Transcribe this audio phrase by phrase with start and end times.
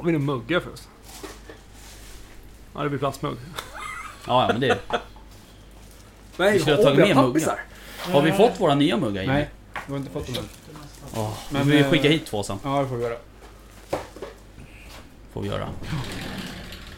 [0.00, 0.90] Har vi några muggar förresten?
[2.74, 3.36] Ja, det blir plastmugg.
[4.26, 4.78] Ja, ja men det...
[6.36, 7.64] Nej, Vi skulle ha tagit med muggar.
[7.98, 9.34] Har vi fått våra nya muggar Jimmy?
[9.34, 9.50] Nej,
[9.86, 10.44] du har inte fått dem än.
[11.16, 12.58] Åh, Men, men vi eh, skicka hit två sen.
[12.64, 13.16] Ja, det får vi göra.
[15.32, 15.68] Får vi göra.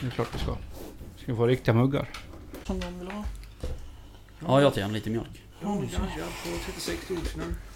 [0.00, 0.56] Det är klart vi ska.
[1.16, 2.08] Ska vi få riktiga muggar.
[2.66, 3.24] Som de vill ha.
[4.46, 5.41] Ja, jag tar gärna lite mjölk.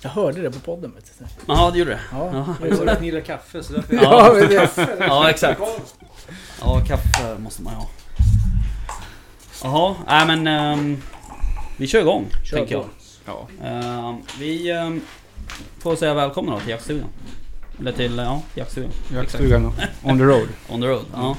[0.03, 1.25] Jag hörde det på podden vet du.
[1.47, 2.01] Jaha, det gjorde det?
[2.13, 2.67] Ja, Ja.
[2.69, 3.95] Jag hörde att ni gillar kaffe så därför...
[3.95, 5.61] Ja, men det- Ja, exakt.
[6.61, 7.87] Ja, kaffe måste man ha.
[9.63, 10.47] Jaha, nej men...
[10.47, 11.03] ehm,
[11.77, 12.85] vi kör igång, Kör tänker på.
[13.25, 13.35] jag.
[13.61, 13.67] Ja.
[13.67, 15.01] Ehm, vi ehm,
[15.79, 17.09] får säga välkomna då till jaktstugan.
[17.81, 18.91] Eller till, ja, jaktstugan.
[19.15, 19.73] Jaktstugan
[20.03, 20.49] on the road.
[20.69, 21.05] On the road.
[21.15, 21.37] Ja.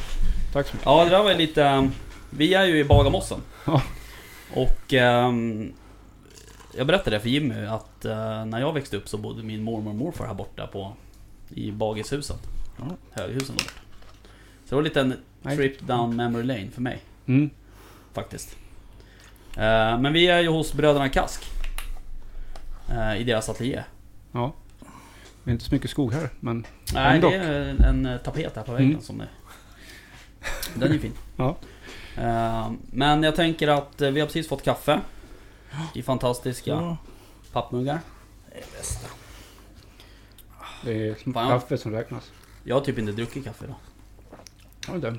[0.53, 0.86] Tack så mycket.
[0.86, 1.64] Ja, det där var lite...
[1.64, 1.91] ehm,
[2.30, 3.41] Vi är ju i Bagarmossen.
[3.66, 3.81] Ja.
[4.53, 4.93] Och...
[4.93, 5.73] ehm,
[6.78, 9.89] jag berättade det för Jimmy att eh, när jag växte upp så bodde min mormor
[9.89, 10.94] och morfar här borta på...
[11.50, 12.39] I Bagishuset.
[12.78, 12.86] Ja.
[13.11, 13.80] Höghusen där borta.
[14.66, 15.58] Så det var lite en Nej.
[15.58, 17.50] trip down memory lane för mig Mm.
[18.14, 18.55] faktiskt.
[19.58, 21.44] Eh, men vi är ju hos bröderna Kask.
[22.89, 23.83] eh, I deras ateljé.
[24.31, 24.53] Ja.
[25.44, 27.30] Det är inte så mycket skog här, men Nej, Ändå.
[27.30, 29.02] det är en, en eh, tapet här på väggen Mm.
[29.02, 29.28] som det...
[30.75, 31.14] Den är ju fin.
[31.38, 31.55] Ja.
[32.17, 35.00] Eh, Men jag tänker att eh, vi har precis fått kaffe.
[35.93, 36.97] I fantastiska Ja.
[37.51, 37.99] pappmuggar.
[38.51, 39.07] Det är bästa.
[40.83, 41.49] det är Fan.
[41.49, 42.31] kaffe som räknas.
[42.63, 43.75] Jag har typ inte druckit kaffe idag.
[44.87, 45.15] Ja, det.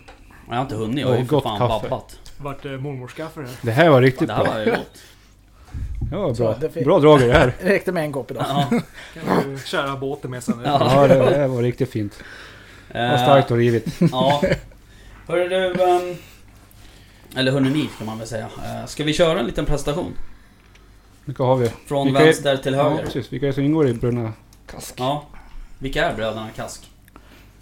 [0.49, 1.89] Jag har inte hunnit, jag har ju Och för gott fan kaffe.
[1.89, 2.19] babbat.
[2.39, 3.57] Vart eh, mormors kaffe det här?
[3.63, 4.53] det här var riktigt Det här bra.
[4.53, 4.99] var ju gott.
[6.11, 6.55] Det var Så, bra.
[6.61, 7.55] det fick- Bra drag i det här.
[7.61, 8.45] Det räckte med en kopp idag.
[8.49, 8.81] Ja.
[9.25, 10.61] Kan du köra båten med sen?
[10.65, 11.07] Ja.
[11.09, 12.23] Ja, det här var riktigt fint.
[12.93, 14.01] Det var Eh, starkt och rivigt.
[14.13, 14.43] Ja.
[15.27, 15.83] Hörru du...
[15.85, 16.17] ehm,
[17.37, 18.49] Eller hörni ni kan man väl säga.
[18.65, 20.13] Eh, Ska vi köra en liten presentation?
[21.29, 21.69] Vilka har vi?
[21.87, 23.05] Från Vilka är- vänster till Ja, höger.
[23.05, 23.33] precis.
[23.33, 24.33] Vilka är det som ingår i Brunna
[24.67, 24.95] Kask?
[24.99, 25.25] Ja.
[25.79, 26.91] Vilka är bröderna Kask?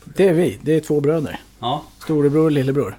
[0.05, 0.59] Det är vi.
[0.63, 1.41] Det är två bröder.
[1.61, 1.83] Ja.
[2.05, 2.99] Storebror och lillebror.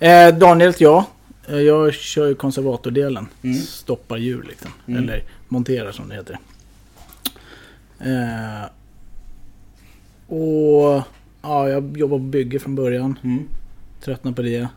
[0.00, 1.04] Eh, Daniel jag.
[1.48, 3.28] Eh, Jag kör ju konservatordelen.
[3.42, 3.56] Mm.
[3.58, 4.70] Stoppar djur liksom.
[4.86, 5.02] Mm.
[5.04, 6.38] Eller monterar som det heter.
[8.00, 8.68] Eh,
[10.36, 11.02] och
[11.42, 13.18] ja, jag jobbar på bygge från början.
[13.24, 13.48] Mm.
[14.04, 14.68] Tröttnar på det.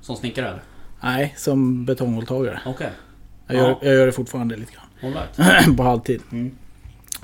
[0.00, 0.62] Som snickare eller?
[1.02, 2.60] Nej, som betonghålltagare.
[2.66, 2.90] Okej.
[3.54, 3.78] Jag, gör, Ja.
[3.82, 5.12] jag gör det fortfarande lite grann.
[5.14, 5.76] Right.
[5.76, 6.22] på halvtid.
[6.32, 6.56] Mm.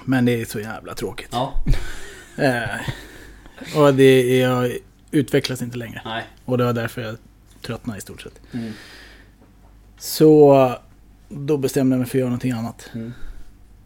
[0.04, 1.28] Men det är så jävla tråkigt.
[1.32, 1.54] Ja.
[2.40, 2.80] Eh,
[3.76, 4.72] och det är, jag
[5.10, 6.02] utvecklas inte längre.
[6.04, 6.24] Nej.
[6.44, 7.16] Och det var därför jag
[7.62, 8.40] tröttnade i stort sett.
[8.52, 8.72] Mm.
[9.98, 10.74] Så
[11.28, 12.90] då bestämde jag mig för att göra någonting annat.
[12.94, 13.12] Mm.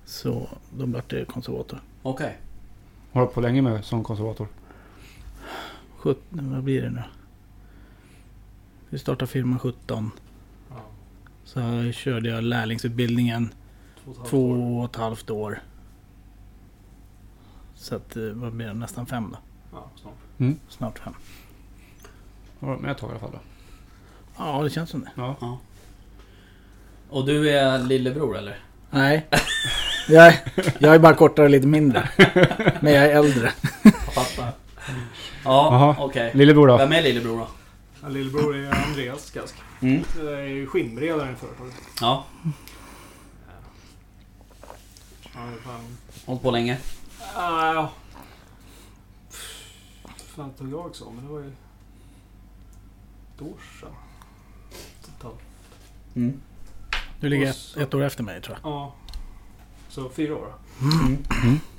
[0.04, 1.80] Så då blev det konservator.
[2.03, 2.38] Okej.
[3.12, 4.48] Har du på länge med som konservator?
[5.97, 7.03] 17, vad blir det nu?
[8.88, 10.10] Vi startade firman 17.
[11.44, 11.50] Ja.
[11.50, 13.54] Så körde jag lärlingsutbildningen
[14.04, 14.78] Två och ett halvt två år.
[14.78, 15.58] och ett halvt år.
[17.75, 18.75] Så att, eh, vad blir det?
[18.75, 19.38] Nästan fem då.
[19.72, 20.58] Ja, snart.
[20.69, 21.14] Snart fem.
[22.60, 23.38] Har du varit med ett tag i alla fall då?
[24.38, 25.10] Ja, det känns som det.
[25.16, 25.58] Ja.
[27.10, 28.56] Och du är lillebror eller?
[28.91, 29.26] Nej.
[30.09, 30.34] Jag,
[30.78, 32.09] jag är bara kortare och lite mindre.
[32.80, 33.53] Men jag är äldre.
[34.14, 34.53] Fattar.
[35.44, 36.30] Ja, okej.
[36.34, 36.76] Lillebror då?
[36.76, 37.48] Vem är lillebror då?
[38.03, 39.55] Ja, lillebror är Andreas Kask.
[39.81, 40.05] Mm.
[40.19, 41.75] Jag är ju skinnberedaren i företaget.
[42.01, 42.25] Ja,
[45.35, 45.97] Ja, fan...
[46.27, 46.79] hållit på länge.
[47.35, 47.91] Ah, ja.
[50.17, 51.27] fan tog jag examen?
[51.27, 51.53] Det var ju...
[53.37, 53.91] Ett år sedan.
[55.05, 55.41] Totalt.
[56.15, 56.41] Mm.
[57.21, 58.73] Du ligger ett, ett år efter mig tror jag.
[58.73, 58.95] Ja.
[59.89, 60.47] Så fyra år
[60.81, 60.87] då.
[60.87, 61.19] Mm.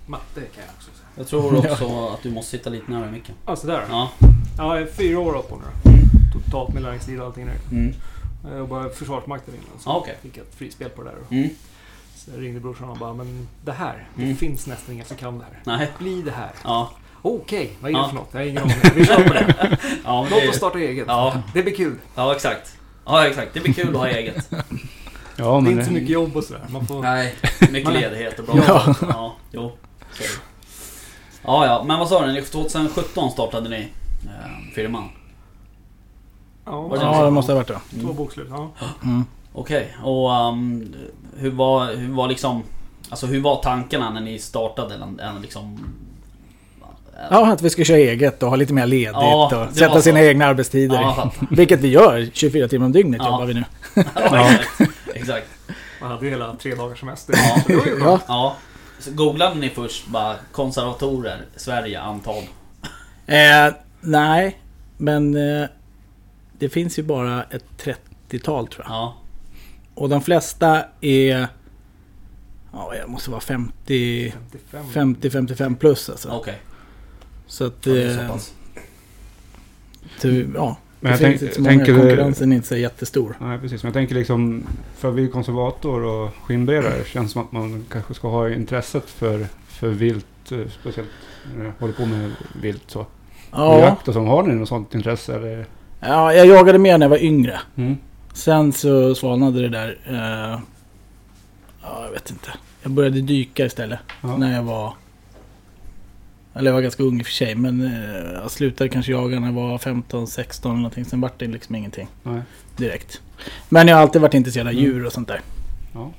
[0.08, 1.08] Matte kan jag också säga.
[1.16, 3.36] Jag tror också att du måste sitta lite närmare micken.
[3.46, 3.86] Ja, sådär.
[3.90, 4.12] Ja.
[4.58, 5.93] Ja, jag är fyra år på nu då.
[6.34, 6.44] Mm.
[6.44, 7.46] Totalt med lärlingstid och allting.
[7.46, 7.56] där.
[7.78, 7.94] Mm.
[8.50, 9.80] Jag jobbade i Försvarsmakten innan.
[9.80, 10.18] Så okej.
[10.22, 11.38] fick jag ett frispel på det där.
[11.38, 11.50] Mm.
[12.16, 14.08] Så jag ringde brorsan och bara, men det här.
[14.16, 14.36] Det Mm.
[14.38, 15.78] finns nästan inga som kan det här.
[15.78, 15.92] Nej.
[16.00, 16.52] Bli det här.
[16.64, 16.92] Ja.
[17.22, 18.08] Okej, vad är det Ja.
[18.10, 18.28] för något?
[18.32, 18.76] Jag har ingen aning.
[18.96, 19.78] Vi kör på det.
[20.04, 21.06] Ja, men Låt det, oss starta eget.
[21.08, 21.42] Ja.
[21.54, 21.96] Det blir kul.
[22.16, 22.78] ja, exakt.
[23.06, 23.54] Ja, exakt.
[23.54, 24.50] Det blir kul att ha eget.
[25.36, 26.66] Ja, det är inte så mycket jobb och sådär.
[26.70, 27.02] Man får...
[27.02, 27.36] Nej,
[27.72, 28.56] mycket ledighet och bra.
[28.68, 28.96] Ja.
[29.02, 29.72] Ja, jo.
[31.44, 31.84] Ja, ja.
[31.88, 32.42] Men vad sa du?
[32.42, 33.88] 2017 startade ni
[34.26, 35.10] eh, firman?
[36.66, 37.80] Ja, det Ja, det måste ha varit det.
[37.92, 38.16] Två Mm.
[38.16, 38.70] bokslut, ja.
[39.04, 39.26] Mm.
[39.54, 40.94] Okej, och um,
[41.38, 42.64] hur, var, hur var liksom...
[43.10, 44.96] Alltså hur var tankarna när ni startade?
[44.96, 45.80] Än liksom...
[47.30, 50.22] Ja, att vi ska köra eget och ha lite mer ledigt Ja, och sätta sina
[50.22, 50.96] egna arbetstider.
[51.02, 51.32] Ja.
[51.50, 53.30] Vilket vi gör 24 timmar om dygnet Ja.
[53.32, 53.64] jobbar vi nu.
[54.16, 54.92] Ja, exakt.
[55.14, 55.48] exakt.
[56.02, 57.36] Man hade ju hela tre dagars semester.
[58.00, 58.20] Ja.
[58.28, 58.56] Ja.
[59.00, 62.44] Så googlade ni först bara konservatorer, Sverige, antal?
[63.26, 64.60] Eh, nej,
[64.98, 65.68] men eh,
[66.60, 67.66] det finns ju bara ett
[68.30, 68.94] 30-tal tror jag.
[68.96, 69.18] Ja.
[69.96, 71.48] Och de flesta är...
[72.74, 74.34] Ja, jag måste vara 50...
[74.72, 75.16] 55.
[75.16, 76.30] 50-55 plus alltså.
[76.30, 76.62] Okej.
[77.48, 77.86] Så att...
[77.86, 78.54] Ja, det är så eh, pass.
[80.22, 81.70] ty- ja, Men jag tänk, inte så många.
[81.78, 81.94] tänker...
[82.00, 83.38] Konkurrensen är inte så jättestor.
[83.42, 83.84] Nej, precis.
[83.84, 84.64] Men jag tänker liksom,
[84.96, 89.48] för att bli konservator och skinnberedare känns som att man kanske ska ha intresset för,
[89.68, 91.10] för vilt, eh, speciellt
[91.58, 93.06] när jag håller på med vilt så.
[93.52, 94.20] Ja, Jakt och så.
[94.26, 95.36] Har ni något sånt intresse?
[95.36, 95.66] Eller?
[96.08, 97.60] Ja, jag jagade mer när jag var yngre.
[97.76, 97.98] Mm.
[98.34, 99.98] Sen så svalnade det där.
[100.08, 100.60] Eh,
[101.84, 102.50] ja, jag vet inte.
[102.84, 104.00] Jag började dyka istället.
[104.22, 104.38] Ja.
[104.38, 104.94] När jag var...
[106.56, 107.56] Eller jag var ganska ung i och för sig.
[107.56, 111.06] Men eh, jag slutade kanske jaga när jag var 15, 16 eller någonting.
[111.06, 112.42] Sen vart det liksom ingenting Nej.
[112.78, 113.22] direkt.
[113.70, 114.84] Men jag har alltid varit intresserad av Mm.
[114.86, 115.42] djur och sånt där.
[115.94, 116.12] Ja.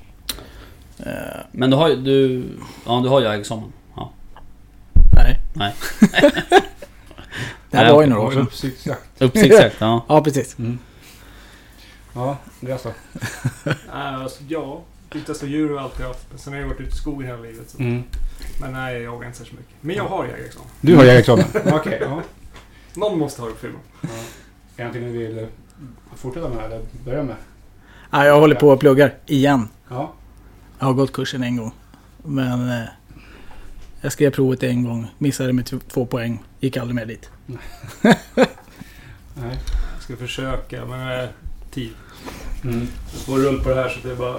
[0.99, 1.95] Eh, Men du har ju...
[1.95, 2.43] Du,
[2.85, 3.71] ja, du har jägarexamen.
[3.95, 4.11] Ja.
[5.15, 5.39] nej.
[5.53, 5.73] Nej.
[7.75, 8.41] det här Nej, var ju några år sedan.
[8.41, 9.21] Uppsiktsjakt.
[9.21, 10.05] Uppsiktsjakt, ja.
[10.09, 10.59] Ja, precis.
[10.59, 10.79] Mm.
[12.13, 12.67] Ja, då?
[13.63, 14.81] Nej, alltså, ja.
[15.11, 16.27] Viktigaste djur har jag alltid haft.
[16.35, 17.69] Sen har jag varit ute i skogen hela livet.
[17.69, 17.79] Så.
[17.79, 18.03] Mm.
[18.61, 19.75] Men nej, jag jagar inte särskilt mycket.
[19.81, 20.69] Men jag har jägarexamen.
[20.81, 21.45] Du har jägarexamen?
[21.73, 22.21] Okej, ja.
[22.93, 23.79] Någon måste ha det på filmen.
[24.01, 24.07] ja.
[24.09, 24.13] Är
[24.77, 25.45] det någonting ni vill eh,
[26.15, 27.35] fortsätta med eller börja med?
[28.11, 29.67] Ja, jag håller på och pluggar igen.
[29.89, 30.13] Ja.
[30.79, 31.71] Jag har gått kursen en gång.
[32.23, 32.85] Men eh,
[34.01, 35.07] jag skrev provet en gång.
[35.17, 36.43] Missade med två poäng.
[36.59, 37.29] Gick aldrig med dit.
[39.33, 39.59] Nej.
[39.93, 41.29] Jag ska försöka, men eh,
[41.71, 41.91] tid.
[42.63, 42.87] Mm.
[43.11, 44.37] Jag får rull på det här så att det är bara...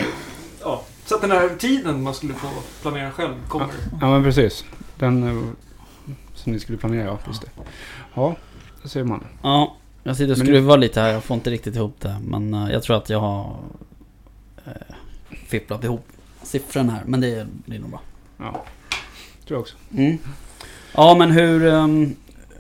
[0.61, 0.83] Ja.
[1.07, 2.49] Så att den här tiden man skulle få
[2.83, 3.69] planera själv kommer.
[4.01, 4.65] Ja men precis.
[4.99, 5.45] Den eh,
[6.35, 7.19] som ni skulle planera, ja.
[7.27, 7.49] Just det.
[8.15, 8.37] Ja,
[8.83, 9.25] det ser man.
[9.43, 11.09] Ja, jag sitter och Men- skruvar lite här.
[11.13, 12.17] Jag får inte riktigt ihop det.
[12.25, 13.57] Men eh, jag tror att jag har
[14.67, 14.73] eh,
[15.47, 16.07] fipplat ihop
[16.43, 17.03] siffrorna här.
[17.07, 18.01] Men det blir nog bra.
[18.39, 18.51] Ja.
[19.47, 19.77] Tror jag också.
[19.97, 20.19] Mm.
[20.95, 22.17] Ja, men hur, ehm,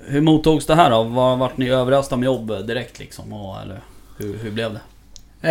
[0.06, 1.02] hur mottogs det här då?
[1.02, 3.32] Var, vart ni överösta med jobb direkt liksom?
[3.32, 3.80] Och, eller
[4.18, 4.80] hur, hur blev det?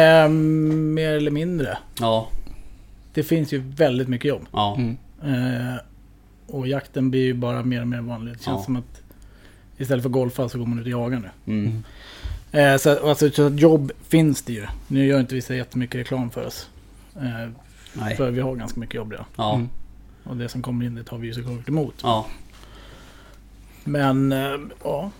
[0.02, 1.78] Eh, mer eller mindre.
[2.00, 2.28] Ja,
[3.14, 4.46] Det finns ju väldigt mycket jobb.
[4.52, 4.98] ja, Mm.
[5.24, 5.76] Eh,
[6.48, 8.34] och jakten blir ju bara mer och mer vanlig.
[8.38, 8.64] Det känns Ja.
[8.64, 9.02] som att
[9.78, 11.54] istället för golfa så går man ut och jagar nu.
[11.54, 11.84] mm.
[12.52, 14.66] Eh, så, alltså, så jobb finns det ju.
[14.88, 16.70] Nu gör inte vi så jättemycket reklam för oss.
[17.16, 17.50] Eh,
[17.94, 18.16] Nej.
[18.16, 19.26] för vi har ganska mycket jobb redan.
[19.36, 19.70] Ja, Mm.
[20.24, 21.94] Och det som kommer in det tar vi ju såklart emot.
[22.04, 22.26] ja,
[23.88, 25.12] Men eh, ja.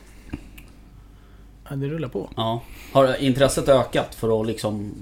[1.70, 1.76] ja.
[1.76, 2.30] Det rullar på.
[2.36, 2.62] ja.
[2.94, 4.94] Har intresset ökat för att liksom...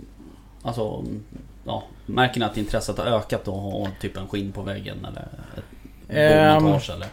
[0.61, 1.03] Alltså...
[1.65, 5.27] Ja, märker ni att intresset har ökat och ha typ en skinn på väggen eller
[5.57, 5.63] ett
[6.09, 7.07] Ehm, bommontage eller?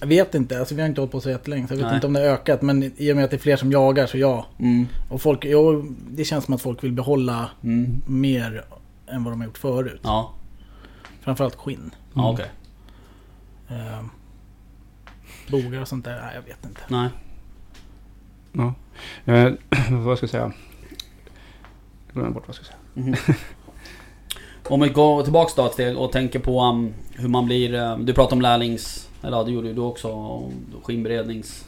[0.00, 1.94] Jag vet inte, alltså vi har inte hållit på så jättelänge så jag vet Nej.
[1.94, 2.62] inte om det har ökat.
[2.62, 4.46] Men i och med att det är fler som jagar så ja.
[4.58, 8.02] Mm, Och folk, jo, det känns som att folk vill behålla mm.
[8.06, 8.64] mer
[9.06, 10.00] än vad de har gjort förut.
[10.02, 10.32] Ja,
[11.20, 11.90] Framförallt skinn.
[12.14, 12.50] ja okej.
[13.68, 14.04] Eh,
[15.48, 16.80] bogar och sånt där, nej jag vet inte.
[16.88, 17.08] Nej.
[18.52, 18.74] Ja.
[19.24, 19.52] Eh,
[19.90, 20.52] vad ska jag säga?
[22.06, 22.78] Jag glömde bort vad jag ska säga.
[22.94, 23.14] Mhm.
[24.68, 27.74] Om vi går tillbaks då ett steg och tänker på um, hur man blir...
[27.74, 29.08] eh, du pratade om lärlings...
[29.22, 30.12] Eller ja, det gjorde ju du också.
[30.12, 31.64] om Skinnberednings...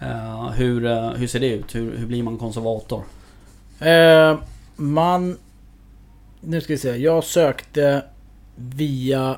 [0.00, 1.74] Eh, hur, eh, hur ser det ut?
[1.74, 3.04] Hur, hur blir man konservator?
[3.80, 4.38] Eh,
[4.76, 5.38] man...
[6.40, 6.96] Nu ska vi se.
[6.96, 8.04] Jag sökte
[8.56, 9.36] via...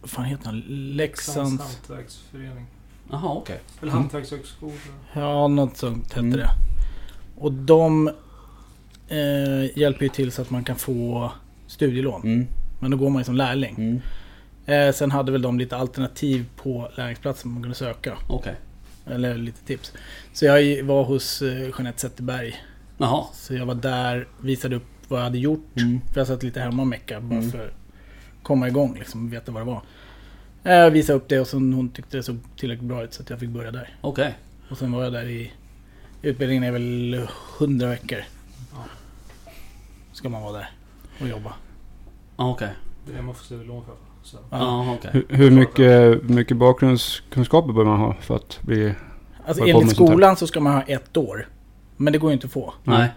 [0.00, 0.60] Vad fan heter han?
[0.60, 1.62] Leksands Leksands...
[1.62, 2.66] hantverksförening.
[3.14, 3.60] Jaha, okej.
[3.82, 4.02] Eller Mm.
[4.02, 4.72] hantverkshögskola.
[5.12, 6.36] Ja, något sånt hette Mm.
[6.38, 6.48] det.
[7.36, 8.08] Och de
[9.08, 11.32] eh, hjälper ju till så att man kan få
[11.66, 12.22] studielån.
[12.22, 12.46] Mm,
[12.80, 13.74] Men då går man ju som lärling.
[13.78, 14.00] mm,
[14.66, 18.16] Eh, sen hade väl de lite alternativ på lärlingsplatsen man kunde söka.
[18.28, 18.54] okej.
[19.06, 19.92] Eller lite tips.
[20.32, 22.54] Så jag var hos eh, Jeanette Zetterberg.
[22.98, 23.24] Jaha.
[23.32, 25.76] Så jag var där, visade upp vad jag hade gjort.
[25.76, 27.50] Mm, För jag satt lite hemma och meckade bara Mm.
[27.50, 27.74] för att
[28.42, 29.82] komma igång liksom, och veta vad det var.
[30.66, 33.30] Jag visade upp det och sen hon tyckte det såg tillräckligt bra ut så att
[33.30, 33.96] jag fick börja där.
[34.00, 34.34] okej.
[34.70, 35.52] Och sen var jag där i...
[36.22, 37.26] Utbildningen är väl
[37.58, 38.18] 100 veckor.
[38.72, 38.78] Ja.
[40.12, 40.70] Ska man vara där
[41.20, 41.52] och jobba.
[42.36, 42.68] Ja, okej.
[43.06, 43.94] Det är det man får studielån för.
[44.22, 44.38] Så.
[44.50, 44.94] Ja.
[44.98, 45.10] Okej.
[45.12, 48.94] Hur, hur mycket, mycket bakgrundskunskaper bör man ha för att bli...
[49.46, 51.48] Alltså enligt skolan så ska man ha ett år.
[51.96, 52.74] Men det går ju inte att få.
[52.84, 53.08] Nej,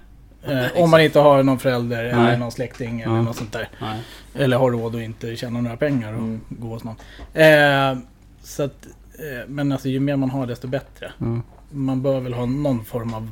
[0.44, 2.38] Eh, om man inte har någon förälder eller Nej.
[2.40, 3.70] någon släkting eller något sånt där.
[3.82, 4.02] nej.
[4.36, 6.42] Eller har råd att inte tjäna några pengar och Mm.
[6.50, 6.96] gå hos någon.
[7.34, 7.98] Eh,
[8.44, 8.86] så att,
[9.20, 11.12] eh, men alltså ju mer man har desto bättre.
[11.18, 11.42] Ja.
[11.72, 13.30] Man bör väl ha någon form av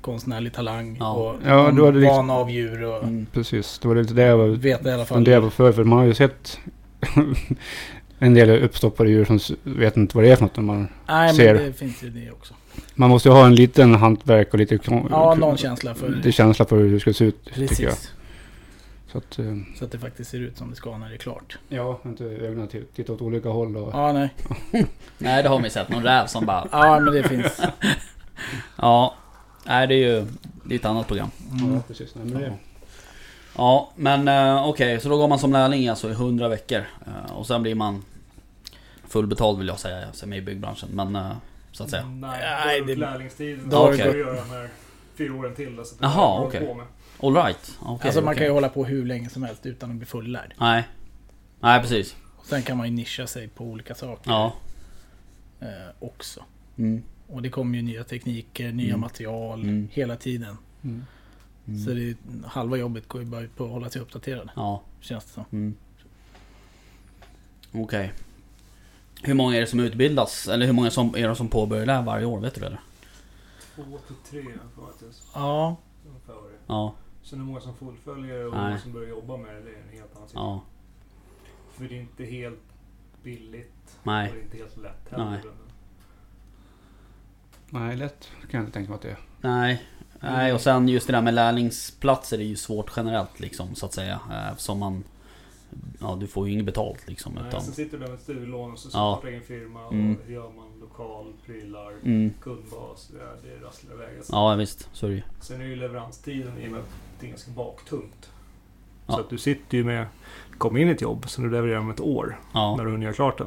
[0.00, 1.12] konstnärlig talang Ja.
[1.12, 3.26] och Ja, då liksom- vana av djur och Mm.
[3.32, 5.16] Precis, det var lite det jag var i alla fall.
[5.16, 5.72] funderade på förr.
[5.72, 6.58] För man har ju sett
[8.18, 10.56] en del uppstoppade djur som vet inte vad det är för något.
[10.56, 11.54] Man, Nej ser.
[11.54, 12.54] men det finns ju det också.
[12.94, 14.78] Man måste ju ha en liten hantverk och lite...
[15.10, 17.68] Ja, någon känsla för Det är känsla för hur det ska se ut, tycker jag.
[17.68, 18.12] Precis.
[19.12, 19.38] Så att...
[19.38, 19.44] eh,
[19.78, 21.58] Så att det faktiskt ser ut som det ska när det är klart.
[21.68, 23.90] Ja, inte ögonen till, titta åt olika håll och...
[23.92, 24.34] Ja, nej.
[25.18, 25.88] Nej, det har vi sett.
[25.88, 26.68] Någon räv som bara...
[26.72, 27.60] Ja, men det finns.
[28.76, 29.14] Ja.
[29.66, 30.26] Nej, det är ju...
[30.64, 31.30] Det är ett annat program.
[31.52, 31.74] Mm.
[31.74, 32.14] Ja, precis.
[32.14, 32.52] Nej, men det,
[33.56, 36.78] Ja, men eh, okej, så då går man som lärling alltså i 100 veckor.
[37.06, 38.02] Eh, och sen blir man
[39.08, 40.88] fullbetald vill jag säga, som är i byggbranschen.
[40.92, 41.16] Men
[41.76, 42.06] så att säga.
[42.06, 43.68] Nej, Nej, då det- är det lärlingstiden.
[43.70, 44.68] då har det du göra här
[45.14, 45.78] fyra åren till.
[45.78, 46.74] Alltså, det Jaha, okej.
[46.76, 46.86] med.
[47.22, 47.78] Alright.
[47.86, 50.54] Okay, alltså man kan ju hålla på hur länge som helst utan att bli fullärd.
[50.60, 50.88] Nej.
[51.60, 52.16] Nej, precis.
[52.36, 54.52] Och sen kan man ju nischa sig på olika saker Ja.
[55.60, 55.66] eh,
[55.98, 56.44] också.
[56.78, 57.02] Mm.
[57.28, 59.00] Och det kommer ju nya tekniker, nya Mm.
[59.00, 59.88] material Mm.
[59.92, 60.56] hela tiden.
[60.84, 61.04] Mm.
[61.68, 61.84] Mm.
[61.84, 62.16] Så det,
[62.46, 64.48] halva jobbet går ju bara ut på att hålla sig uppdaterad.
[64.56, 64.82] Ja.
[65.00, 65.44] Känns det som.
[65.52, 65.74] Mm.
[67.72, 68.12] Okej.
[69.22, 70.48] Hur många är det som utbildas?
[70.48, 72.40] Eller hur många som, är det som påbörjar det här varje år?
[72.40, 72.80] Vet du det eller?
[73.74, 74.52] Två till tre
[74.86, 75.22] faktiskt.
[75.34, 75.76] Ja,
[76.08, 76.34] Ungefär.
[76.66, 76.94] Ja.
[77.22, 78.68] Sen hur många som fullföljer och hur Nej.
[78.68, 80.36] många som börjar jobba med det, det är en helt annan sak.
[80.38, 80.62] Ja.
[81.74, 82.62] För det är inte helt
[83.22, 83.98] billigt.
[84.02, 84.28] Nej.
[84.28, 85.30] Och det är inte helt lätt heller.
[85.30, 85.40] Nej.
[87.70, 89.18] Nej, lätt kan jag inte tänka mig att det är.
[89.40, 89.82] Nej.
[90.20, 93.92] Nej, och sen just det där med lärlingsplatser är ju svårt generellt liksom så att
[93.94, 94.20] säga.
[94.30, 95.04] Eh, Eftersom man...
[96.00, 97.32] Ja, du får ju inget betalt liksom.
[97.34, 98.90] Nej, Utan, sen sitter du där med studielån och så Ja.
[98.90, 100.16] startar egen firma och Mm.
[100.28, 102.30] gör man lokal, prylar, mm.
[102.42, 103.10] kundbas.
[103.18, 104.16] Ja, det rasslar iväg.
[104.16, 104.32] Alltså.
[104.32, 104.88] Ja, visst.
[104.92, 105.22] Så är det ju.
[105.40, 106.86] Sen är ju leveranstiden i och med att
[107.20, 108.30] det är ganska baktungt.
[109.06, 109.14] Ja.
[109.14, 110.06] Så att du sitter ju med...
[110.58, 112.40] Kom in i ett jobb som du levererar om ett år.
[112.54, 112.76] Ja.
[112.76, 113.46] När du hunnit göra klart det.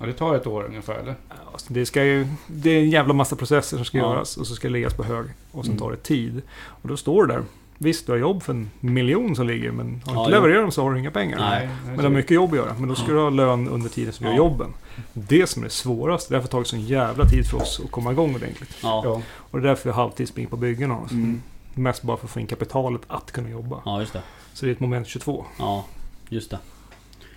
[0.00, 1.14] Ja, det tar ett år ungefär eller?
[1.52, 4.04] Alltså det, ska ju, det är en jävla massa processer som ska Ja.
[4.04, 5.26] göras och så ska det läggas på hög.
[5.52, 5.80] Och sen Mm.
[5.80, 6.42] tar det tid.
[6.58, 7.42] Och då står du där.
[7.78, 10.62] Visst, du har jobb för en miljon som ligger men har du Ja, inte levererat
[10.62, 11.38] dem så har du inga pengar.
[11.38, 11.68] Nej.
[11.86, 12.74] Men du har mycket jobb att göra.
[12.78, 14.74] Men då ska du ha lön under tiden som du gör jobben.
[15.12, 16.34] Det som är det svåraste.
[16.34, 18.76] Därför har det tagit sån jävla tid för oss att komma igång ordentligt.
[18.82, 19.02] Ja.
[19.04, 19.22] Ja.
[19.36, 20.94] Och det är därför vi halvtidsspring på byggena.
[20.94, 21.14] Alltså.
[21.14, 21.42] Mm.
[21.74, 23.82] Mest bara för att få in kapitalet att kunna jobba.
[23.84, 24.22] Ja, just det.
[24.52, 25.44] Så det är ett moment 22.
[25.58, 25.84] Ja,
[26.28, 26.58] just det.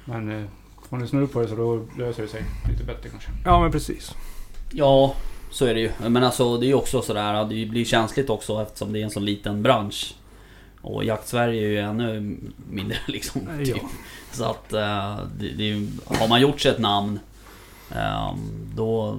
[0.05, 0.45] Men eh,
[0.89, 3.29] får man snurr på det så då löser det sig lite bättre kanske.
[3.45, 4.15] Ja men precis.
[4.71, 5.13] Ja,
[5.51, 5.91] så är det ju.
[6.07, 9.09] Men alltså det är ju också sådär, det blir känsligt också eftersom det är en
[9.09, 10.15] så liten bransch.
[10.81, 12.37] Och jakt-Sverige är ju ännu
[12.69, 13.41] mindre liksom.
[13.59, 13.65] Ja.
[13.65, 13.83] Typ.
[14.31, 17.19] Så att eh, det, det har man gjort sig ett namn
[17.95, 18.35] eh,
[18.75, 19.17] då,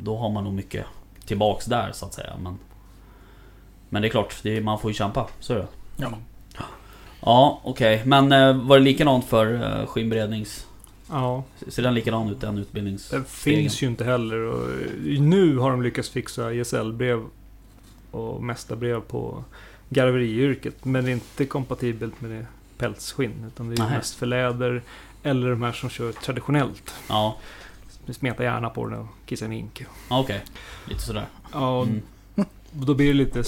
[0.00, 0.86] då har man nog mycket
[1.26, 2.32] tillbaks där så att säga.
[2.42, 2.58] Men,
[3.88, 5.26] men det är klart, det man får ju kämpa.
[5.40, 5.66] Så är det.
[5.96, 6.12] Ja.
[7.20, 8.02] Ja, okej.
[8.04, 10.66] Men eh, var det likadant för eh, skinnberednings...
[11.10, 11.44] Ja.
[11.68, 13.08] Ser den likadan ut, den utbildnings...
[13.08, 14.36] Det finns ju inte heller.
[14.36, 14.68] Och
[15.20, 17.22] nu har de lyckats fixa gesällbrev
[18.10, 19.44] och mästarbrev på
[19.94, 20.84] garveriyrket.
[20.84, 22.46] Men det är inte kompatibelt med det
[22.78, 23.44] pälsskinn.
[23.46, 23.96] Utan det är Nej.
[23.96, 24.82] mest för läder.
[25.22, 26.94] Eller de här som kör traditionellt.
[27.08, 27.36] Ja,
[28.12, 29.84] Smeta gärna på den och kissa en ink.
[30.10, 30.44] ja, okej.
[30.88, 31.26] Lite sådär.
[31.52, 32.02] Ja, Mm.
[32.72, 33.44] då blir det lite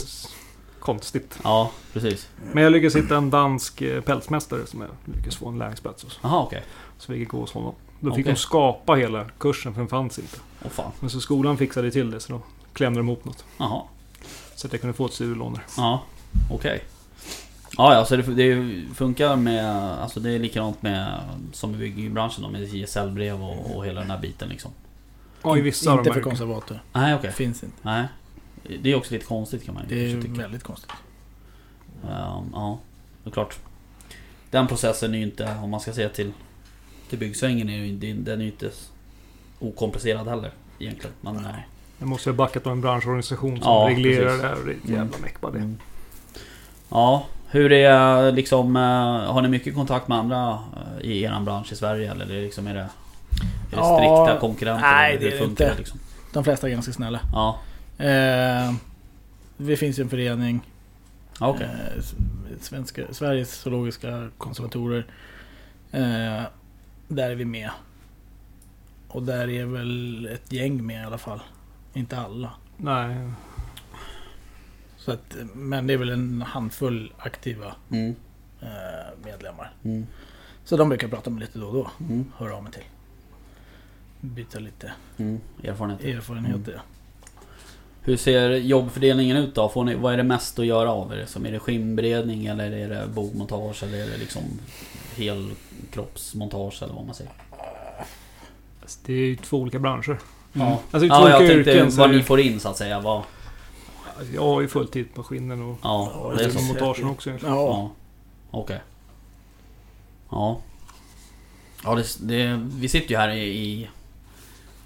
[0.81, 1.39] konstigt.
[1.45, 2.29] Ja, precis.
[2.53, 6.19] Men jag lyckades hitta en dansk eh, pälsmästare som jag lyckades få en lärlingsplats hos.
[6.23, 6.65] Jaha, okej.
[6.99, 7.75] Så vi gick hos honom.
[8.01, 8.33] Då fick Okej.
[8.35, 10.39] de skapa hela kursen för den fanns inte.
[10.65, 10.91] Åh fan.
[11.01, 12.41] Men så skolan fixade till det så då
[12.73, 13.45] klämde de ihop något.
[13.59, 13.83] Jaha.
[14.55, 15.63] Så att jag kunde få ett studielån där.
[15.77, 16.03] Ja,
[16.51, 16.83] okej.
[17.79, 19.67] Ja, ja, så det, det funkar med...
[19.93, 21.21] Alltså det är likadant med...
[21.53, 24.71] Som i byggbranschen då, med gesällbrev och, och hela den här biten liksom.
[25.43, 26.81] Ja, i vissa av inte för konservator.
[26.93, 27.31] Nej, okej.
[27.31, 27.77] Det finns inte.
[27.83, 28.05] Nej.
[28.83, 30.35] Det är också lite konstigt kan man ju Det är tycka.
[30.43, 30.91] väldigt konstigt.
[32.05, 32.79] Ehm, ja,
[33.25, 33.59] det är klart.
[34.51, 36.33] Den processen är ju inte, om man ska säga till,
[37.11, 38.71] till byggsvängen, är ju, den är ju inte
[39.59, 41.15] okomplicerad heller egentligen.
[41.21, 41.51] Men, eh,
[41.99, 44.43] Jag måste ha backat på en branschorganisation som Ja, reglerar precis.
[44.43, 44.59] det här.
[44.59, 44.97] och Det är ett Mm.
[45.01, 45.59] jävla meck bara det.
[45.59, 45.79] Mm.
[46.91, 48.77] Ja, hur är liksom...
[48.77, 50.59] eh, Har ni mycket kontakt med andra
[51.01, 52.67] eh, i eran bransch i Sverige eller är det liksom...
[52.67, 52.87] Är det, är
[53.71, 54.83] det Ja, strikta konkurrenter?
[54.91, 55.79] nej, eller det hur är det funkar inte.
[55.79, 55.99] Liksom?
[56.33, 57.21] De flesta är ganska snälla.
[57.33, 57.59] Ja,
[57.99, 58.73] Eh,
[59.57, 60.61] det finns ju en förening.
[61.41, 61.67] ja okej.
[61.67, 62.03] Eh,
[62.61, 65.07] svenska, Sveriges zoologiska konservatorer.
[65.93, 66.43] Eh,
[67.09, 67.71] där är vi med.
[69.09, 71.41] Och där är väl ett gäng med i alla fall.
[71.95, 72.51] Inte alla.
[72.77, 73.17] Nej.
[75.07, 78.15] Så att, men det är väl en handfull aktiva Mm,
[78.63, 78.69] eh,
[79.25, 79.73] medlemmar.
[79.85, 80.07] mm,
[80.65, 81.91] Så de brukar prata med lite då och då.
[82.01, 82.83] mm, Höra av mig till.
[84.21, 85.41] Byta lite mm.
[85.65, 86.09] Erfarenheter.
[86.17, 86.81] erfarenheter.
[88.03, 89.69] Hur ser jobbfördelningen ut då?
[89.69, 91.11] Får ni, vad är det mest att göra av?
[91.11, 94.43] Det, som, är det skinnberedning eller är det bogmontage eller är det liksom
[95.17, 97.33] helkroppsmontage eller vad man säger?
[99.07, 100.19] Det är ju två olika branscher.
[100.55, 100.67] Mm.
[100.69, 101.93] Alltså två Ja, jag tänkte yrken.
[101.93, 103.01] så vad ni får in så att säga.
[103.01, 103.23] Vad,
[104.35, 106.63] Jag har ju fulltid på skinnen och ja, det är och så.
[106.63, 107.55] montagen också egentligen.
[107.55, 107.67] Ja.
[107.67, 107.91] Ja.
[108.51, 108.81] Okej.
[110.31, 110.59] Ja.
[111.85, 113.89] Ja, det, det, vi sitter ju här i, i,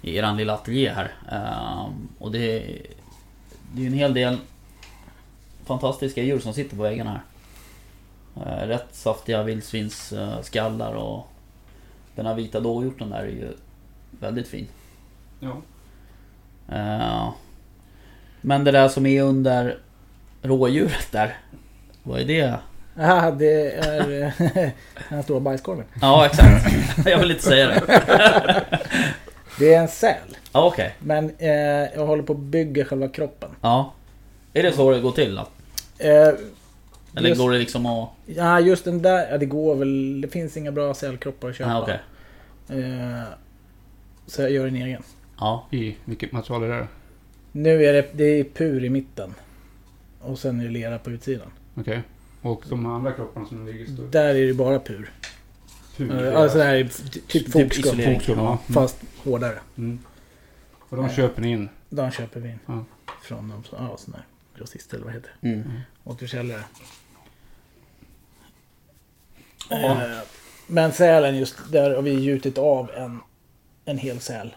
[0.01, 1.13] i eran lilla ateljé här.
[1.31, 2.59] Ehm, och det,
[3.73, 4.37] det är ju en hel del
[5.65, 8.63] fantastiska djur som sitter på väggarna här.
[8.63, 11.27] Eh, rätt saftiga vildsvinsskallar och
[12.15, 13.53] den här vita dåhjorten där är ju
[14.19, 14.67] väldigt fin.
[15.39, 15.61] Ja.
[16.75, 17.29] Eh,
[18.41, 19.77] men det där som är under
[20.41, 21.37] rådjuret där.
[22.03, 22.55] Vad är det?
[22.95, 24.69] Ja, det är eh,
[25.09, 25.85] den stora bajskorven.
[26.01, 26.65] Ja, exakt.
[27.05, 28.63] Jag vill inte säga det.
[29.59, 30.17] Det är en säl.
[30.53, 30.95] Ja, okej.
[30.99, 31.49] Men eh,
[31.95, 33.49] jag håller på att bygga själva kroppen.
[33.61, 33.93] Ja.
[34.53, 35.35] Är det så det går till?
[35.35, 35.41] Då?
[35.97, 36.27] Eh,
[37.15, 38.09] Eller Just- går det liksom att...
[38.25, 39.31] ja, just den där.
[39.31, 40.21] Ja, det går väl.
[40.21, 41.69] Det finns inga bra sälkroppar att köpa.
[41.71, 41.99] Ja, okej.
[42.83, 43.23] eh,
[44.27, 45.03] så jag gör en egen.
[45.39, 45.67] Ja.
[45.71, 46.87] I vilket material är det?
[47.51, 49.33] Nu är det, det är pur i mitten.
[50.19, 51.51] Och sen är det lera på utsidan.
[51.75, 52.01] Okej.
[52.41, 54.01] Och de andra kropparna som ligger stå...
[54.07, 55.11] Där är det bara pur.
[55.97, 56.25] Pur.
[56.27, 57.67] Eh, Alltså det här är typ Typ fotskum.
[57.69, 58.15] isolering.
[58.15, 58.45] Fotskum, ja.
[58.47, 58.57] Mm.
[58.73, 59.59] Fast hårdare.
[59.77, 59.99] Mm.
[60.89, 61.69] Och de köper ni in?
[61.89, 62.59] De köper vi in.
[62.65, 62.85] Ja.
[63.23, 64.25] Från de som, ja, sån där
[64.57, 65.59] grossist eller vad heter Mm.
[65.63, 65.81] det?
[66.09, 66.63] Återförsäljare.
[69.69, 70.05] Ja.
[70.05, 70.19] Eh,
[70.67, 73.19] Men sälen just, där har vi gjutit av en,
[73.85, 74.55] en hel säl.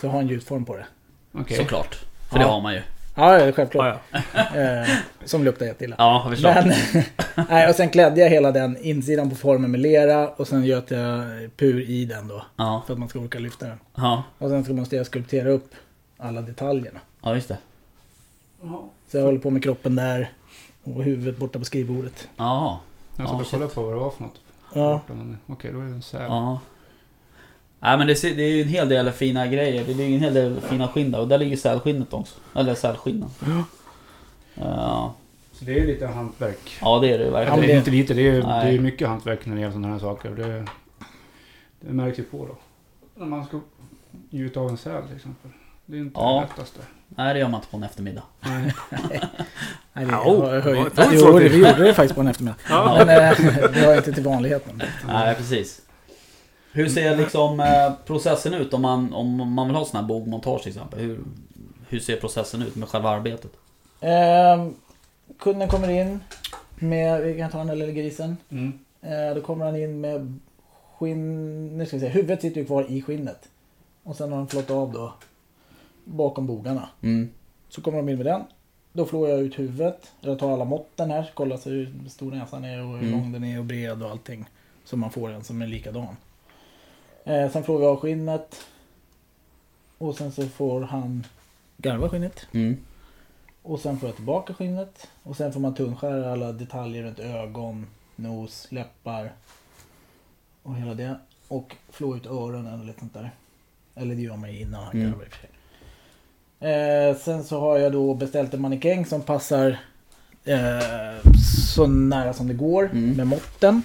[0.00, 0.86] Så har en gjutform på det.
[1.34, 1.56] Okej.
[1.56, 1.94] Såklart.
[2.30, 2.42] För Ja.
[2.44, 2.82] det har man ju.
[3.14, 4.00] Ja, självklart.
[4.12, 4.60] Ja, ja.
[4.60, 4.88] Eh,
[5.24, 5.96] som luktar jätteilla.
[5.98, 6.32] Ja.
[6.42, 6.72] Men,
[7.48, 10.90] nej, och sen klädde jag hela den insidan på formen med lera och sen göt
[10.90, 11.24] jag
[11.56, 12.42] pur i den då.
[12.56, 12.82] Ja.
[12.86, 13.78] För att man ska orka lyfta den.
[13.94, 14.22] Ja.
[14.38, 15.74] Och sen så måste jag skulptera upp
[16.18, 17.00] alla detaljerna.
[17.22, 17.58] Ja, just det.
[19.10, 20.32] Så jag håller på med kroppen där
[20.84, 22.28] och huvudet borta på skrivbordet.
[22.36, 22.80] Ja.
[23.16, 23.74] Jag kollade shit.
[23.74, 24.40] på vad det var för något.
[24.74, 25.00] Ja.
[25.46, 26.30] Okej, då är det en säl.
[27.84, 27.88] Ja.
[27.90, 29.84] Nej men det, ser- det är ju en hel del fina grejer.
[29.84, 31.20] Det är ju en hel del fina skinn där.
[31.20, 32.34] Och där ligger sälskinnet också.
[32.54, 33.28] Eller sälskinnen.
[34.54, 35.14] Ja.
[35.52, 36.78] Så det är lite hantverk.
[36.80, 37.58] Ja det är det Ja, verkligen.
[37.60, 38.70] men det är inte lite, det är, Nej.
[38.72, 40.30] det är mycket hantverk när det gäller sådana här saker.
[40.30, 40.64] Det,
[41.80, 42.56] det märks ju på då.
[43.20, 43.60] När man ska
[44.30, 45.50] gjuta av en säl till exempel.
[45.86, 46.34] Det är inte Ja.
[46.34, 46.80] det lättaste.
[47.08, 48.22] Nej det gör man inte på en eftermiddag.
[48.40, 48.74] Nej.
[49.92, 50.84] Nej, det, Ja, hör jo,
[51.38, 51.48] det, till.
[51.52, 52.56] vi gjorde det faktiskt på en eftermiddag.
[52.68, 52.94] Ja.
[53.06, 53.38] Men eh,
[53.72, 54.82] det var inte till vanligheten.
[55.06, 55.80] Nej precis.
[56.74, 60.62] Hur ser liksom eh, processen ut om man, om man vill ha sån här bogmontage
[60.62, 61.00] till exempel?
[61.00, 61.18] Hur,
[61.88, 63.50] hur ser processen ut med själva arbetet?
[64.00, 64.66] Eh,
[65.38, 66.20] kunden kommer in
[66.78, 68.36] med, vi kan ta den där lilla grisen.
[68.50, 68.78] Mm.
[69.02, 70.38] Eh, då kommer han in med
[70.98, 73.48] skinn, nu ska vi se, huvudet sitter ju kvar i skinnet.
[74.02, 75.12] Och sen har han flått av då
[76.04, 76.88] bakom bogarna.
[77.02, 77.30] Mm.
[77.68, 78.42] Så kommer de in med den.
[78.92, 80.12] Då flår jag ut huvudet.
[80.20, 81.30] Jag tar alla måtten här.
[81.34, 83.10] Kollar så hur stor näsan är och hur Mm.
[83.12, 84.44] lång den är och bred och allting.
[84.84, 86.16] Så man får en som är likadan.
[87.24, 88.66] Eh, sen vi av skinnet.
[89.98, 91.26] Och sen så får han
[91.76, 92.46] garva skinnet.
[92.52, 92.76] Mm.
[93.62, 95.08] Och sen får jag tillbaka skinnet.
[95.22, 99.32] Och sen får man tunskära alla detaljer runt ögon, nos, läppar.
[100.62, 101.16] Och hela det.
[101.48, 103.30] Och flå ut öronen och lite sånt där.
[103.94, 105.10] Eller det gör man ju innan han Mm.
[105.10, 105.50] garvar i och för sig.
[106.60, 109.78] Eh, sen så har jag då beställt en mannekäng som passar
[110.44, 111.30] eh,
[111.74, 113.10] så nära som det går Mm.
[113.16, 113.82] med måtten.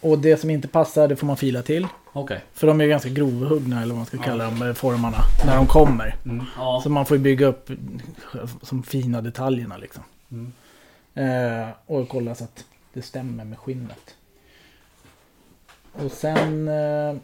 [0.00, 1.86] Och det som inte passar det får man fila till.
[2.12, 2.44] Okej.
[2.52, 5.18] För de är ganska grovhuggna eller vad man ska kalla dem, eh, formarna.
[5.46, 6.16] När de kommer.
[6.24, 6.44] Mm.
[6.56, 6.80] Ja.
[6.82, 7.70] Så man får bygga upp
[8.62, 10.02] som fina detaljerna liksom.
[10.30, 10.52] Mm.
[11.14, 14.14] Eh, och kolla så att det stämmer med skinnet.
[15.92, 17.16] Och sen eh,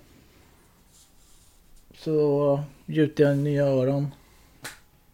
[1.99, 4.15] så gjuter jag nya öron.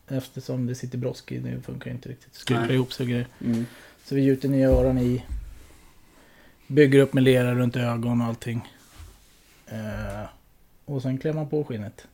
[0.08, 1.38] Eftersom det sitter brosk i.
[1.38, 2.34] Det funkar inte riktigt.
[2.34, 2.74] Skruvar Nej.
[2.74, 3.26] ihop sig och grejer.
[3.40, 3.66] Mm.
[4.04, 5.22] Så vi gjuter nya öron i.
[6.72, 8.68] Bygger upp med lera runt ögon och allting.
[9.66, 10.28] Eh,
[10.84, 12.06] och sen klär man på skinnet.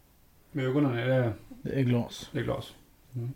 [0.52, 2.28] Med ögonen, är det, Det är glas.
[2.32, 2.74] det är glas?
[3.14, 3.32] Mm.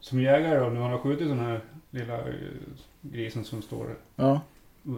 [0.00, 2.24] Som jägare då, när man har skjutit den här lilla eh,
[3.00, 4.40] grisen som står Ja.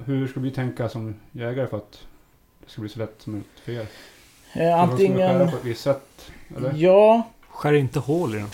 [0.04, 2.06] Hur ska vi tänka som jägare för att
[2.64, 3.80] det ska bli så lätt som möjligt för er?
[3.80, 3.86] Eh,
[4.52, 5.18] Ska antingen...
[5.18, 6.30] skära på ett visst sätt?
[6.56, 6.72] Eller?
[6.76, 7.28] Ja.
[7.58, 8.48] Skär inte hål i den.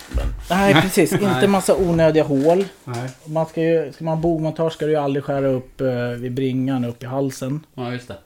[0.50, 1.12] Nej precis.
[1.12, 2.64] Inte massa onödiga hål.
[2.84, 3.10] Nej.
[3.26, 6.32] Man ska, ju, ska man ha bogmontage ska du ju aldrig skära upp eh, vid
[6.34, 7.66] bringan upp i halsen.
[7.74, 8.16] Ja just det.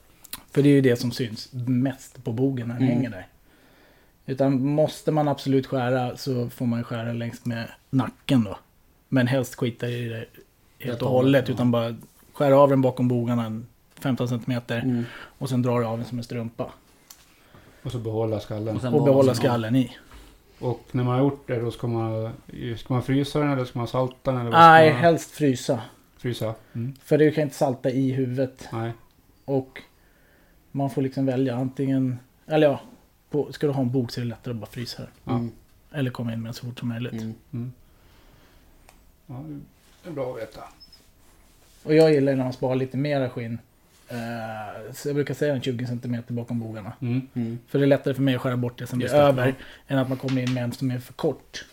[0.51, 2.95] För det är ju det som syns mest på bogen när den Mm.
[2.97, 3.27] hänger där.
[4.27, 8.59] Utan måste man absolut skära så får man ju skära längs med nacken då.
[9.09, 10.25] Men helst skita i det
[10.87, 11.51] helt och hållet.
[11.51, 11.95] Utan bara
[12.33, 13.67] skära av den bakom bogarna en
[14.01, 14.61] 15 cm.
[14.69, 15.05] Mm.
[15.39, 16.73] Och sen drar du av den som en strumpa.
[17.83, 18.77] Och så behålla skallen.
[18.77, 19.97] Och sen Och behålla skallen i.
[20.59, 22.33] Och när man har gjort det då ska man,
[22.77, 24.41] ska man frysa den eller ska man salta den?
[24.41, 25.81] Eller vad Nej, man helst frysa.
[26.17, 26.55] Frysa?
[26.73, 26.95] Mm.
[27.05, 28.69] För du kan inte salta i huvudet.
[28.73, 28.93] Nej.
[29.45, 29.83] Och
[30.71, 32.81] man får liksom välja antingen, eller ja,
[33.31, 35.35] på, ska du ha en bok så är det lättare att bara frysa den.
[35.35, 35.53] Mm.
[35.93, 37.13] Eller komma in med den så fort som möjligt.
[37.13, 37.35] Mm.
[37.53, 37.73] Mm.
[39.27, 39.45] Ja,
[40.03, 40.61] det är bra att veta.
[41.83, 43.59] Och jag gillar när man sparar lite mera skinn.
[44.09, 46.93] Eh, så jag brukar säga en 20 cm bakom bogarna.
[47.01, 47.23] Mm.
[47.35, 47.59] Mm.
[47.69, 49.55] För det är lättare för mig att skära bort det som blir över.
[49.89, 51.65] Än att man kommer in med en som är för kort.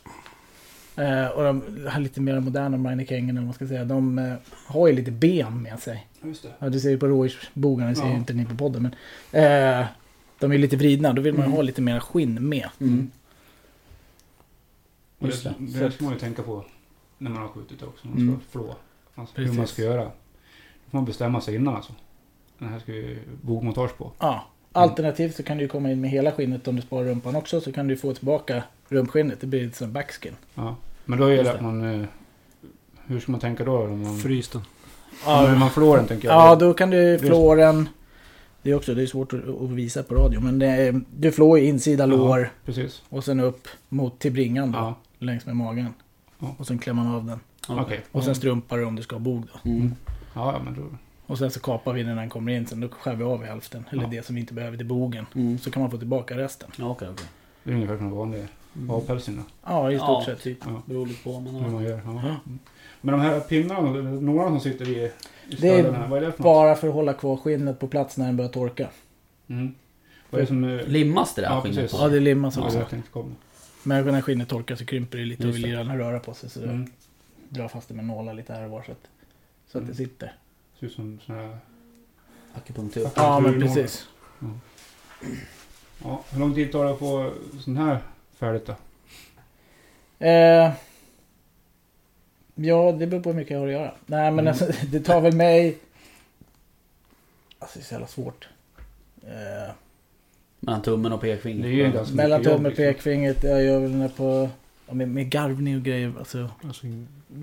[0.98, 3.86] Eh, och de här lite mer moderna Meinekängen eller vad man ska säga.
[3.86, 4.34] De eh,
[4.68, 6.08] har ju lite ben med sig.
[6.24, 6.50] Just det.
[6.60, 8.18] Ja, du ser ju på rådjursbogarna, det ser ju Ja.
[8.18, 8.82] inte ni på podden.
[9.32, 9.44] Men,
[9.82, 9.86] eh,
[10.40, 11.56] de är lite vridna, då vill man ju Mm.
[11.56, 12.70] ha lite mer skinn med.
[12.82, 13.12] Mm.
[15.20, 15.80] Och Just det, det.
[15.80, 16.66] det, ska man ju tänka på
[17.18, 18.08] när man har skjutit också.
[18.08, 18.40] Man ska Mm.
[18.52, 18.76] flå.
[19.16, 20.04] Alltså, hur man ska göra.
[20.04, 20.12] Då
[20.92, 21.94] får man bestämma sig innan alltså.
[22.60, 24.12] Den här ska ju bogmontage på.
[24.20, 24.46] Ja.
[24.72, 27.62] Alternativt så kan du komma in med hela skinnet om du sparar rumpan också.
[27.62, 29.42] Så kan du få tillbaka rumpskinnet.
[29.42, 30.34] Det blir lite som backskin.
[30.56, 30.76] Ja.
[31.06, 32.02] Men då gäller det att man...
[32.02, 32.08] eh,
[33.06, 33.78] Hur ska man tänka då?
[33.84, 34.62] Om man, Frys den.
[35.26, 35.42] ja.
[35.42, 36.36] När man förlorar den tänker jag.
[36.38, 37.90] Ja, då kan du flå den.
[38.62, 40.40] Det är också det är svårt att, visa på radio.
[40.42, 42.08] Men det är, du flår ju insida Ja.
[42.08, 43.04] lår Precis.
[43.10, 44.78] och sen upp mot till bringan då.
[44.80, 44.96] Ja.
[45.20, 45.94] Längs med magen.
[46.40, 46.56] Ja.
[46.58, 47.40] Och sen klämmer man av den.
[47.80, 48.02] Okej.
[48.12, 49.70] Och sen strumpar du om du ska ha bog då.
[49.70, 49.96] Mm.
[50.34, 50.82] Ja, ja, men då...
[51.28, 52.68] Och sen så kapar vi när den kommer in.
[52.68, 53.86] Sen då skär vi av i hälften.
[53.92, 54.10] Eller Ja.
[54.10, 55.26] det som vi inte behöver till bogen.
[55.36, 55.58] Mm.
[55.60, 56.72] Så kan man få tillbaka resten.
[56.78, 57.26] Ja, okej, okej.
[57.64, 58.90] Det är ungefär som vanlig Mm.
[58.92, 59.44] avpälsning då.
[59.66, 60.24] Ja, i stort Ja.
[60.26, 60.58] sett typ.
[60.66, 60.82] Ja.
[60.86, 61.56] Beror lite på, men...
[61.56, 61.70] Hur Ja.
[61.70, 61.92] man gör.
[61.92, 62.02] Ja.
[62.06, 62.20] Ja.
[62.46, 62.60] Mm.
[63.02, 65.12] Men de här pinnarna, några som sitter i,
[65.50, 66.38] i Det är vad är det för något?
[66.38, 68.88] Bara för att hålla kvar skinnet på plats när den börjar torka.
[69.48, 69.74] Mm.
[70.30, 70.64] Vad är det som...
[70.64, 71.98] eh, Limmas det där Ja, skinnet precis.
[72.00, 72.04] på?
[72.06, 72.78] Ja, det limmas Ja, också.
[72.92, 73.32] jag komma.
[73.84, 75.78] Men när skinnet torkar så krymper det lite och Just vill det.
[75.78, 76.50] gärna röra på sig.
[76.50, 76.88] Så Mm.
[77.50, 79.08] drar fast det med nålar lite här och var så att,
[79.72, 79.90] så att Mm.
[79.92, 80.34] det sitter.
[80.86, 81.58] Ut som såna här...
[82.54, 83.02] Akupunktur.
[83.04, 83.12] Ja.
[83.16, 84.08] Ja, men precis.
[86.04, 87.98] Ja, hur lång tid tar det att få sån här
[88.36, 88.76] färdigt då?
[90.26, 90.72] Eh,
[92.56, 93.92] ja, det beror på hur mycket jag har att göra.
[94.06, 94.48] Nej, men Mm.
[94.48, 95.78] alltså, det tar väl mig...
[97.60, 98.50] Alltså, det är så jävla svårt.
[99.24, 99.74] Eh,
[100.60, 101.64] Mellan tummen och pekfingret.
[101.64, 102.86] Det är ju ganska mellan tummen och liksom.
[102.86, 103.44] pekfingret.
[103.44, 104.50] Jag gör väl den där på...
[104.88, 106.14] Ja, med, med garvning och grejer.
[106.20, 106.88] Alltså, Alltså,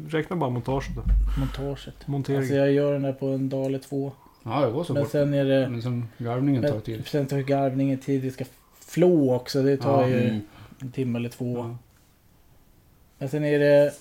[0.08, 1.02] räkna bara montaget då.
[1.40, 2.06] montaget.
[2.06, 2.38] Montering.
[2.38, 4.12] Alltså, jag gör den där på en dag eller två.
[4.44, 5.12] Ja, det går så Men fort.
[5.12, 5.68] sen är det...
[5.68, 7.06] Men som garvningen tar tid.
[7.06, 8.22] sen tar garvningen tid.
[8.22, 8.44] Vi ska
[8.80, 9.62] flå också.
[9.62, 10.40] Det tar Ja, ju Mm.
[10.80, 11.56] en timme eller två.
[11.58, 11.76] Ja.
[13.18, 13.92] Men sen är det...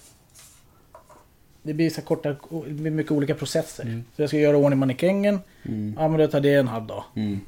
[1.64, 2.36] Det blir så här korta,
[2.68, 3.84] det blir mycket olika processer.
[3.84, 4.04] Mm.
[4.16, 5.40] Så jag ska göra ordning mannekängen.
[5.64, 5.96] Mm.
[6.00, 7.04] Ja men då tar det en halv dag.
[7.16, 7.40] Mm.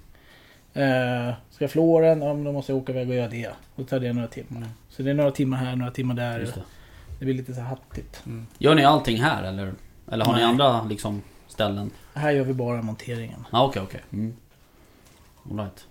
[0.73, 2.21] Eh, ska jag flå den?
[2.21, 3.49] Ja men då måste jag åka iväg och göra det.
[3.75, 4.57] Då tar det några timmar.
[4.57, 4.69] Mm.
[4.89, 6.39] Så det är några timmar här, några timmar där.
[6.39, 6.61] Just Det.
[7.19, 7.25] det.
[7.25, 8.21] blir lite så här hattigt.
[8.25, 8.47] Mm.
[8.57, 9.73] Gör ni allting här eller?
[10.11, 10.49] Eller har ni Nej.
[10.49, 11.91] andra liksom ställen?
[12.13, 13.45] Här gör vi bara monteringen.
[13.51, 14.01] Ja, okej, okej.
[14.13, 14.33] Mm.
[15.51, 15.85] All right.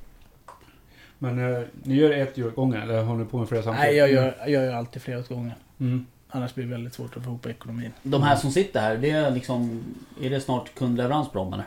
[1.18, 3.88] Men eh, ni gör ett djur åt gången eller håller ni på med flera samtidigt?
[3.88, 5.52] Nej jag gör, jag gör alltid flera åt gången.
[5.80, 6.06] Mm.
[6.28, 7.90] Annars blir det väldigt svårt att få ihop ekonomin.
[8.02, 9.82] De här som sitter här, det är liksom...
[10.22, 11.64] Är det snart kundleverans på dem eller?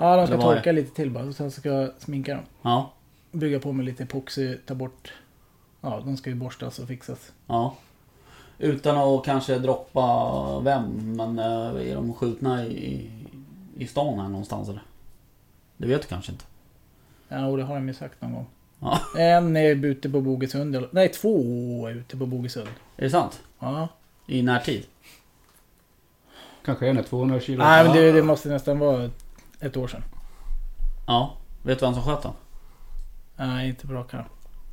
[0.00, 1.24] Ja de ska Eller torka lite till bara.
[1.24, 2.44] Och sen ska jag sminka dem.
[2.62, 2.92] Ja.
[3.32, 5.12] Bygga på med lite epoxy, ta bort...
[5.80, 7.32] Ja de ska ju borstas och fixas.
[7.46, 7.74] Ja.
[8.58, 13.10] Utan att kanske droppa vem, men eh, är de skjutna i,
[13.76, 14.82] i stan här någonstans eller?
[15.76, 16.44] Det vet du kanske inte?
[17.28, 18.46] Ja och det har de ju sagt någon gång.
[18.80, 19.00] Ja.
[19.18, 20.76] En är ute på Bogesund.
[20.76, 22.68] eller- Nej två är ute på Bogesund.
[22.96, 23.40] Är det sant?
[23.58, 23.88] Ja.
[24.26, 24.86] I närtid?
[26.64, 27.64] Kanske en är 200 kilo.
[27.64, 29.10] Nej men det, det måste nästan vara
[29.60, 30.04] ett år sedan.
[31.06, 31.34] Ja.
[31.62, 32.32] Vet du vem som sköt den?
[33.36, 34.24] Nej inte på rak arm.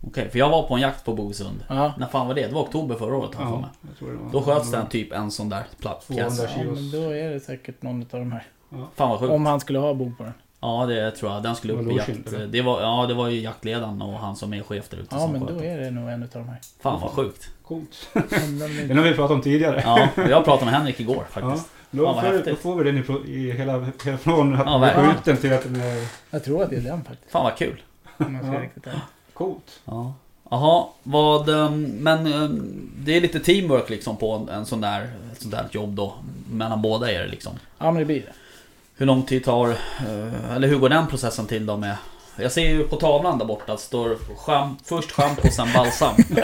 [0.07, 1.63] Okej, för jag var på en jakt på Bogesund.
[1.69, 1.93] Ja.
[1.97, 2.47] När fan var det?
[2.47, 3.69] Det var oktober förra året har jag för mig.
[3.81, 4.31] Ja, jag tror det var.
[4.31, 6.39] Då sköts den typ en sån där platt 200 pjäs.
[6.41, 6.79] ja kilos.
[6.79, 8.43] men då är det säkert någon av de här.
[8.95, 9.31] Fan vad sjukt.
[9.33, 10.33] Om han skulle ha bok på den.
[10.59, 11.43] Ja det tror jag.
[11.43, 12.33] Den skulle upp Var i det jakt.
[12.33, 12.47] eller?
[12.47, 15.19] Det var, ja det var ju jaktledaren och han som är chef där ute Ja
[15.19, 15.69] som men sköt då den.
[15.71, 16.59] är det nog en av de här.
[16.81, 17.49] Fan vad sjukt.
[17.63, 18.09] Coolt.
[18.13, 18.23] Men
[18.59, 19.81] de Den är- har vi pratat om tidigare.
[19.85, 21.41] Ja, jag pratade med Henrik igår Ja.
[21.41, 21.69] faktiskt.
[21.97, 24.77] Då, Fan, får, då får vi den i, i hela, hela från att Ja, ja,
[24.77, 25.15] verkligen.
[25.15, 27.31] skjuten till att den är Jag tror att det är den faktiskt.
[27.31, 27.81] Fan vad kul.
[28.17, 28.91] Ja.
[29.33, 29.79] coolt.
[29.85, 30.13] Ja.
[30.49, 31.49] Jaha, vad...
[31.49, 35.51] ehm, Men ehm, det är lite teamwork liksom på en, en sån där, ett sånt
[35.55, 36.13] där jobb då.
[36.51, 37.53] Mellan båda er liksom.
[37.77, 38.33] Ja men det blir det.
[38.97, 39.69] Hur lång tid tar...
[39.69, 41.95] eh, Eller hur går den processen till då med...
[42.37, 46.15] Jag ser ju på tavlan där borta att det står schamp, först schampo sen balsam.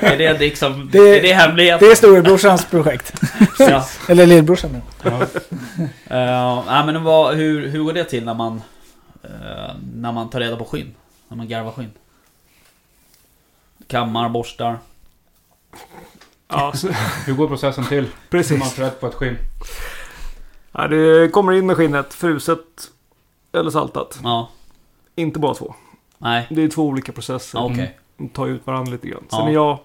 [0.00, 0.90] är det liksom...
[0.92, 1.86] Det- är det hemligheten?
[1.88, 3.12] Det är storebrorsans projekt.
[3.58, 3.86] Ja.
[4.08, 4.80] Eller lillbrorsan nu.
[5.02, 5.10] Ja.
[5.10, 8.62] Uh, nej men vad, hur, hur går det till när man...
[9.22, 9.30] eh,
[9.94, 10.94] när man tar reda på skinn?
[11.28, 11.90] När man garvar skinn?
[13.86, 14.78] Kammar, borstar.
[16.48, 16.88] Ja, så,
[17.26, 17.96] Hur går processen till?
[17.96, 18.72] Hur man precis.
[18.72, 19.36] får rätt på ett skinn?
[20.72, 22.58] Ja, det kommer in med skinnet, fruset
[23.52, 24.18] eller saltat.
[24.22, 24.48] Ja.
[25.14, 25.74] Inte bara två.
[26.18, 26.46] Nej.
[26.50, 27.58] Det är två olika processer.
[27.58, 27.98] Ja, Okej.
[28.16, 29.24] De tar ut varandra lite grann.
[29.30, 29.44] Sen Ja.
[29.44, 29.78] när jag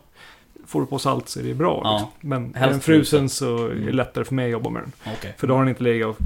[0.66, 1.82] får på salt så är det bra.
[1.84, 1.92] Ja.
[1.94, 2.30] Liksom.
[2.30, 3.86] Men är den frusen så är Mm.
[3.86, 4.92] det lättare för mig att jobba med den.
[5.18, 5.36] Okej.
[5.38, 6.18] För då har den inte legat och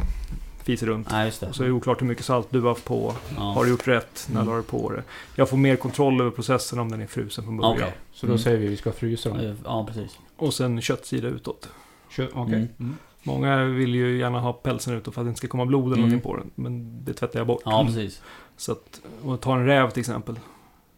[0.64, 1.12] fiser runt.
[1.12, 1.48] Nej just det.
[1.48, 3.14] Och så är det oklart hur mycket salt du har haft på.
[3.38, 3.42] Ja.
[3.42, 4.28] Har du gjort rätt?
[4.30, 4.46] När Mm.
[4.46, 5.04] du har du på det?
[5.36, 7.74] Jag får mer kontroll över processen om den är frusen från början.
[7.74, 7.94] Okej.
[8.14, 8.40] Så då Mm.
[8.44, 9.40] säger vi att vi ska frysa dem.
[9.40, 10.20] Eh, Ja precis.
[10.38, 11.70] Och sen köttsida utåt.
[12.10, 12.56] Kö- Okej.
[12.56, 12.68] Mm.
[12.80, 12.98] Mm.
[13.24, 15.96] Många vill ju gärna ha pälsen utåt för att det inte ska komma blod eller
[15.98, 16.10] Mm.
[16.10, 16.52] någonting på den.
[16.56, 17.62] Men det tvättar jag bort.
[17.66, 18.22] Ja precis.
[18.62, 20.40] Så att, jag tar en räv till exempel.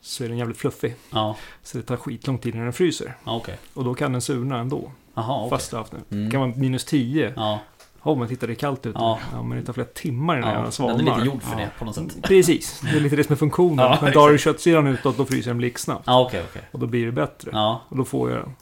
[0.01, 0.95] Så är den jävligt fluffig.
[1.09, 1.35] Ja.
[1.63, 3.15] Så det tar skitlång tid när den fryser.
[3.23, 3.57] Ja, Okej.
[3.73, 4.91] Och då kan den surna ändå.
[5.13, 5.49] Jaha okej.
[5.49, 6.01] Fast du har haft den.
[6.11, 6.25] Mm.
[6.25, 7.33] Det kan vara minus 10.
[7.35, 7.59] Ja.
[8.03, 8.99] Ja, men titta det är kallt ute.
[8.99, 9.19] Ja.
[9.33, 9.43] Ja.
[9.43, 10.55] men det tar flera timmar innan ja.
[10.55, 11.11] den Den svalnar.
[11.13, 11.57] är lite gjord för Ja.
[11.65, 12.21] det på något sätt.
[12.23, 13.85] Precis, det är lite det som är funktionen.
[13.85, 16.03] Ja, men drar du köttsidan utåt då fryser den blixtsnabbt.
[16.07, 16.61] Ja okej okej.
[16.71, 17.49] Och då blir det bättre.
[17.53, 17.81] Ja.
[17.89, 18.55] Och då får jag den.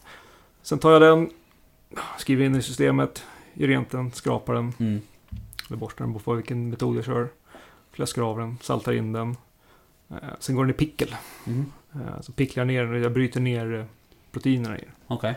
[0.61, 1.29] Sen tar jag den,
[2.17, 5.01] skriver in i systemet, gör rent den, skrapar den, Mm.
[5.67, 7.29] eller borstar den på vilken metod jag kör.
[8.01, 9.37] Fläskar av den, saltar in den.
[10.09, 11.15] Eh, sen går den i pickel.
[11.47, 11.71] Mm.
[11.93, 13.85] Eh, så picklar jag ner den jag bryter ner eh,
[14.31, 14.91] proteinerna i den.
[15.07, 15.35] Okej.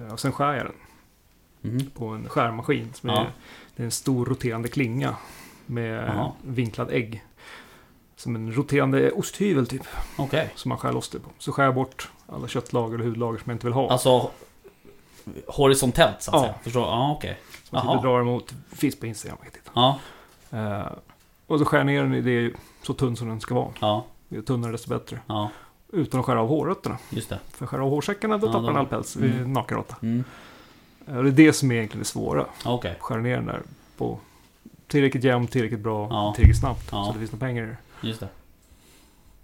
[0.00, 0.74] Eh, och sen skär jag den
[1.72, 1.90] Mm.
[1.90, 2.92] på en skärmaskin.
[2.94, 3.26] Som är, Ja.
[3.76, 5.16] Det är en stor roterande klinga
[5.66, 6.32] med Jaha.
[6.42, 7.24] vinklad ägg.
[8.16, 9.82] Som en roterande osthyvel typ.
[10.18, 10.50] Okej.
[10.54, 11.30] Som man skär loss det på.
[11.38, 13.90] Så skär jag bort alla köttlager och hudlager som jag inte vill ha.
[13.90, 14.30] Alltså
[15.46, 16.40] horisontellt så att Ja.
[16.42, 16.54] säga.
[16.62, 16.82] Förstår?
[16.82, 17.38] Ja, okej.
[17.64, 17.94] som jag jaha.
[17.94, 18.54] typ drar emot.
[18.72, 19.38] Finns på Instagram.
[19.74, 19.98] Ja,
[20.50, 20.86] Eh,
[21.46, 22.52] och så skär ner den i det
[22.82, 23.68] så tunn som den ska vara.
[23.80, 25.18] ja, Ju tunnare desto bättre.
[25.26, 25.50] ja.
[25.94, 26.98] Utan att skära av hårrötterna.
[27.10, 27.38] Just det.
[27.50, 29.16] För skär av hårsäckarna då Ja, tappar den all päls.
[29.16, 29.52] mm.
[29.52, 29.96] Nakenråtta.
[30.02, 30.24] Mm.
[31.08, 32.46] Eh, det är det som är egentligen det svåra.
[32.64, 32.96] Okej.
[33.00, 33.62] Skära ner den där
[33.96, 34.18] på
[34.86, 36.32] tillräckligt jämnt, tillräckligt bra, Ja.
[36.36, 36.88] tillräckligt snabbt.
[36.92, 37.04] Ja.
[37.06, 37.76] Så det finns några pengar i det.
[38.08, 38.28] Just det.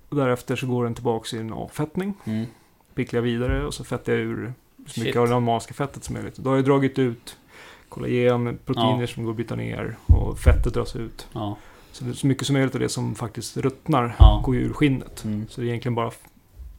[0.08, 2.14] Och därefter så går den tillbaks i en avfettning.
[2.24, 2.46] Mm.
[2.94, 4.52] Picklar jag vidare och så fettar jag ur
[4.86, 5.04] så Shit.
[5.04, 6.36] mycket av det animaliska fettet som möjligt.
[6.36, 7.36] Då har jag dragit ut
[7.88, 9.06] kollagen, proteiner Ja.
[9.06, 11.28] som går att byta ner och fettet dras ut.
[11.32, 11.56] Ja.
[12.14, 14.42] Så, mycket som möjligt av det som faktiskt ruttnar Ja.
[14.44, 15.24] går ju ur skinnet.
[15.24, 15.46] Mm.
[15.48, 16.10] Så det är egentligen bara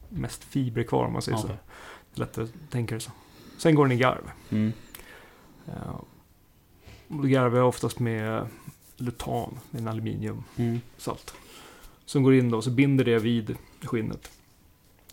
[0.08, 1.48] mest fibrer kvar om man säger Ja, så.
[1.48, 1.54] Det
[2.14, 3.10] är lättare att tänka det så.
[3.58, 4.30] Sen går den i garv.
[4.50, 4.72] Mm.
[7.08, 8.46] Då garvar jag oftast med
[8.96, 10.46] lutan, med en aluminiumsalt.
[10.56, 10.80] Mm.
[12.04, 14.30] Som går in då och så binder det vid skinnet.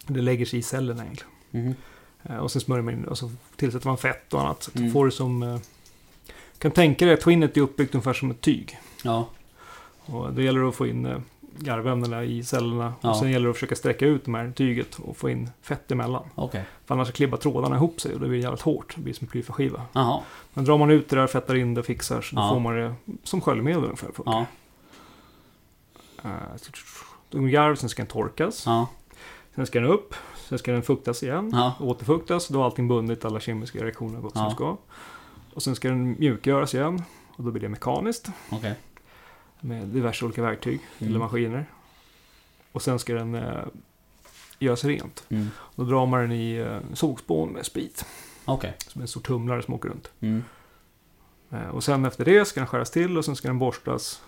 [0.08, 1.34] Det lägger sig i cellerna egentligen.
[1.52, 1.76] Mhm.
[2.24, 4.63] Eh, Och sen smörjer man in och så tillsätter man fett och annat.
[4.63, 4.91] Så att Mm.
[4.91, 5.43] får det som...
[5.43, 5.60] eh,
[6.58, 8.78] kan tänka dig att skinnet är uppbyggt ungefär som ett tyg.
[9.04, 9.30] Ja.
[10.08, 11.17] Och då gäller det att få in eh,
[11.60, 12.93] garvämnena i cellerna.
[13.02, 13.10] Ja.
[13.10, 15.91] Och sen gäller det att försöka sträcka ut de här tyget och få in fett
[15.91, 16.24] emellan.
[16.36, 16.63] Okej.
[16.86, 18.93] För annars klibbar trådarna ihop sig och det blir jävligt hårt.
[18.96, 19.82] Det blir som en plyfaskiva.
[20.54, 22.50] Men drar man ut det där, fettar in det, fixar så då Ja.
[22.50, 24.10] får man det som sköljmedel ungefär.
[24.26, 24.46] Ja.
[26.24, 26.30] Eh,
[27.30, 28.63] Då går garv, sen ska den torkas.
[28.65, 28.88] Ja.
[29.56, 30.15] Sen ska den upp.
[30.50, 31.50] Sen ska den fuktas igen.
[31.54, 31.74] Ja.
[31.80, 32.48] Återfuktas.
[32.48, 34.41] Då har allting bundit, alla kemiska reaktioner har gått Ja.
[34.46, 34.78] som ska.
[35.54, 37.02] Och sen ska den mjukgöras igen.
[37.36, 38.28] Och då blir det mekaniskt.
[38.52, 38.76] Okej.
[39.62, 41.10] Med diverse olika verktyg Mm.
[41.12, 41.65] eller maskiner.
[42.72, 43.63] Och sen ska den eh,
[44.60, 45.24] göras rent.
[45.30, 45.48] Mm.
[45.76, 48.06] Då drar man den i eh, sågspån med sprit.
[48.46, 48.74] Okej.
[48.88, 50.12] Som en stor tumlare som åker runt.
[50.20, 50.43] Mm.
[51.52, 54.22] Eh, och sen efter det ska den skäras till och sen ska den borstas.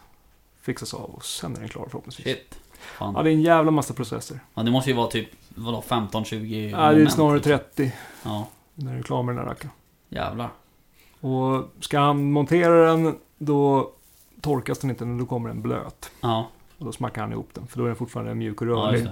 [0.62, 2.26] Fixas av och sen är den klar förhoppningsvis.
[2.26, 2.60] Shit.
[2.80, 3.14] Fan.
[3.18, 4.40] Ja, det är en jävla massa processer.
[4.54, 7.58] Ja, det måste ju vara typ, vadå, 15-20 Ja, det är snarare liksom.
[7.76, 7.92] 30
[8.24, 9.72] Ja, när du är klar med den här rackaren.
[10.10, 10.50] jävlar.
[11.20, 13.92] Och ska han montera den, då
[14.42, 16.12] torkas den inte, men då kommer den blöt.
[16.22, 18.72] Ja, Och då smackar han ihop den, för då är den fortfarande mjuk och ja
[18.72, 19.04] rörlig.
[19.04, 19.12] det.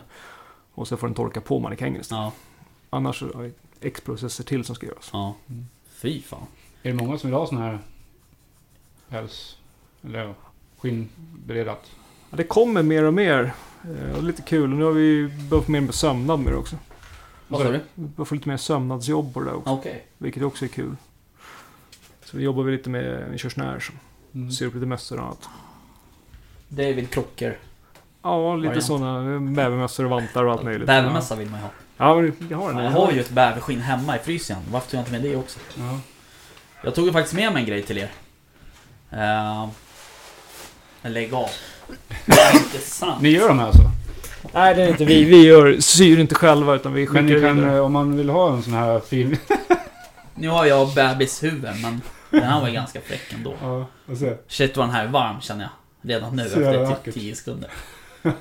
[0.73, 2.21] och så får den torka på mannekängen istället.
[2.23, 2.31] Ja,
[2.89, 5.09] Annars har vi X processer till som ska göras.
[5.13, 5.33] ja.
[5.49, 5.65] Mm.
[5.89, 6.45] Fy fan.
[6.83, 7.79] Är det många som vill ha sån här
[9.09, 9.57] päls?
[10.03, 10.33] Eller ja,
[10.77, 11.91] skinnberedat?
[12.29, 13.53] Ja, det kommer mer och mer.
[13.83, 14.71] Eh, Och lite kul.
[14.71, 16.75] Och nu har vi börjat få mer med sömnad med det också.
[17.47, 17.81] Vad sa du?
[17.95, 19.69] Vi börjar få lite mer sömnadsjobb på det där också.
[19.73, 20.07] Okej.
[20.17, 20.95] Vilket också är kul.
[22.23, 23.95] Så vi jobbar vi lite med, vi kör snär som
[24.37, 24.51] Mm.
[24.51, 25.49] syr upp lite mössor och annat.
[26.67, 27.57] David Klocker.
[28.23, 30.87] Ja, lite sådana bävermössor och vantar och allt möjligt.
[30.87, 31.71] Bävermössa vill man ju ha.
[31.97, 32.83] Ja, men jag har den.
[32.83, 34.57] Jag har ju ett bäverskinn hemma i frysen.
[34.71, 35.59] Varför tog jag inte med det också?
[35.75, 35.99] Ja.
[36.83, 38.09] Jag tog ju faktiskt med mig en grej till er.
[39.13, 39.67] Uh,
[41.01, 41.49] lägg av.
[42.25, 43.21] Det är inte sant.
[43.21, 43.81] Ni gör de här alltså?
[44.53, 45.23] Nej, det är inte vi.
[45.23, 47.75] Vi gör, syr inte själva utan vi skickar Men ni kan, vidare.
[47.75, 49.37] eh, om man vill ha en sån här fin...
[50.39, 53.53] Nu har jag bebishuvud men den här var ju ganska fräck ändå.
[53.61, 54.37] ja, se.
[54.47, 55.71] Shit vad den här är varm känner jag.
[56.11, 57.69] Redan nu Så efter typ 10 sekunder.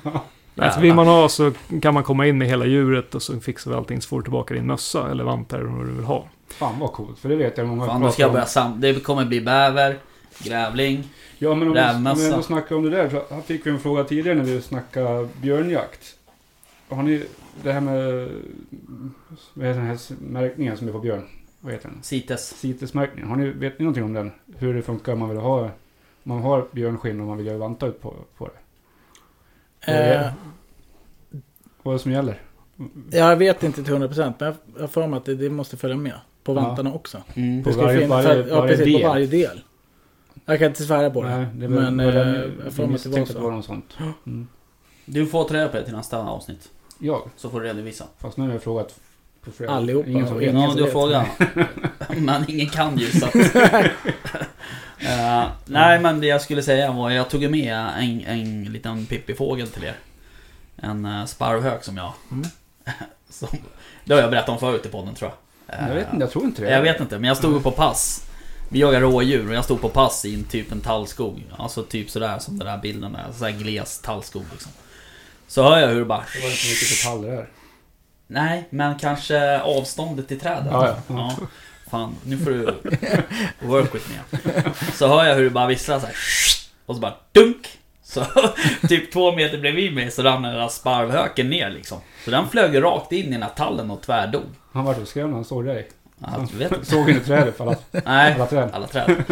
[0.59, 3.71] Alltså, vill man ha så kan man komma in med hela djuret och så fixar
[3.71, 6.27] vi allting så får du tillbaka din mössa eller vantar eller vad du vill ha.
[6.47, 8.81] Fan vad coolt, för det vet jag många Fan, då ska jag börja sam...
[8.81, 9.97] Det kommer bli bäver,
[10.39, 11.03] grävling.
[11.37, 12.21] Ja men om Rävmössa.
[12.21, 14.61] vi ändå snackar om det där, så här fick vi en fråga tidigare när vi
[14.61, 16.15] snackade björnjakt.
[16.89, 17.23] Har ni
[17.63, 18.29] det här med,
[19.53, 21.23] vad heter den här märkningen som är på björn?
[21.59, 22.03] Vad heter den?
[22.03, 22.55] Cites.
[22.59, 23.29] CITES-märkningen.
[23.29, 24.31] Har ni, vet ni någonting om den?
[24.57, 25.69] Hur det funkar om man vill ha, om
[26.23, 28.49] man har björnskinn och man vill göra vantar ut på, på
[29.85, 29.91] det?
[29.93, 30.31] Eh,
[31.83, 32.41] Vad är det som gäller?
[33.11, 35.77] jag vet inte till 100% men jag jag har för mig att det, det måste
[35.77, 36.13] följa med.
[36.43, 36.61] På Ja.
[36.61, 37.23] vantarna också.
[37.33, 37.63] Mm.
[37.63, 39.01] På varje- finnas- varje- ja, varje precis, del.
[39.01, 39.61] på varje del.
[40.45, 41.29] Jag kan inte svära på det.
[41.37, 43.33] Nej, det var, men, var den, eh, jag får mig att det var så.
[43.33, 43.97] det var något sånt.
[44.25, 44.47] Mm.
[45.05, 46.69] Du får ta reda på det till nästa avsnitt.
[46.99, 47.21] Jag?
[47.35, 48.05] Så får du redovisa.
[48.17, 48.99] Fast nu har jag frågat
[49.47, 49.71] på flera.
[49.71, 50.49] Allihopa Ingen som vet.
[50.49, 51.27] ingen Ja, du har frågat.
[52.17, 53.35] Men ingen kan ju så att...
[54.99, 59.67] Eh, Nej men det jag skulle säga var, jag tog med en, en liten pippifågel
[59.67, 59.95] till er.
[60.75, 62.13] En uh, sparvhök som jag...
[62.31, 62.47] Mm.
[63.29, 63.49] som,
[64.03, 65.89] det har jag berättat om förut i podden tror jag.
[65.89, 66.71] Jag vet inte, jag tror inte det.
[66.71, 68.27] Jag vet inte, men jag stod på pass.
[68.69, 71.43] Vi jagar rådjur och jag stod på pass i en typ en tallskog.
[71.57, 73.31] Alltså typ sådär som den där bilden är.
[73.31, 74.71] Sådär gles tallskog liksom.
[75.47, 76.23] Så hör jag hur det bara...
[76.33, 77.47] Det var inte mycket detaljer där.
[78.27, 80.67] Nej, men kanske avståndet till träden.
[80.71, 80.95] Ja, ja.
[81.07, 81.35] Ja.
[81.91, 82.65] Fan, nu får du
[83.59, 84.41] work with me.
[84.93, 86.15] Så hör jag hur det bara visslar så här.
[86.85, 87.67] Och så bara dunk!
[88.03, 88.25] Så
[88.89, 91.97] typ två meter bredvid mig så rann den där sparvhöken ner liksom.
[92.25, 94.43] Så den flög rakt in i den här tallen och tvärdog.
[94.71, 95.87] Han var så skrämd när han såg dig.
[96.19, 96.47] Ja.
[96.83, 98.69] Såg inte trädet för alla, Nej, alla träd.
[98.73, 99.23] alla träd.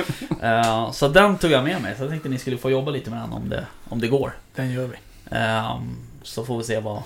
[0.41, 1.95] Eh, så den tog jag med mig.
[1.97, 4.31] Så jag tänkte ni skulle få jobba lite med den om det, om det går.
[4.55, 4.95] Den gör vi.
[5.31, 7.01] Ehm, så får vi se vad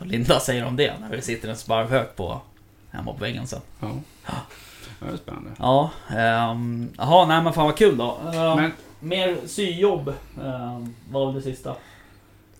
[0.00, 2.40] vad Linda säger om det när det sitter en sparvhök på
[2.90, 3.60] hemma på väggen sen.
[3.80, 3.88] Ja.
[4.26, 4.32] Ja,
[5.06, 5.50] det är spännande.
[5.58, 8.18] Ja, ehm, jaha, nej men fan vad kul då.
[8.34, 10.08] Ehm, Men Mer syjobb
[10.44, 11.74] ehm, var väl det sista.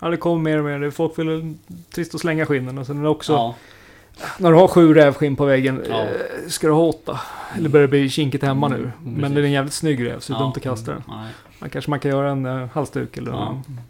[0.00, 0.90] Ja, det kommer mer och mer.
[0.90, 1.54] Folk vill
[1.94, 3.32] trist att slänga skinnen och sen är det också...
[3.32, 3.54] Ja,
[4.38, 6.00] När du har sju rävskinn på väggen, Ja.
[6.02, 6.08] eh,
[6.48, 7.20] ska du ha åtta?
[7.56, 8.76] Eller börjar det bli kinkigt hemma nu?
[8.76, 9.34] Mm, Men precis.
[9.34, 10.42] det är en jävligt snygg räv, så det är Ja.
[10.44, 11.02] dumt att kasta den.
[11.08, 11.32] nej.
[11.58, 13.48] Man kanske man kan göra en uh, halsduk eller Ja.
[13.66, 13.80] en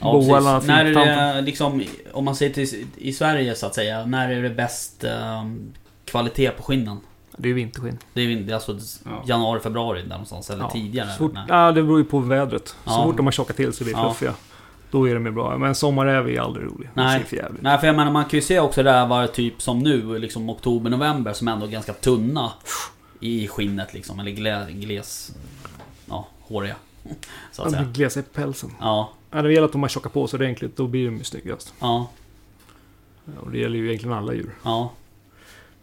[0.00, 3.74] Ja, boa eller När är det liksom, om man ser till i Sverige så att
[3.74, 5.72] säga, när är det bäst ehm,
[6.04, 7.00] kvalitet på skinnen?
[7.36, 7.98] Det är ju vinterskinn.
[8.14, 9.22] Det är väl- alltså Ja.
[9.26, 11.08] januari, februari där någonstans, eller Ja, tidigare?
[11.08, 12.68] Så fort, ja, det beror ju på vädret.
[12.68, 13.04] Så Ja.
[13.04, 14.10] fort de har tjockat till så blir det Ja.
[14.14, 14.34] fluffiga.
[14.90, 15.58] Då är de ju bra.
[15.58, 16.88] Men sommarräv är aldrig rolig.
[16.94, 17.24] Nej.
[17.24, 17.52] för.
[17.60, 20.18] Nej, för jag menar man kan ju se också det här var typ som nu,
[20.18, 22.52] liksom oktober, november, som ändå är ganska tunna
[23.20, 25.32] i skinnet liksom, eller glä, gles...
[26.08, 26.74] Ja, håriga.
[27.52, 27.84] Så att säga.
[27.84, 28.70] glesa i pälsen.
[28.80, 30.76] Ja, Ja, det gäller att de har tjockat på sig ordentligt.
[30.76, 31.74] Då blir de ju snyggast.
[31.78, 32.08] ja,
[33.24, 34.54] Ja, Och det gäller ju egentligen alla djur.
[34.64, 34.92] ja.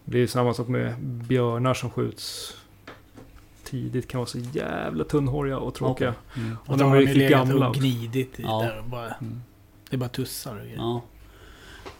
[0.05, 2.53] Det är ju samma sak med björnar som skjuts
[3.63, 4.07] tidigt.
[4.07, 6.13] Kan vara så jävla tunnhåriga och tråkiga.
[6.38, 6.57] Mm.
[6.65, 7.67] Och de är riktigt gamla.
[7.69, 8.62] och gnidit i Ja.
[8.62, 9.41] där och bara, Mm.
[9.89, 10.77] Det är bara tussar och grejer.
[10.77, 11.01] ja.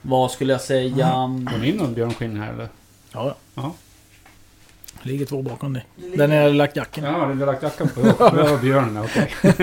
[0.02, 1.08] Vad skulle jag säga?
[1.08, 2.70] Har ni någon björnskinn här eller?
[3.12, 3.36] Ja.
[3.56, 3.74] Ja.
[5.04, 5.86] Det ligger två bakom dig.
[6.16, 7.04] Den har jag lagt jackan.
[7.04, 8.02] Ja, du har lagt jackan på.
[8.02, 9.34] Det var björnen, okej.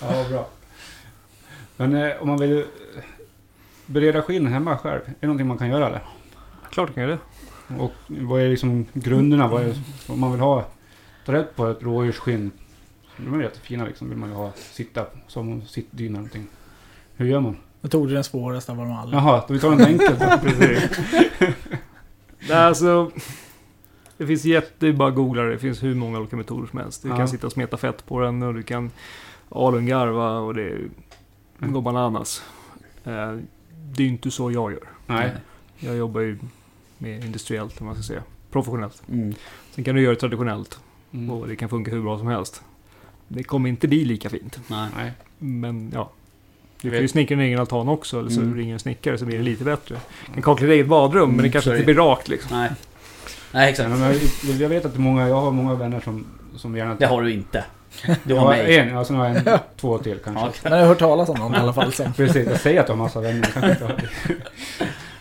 [0.00, 0.48] ja, bra.
[1.76, 2.64] Men eh, om man vill eh,
[3.86, 6.00] bereda skinn hemma själv, är det någonting man kan göra eller?
[6.70, 7.74] Klart du kan göra det.
[7.78, 9.48] Och vad är liksom grunderna?
[9.48, 9.74] Vad är
[10.06, 10.64] om man vill ha?
[11.26, 12.50] Ta rätt på ett rådjursskinn.
[13.16, 14.08] De är jättefina liksom.
[14.08, 16.46] Vill man ju ha sitta som sittdyna eller någonting.
[17.16, 17.56] Hur gör man?
[17.80, 19.16] Då tog du den svåraste av dem alla.
[19.16, 20.18] Jaha, då vi tar en enkelt.
[20.42, 20.98] Precis.
[22.48, 23.10] Nej, alltså,
[24.20, 24.70] det finns jätte...
[24.78, 25.50] Det är bara att googla det.
[25.50, 27.02] Det finns hur många olika metoder som helst.
[27.02, 27.16] Du Ja.
[27.16, 28.90] kan sitta och smeta fett på den och du kan
[29.50, 30.68] alungarva och det
[31.60, 31.72] Mm.
[31.72, 32.42] går bananas.
[33.04, 33.36] Eh,
[33.92, 34.88] Det är ju inte så jag gör.
[35.06, 35.30] Nej.
[35.78, 36.38] Jag jobbar ju
[36.98, 38.22] mer industriellt, om man ska säga.
[38.50, 39.02] Professionellt.
[39.12, 39.34] Mm.
[39.74, 40.78] Sen kan du göra det traditionellt
[41.12, 41.30] Mm.
[41.30, 42.62] och det kan funka hur bra som helst.
[43.28, 44.60] Det kommer inte bli lika fint.
[44.68, 45.12] Nej.
[45.38, 46.10] Men ja.
[46.82, 48.54] Du kan ju snickra din egen altan också, eller så Mm.
[48.56, 49.96] ringer en snickare så blir det lite bättre.
[50.26, 52.58] Du kan kakla ditt eget badrum, men det Mm, kanske är inte blir rakt liksom.
[52.58, 52.70] Nej.
[53.52, 53.90] Nej, Nej, exakt.
[53.90, 54.16] men jag,
[54.60, 56.94] jag vet att många, jag har många vänner som, som gärna...
[56.94, 57.64] Det har du inte.
[58.24, 58.78] Du har mig.
[58.78, 60.44] en, ja, sen har jag en, två till kanske.
[60.46, 60.52] Ja.
[60.62, 62.12] Men jag har hört talas om dem i alla fall sen.
[62.16, 63.40] Precis, jag säger att jag har massa vänner.
[63.42, 64.00] jag kanske inte har.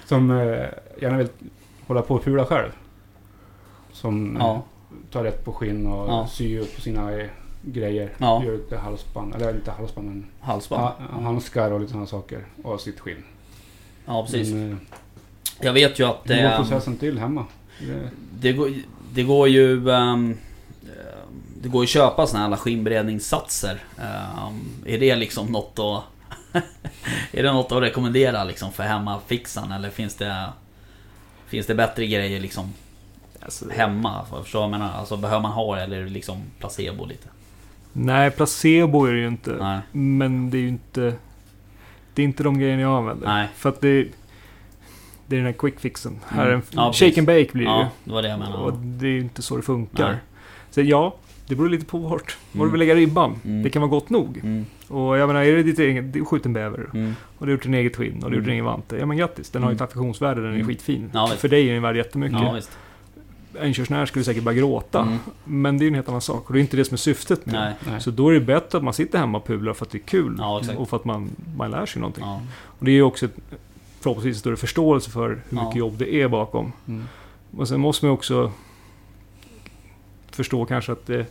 [0.06, 0.66] Som eh,
[1.02, 1.28] gärna vill
[1.88, 2.70] hålla på och pula själv.
[3.92, 4.64] Som eh, Ja.
[5.12, 6.28] tar rätt på skinn och Ja.
[6.32, 7.26] syr upp sina eh,
[7.62, 8.10] grejer.
[8.18, 8.44] Ja.
[8.44, 10.82] Gör lite halsband, eller inte halsband men Halsband.
[10.82, 12.46] ha, handskar och lite sådana saker.
[12.64, 13.24] Och sitt skinn.
[14.06, 14.54] Ja, precis.
[14.54, 14.78] Men, eh,
[15.60, 17.46] Jag vet ju att hur går processen till hemma?
[17.80, 18.74] Det, det, går,
[19.14, 19.90] det går ju...
[19.90, 20.38] ehm,
[21.62, 23.80] det går ju att köpa såna här alla skinnberedningssatser.
[23.98, 26.04] Ehm, är det liksom något att...
[27.32, 30.46] är det något att rekommendera liksom för hemmafixan eller finns det...
[31.48, 32.74] Finns det bättre grejer liksom
[33.42, 34.26] Alltså, hemma?
[34.44, 34.94] Förstår jag menar?
[34.94, 37.28] Alltså behöver man ha det eller är det liksom placebo lite?
[37.94, 39.52] nej, placebo är det ju inte.
[39.52, 39.80] Nej.
[39.92, 41.14] Men det är ju inte...
[42.14, 43.28] Det är inte de grejerna jag använder.
[43.28, 43.48] Nej.
[43.56, 44.08] För att det...
[45.30, 46.20] Det är den här quick fixen.
[46.28, 46.62] Här är en, Mm.
[46.72, 47.18] Ja, shake precis.
[47.18, 47.88] and bake blir det Ja, ju.
[48.04, 48.78] det var det jag Och menade.
[48.84, 50.08] det är ju inte så det funkar.
[50.08, 50.18] Nej.
[50.72, 51.16] Så ja,
[51.48, 52.68] det beror lite på vart, var Mm.
[52.68, 53.36] du vill lägga ribban.
[53.46, 53.64] Mm.
[53.64, 54.38] Det kan vara gott nog.
[54.44, 57.52] Mm, Och jag menar, är det ditt eget, du skjuter en bäver mm, och du
[57.52, 58.54] har gjort din eget skinn och du har gjort din Mm.
[58.54, 58.98] egen vante.
[58.98, 59.86] Ja men grattis, den har ju ett Mm.
[59.86, 60.68] affektionsvärde, den är Mm.
[60.68, 61.10] skitfin.
[61.14, 61.28] Ja.
[61.38, 62.40] För dig är den värd jättemycket.
[62.42, 62.78] ja visst.
[63.62, 65.02] En körsnär skulle säkert bara gråta.
[65.02, 66.94] Mm, Men det är ju en helt annan sak och det är inte det som
[66.96, 67.74] är syftet med nej.
[67.92, 68.02] nej.
[68.02, 70.00] Så då är det bättre att man sitter hemma och pular för att det är
[70.00, 70.36] kul.
[70.40, 72.24] Ja, och för att man, man lär sig någonting.
[72.24, 73.36] Ja, Och det är ju också ett,
[74.00, 75.64] förhoppningsvis större förståelse för hur Ja.
[75.64, 76.72] mycket jobb det är bakom.
[76.88, 77.04] Mm.
[77.58, 78.52] Och sen måste man också
[80.32, 81.26] förstå kanske att det,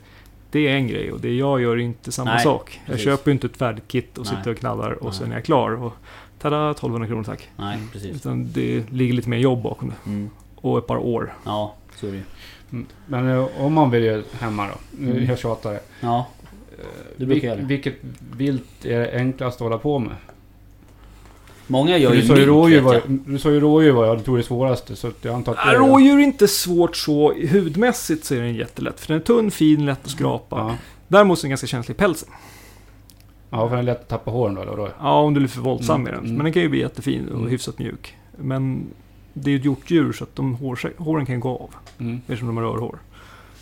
[0.50, 2.80] det är en grej och det jag gör är inte samma Nej, sak.
[2.84, 3.04] Jag precis.
[3.04, 4.36] köper ju inte ett färdigt kit och Nej.
[4.36, 5.12] sitter och knallar och Nej.
[5.14, 5.70] sen är jag klar.
[5.82, 5.92] Och
[6.38, 7.48] tada, 1200 kronor tack.
[7.56, 8.16] nej precis.
[8.16, 10.10] Utan det ligger lite mer jobb bakom det.
[10.10, 11.34] Mm, Och ett par år.
[11.44, 12.22] ja, så är det ju.
[12.72, 12.86] Mm.
[13.06, 15.04] Men eh, om man vill göra hemma då?
[15.04, 15.24] Mm.
[15.24, 15.72] jag tjatar.
[15.74, 16.26] Eh, Ja,
[17.16, 17.62] Du brukar det.
[17.62, 17.94] Vilket
[18.36, 20.16] vilt är enklast att hålla på med?
[21.68, 23.02] Många gör du, ju sa ju mink, rådjur vet var, jag.
[23.26, 24.96] du sa ju rådjur var jag tror det svåraste.
[24.96, 27.32] Så jag antar att det är- rådjur är inte svårt så.
[27.52, 29.00] Hudmässigt så är den jättelätt.
[29.00, 30.56] För den är tunn, fin, lätt att skrapa.
[30.58, 30.74] Ja.
[31.08, 32.28] Däremot är den ganska känslig i pälsen.
[33.50, 34.62] ja, för den är lätt att tappa håren då.
[34.62, 34.88] eller då.
[35.00, 36.24] Ja, om du är för våldsam Mm, med den.
[36.24, 36.34] mm.
[36.36, 37.50] Men den kan ju bli jättefin och Mm.
[37.50, 38.16] hyfsat mjuk.
[38.36, 38.86] Men
[39.32, 41.74] det är ju ett hjortdjur så att de hår, håren kan gå av.
[41.98, 42.20] Mm.
[42.26, 42.98] Eftersom de har rörhår.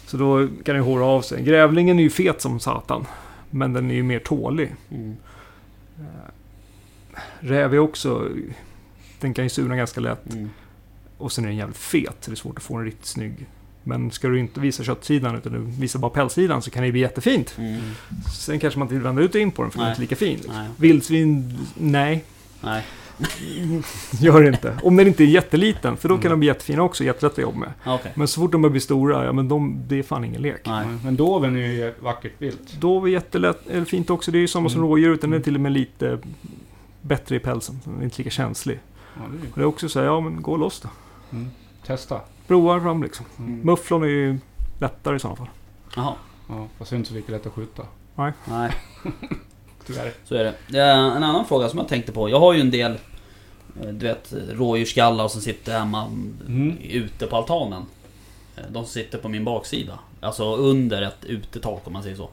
[0.06, 1.42] Så då kan det håra av sig.
[1.42, 3.06] Grävlingen är ju fet som satan.
[3.50, 4.74] Men den är ju mer tålig.
[4.90, 5.16] Mm.
[7.40, 8.28] Räv är också...
[9.20, 10.32] Den kan ju suna ganska lätt.
[10.32, 10.50] Mm.
[11.18, 12.16] Och sen är den jävligt fet.
[12.20, 13.46] Så det är svårt att få en riktigt snygg.
[13.84, 17.00] Men ska du inte visa köttsidan utan du visar bara pälssidan så kan det bli
[17.00, 17.54] jättefint.
[17.58, 17.80] Mm.
[18.38, 19.92] Sen kanske man inte vill vända ut och in på den för den är Nej.
[19.92, 20.52] inte lika fin.
[20.54, 20.68] Nej.
[20.76, 22.24] Vildsvin, nej.
[22.60, 22.82] Nej.
[24.20, 24.78] Gör det inte.
[24.82, 26.30] Om den inte är jätteliten, för då kan Mm.
[26.32, 27.72] de bli jättefina också, jättelätta att jobba med.
[27.86, 28.12] Okej.
[28.14, 30.60] Men så fort de börjar bli stora, ja men de, det är fan ingen lek.
[30.66, 30.86] Nej.
[31.04, 32.72] Men doven är ju vackert vilt.
[32.80, 34.90] Då är det jättelätt, eller fint också, det är ju samma som Mm.
[34.90, 36.18] rådjur, utan den är till och med lite
[37.06, 37.80] bättre i pälsen.
[37.84, 38.80] Den är inte lika känslig.
[39.16, 39.50] Ja, det är.
[39.52, 40.88] Och det är också så här, ja men gå loss då.
[41.32, 41.50] Mm.
[41.86, 42.20] Testa.
[42.46, 43.26] Prova fram liksom.
[43.38, 43.60] Mm.
[43.60, 44.38] Mufflon är ju
[44.78, 45.48] lättare i sådana fall.
[45.96, 46.14] Jaha.
[46.48, 47.82] Ja, fast det är inte så lika lätt att skjuta.
[48.14, 48.32] Nej.
[49.86, 50.12] Tyvärr.
[50.24, 50.54] Så är det.
[50.68, 52.28] det är en annan fråga som jag tänkte på.
[52.28, 52.92] Jag har ju en del
[53.82, 56.76] eh, du vet, rådjursskallar som sitter hemma Mm.
[56.82, 57.82] ute på altanen.
[58.56, 59.98] Eh, De som sitter på min baksida.
[60.20, 62.28] Alltså under ett utetak om man säger så.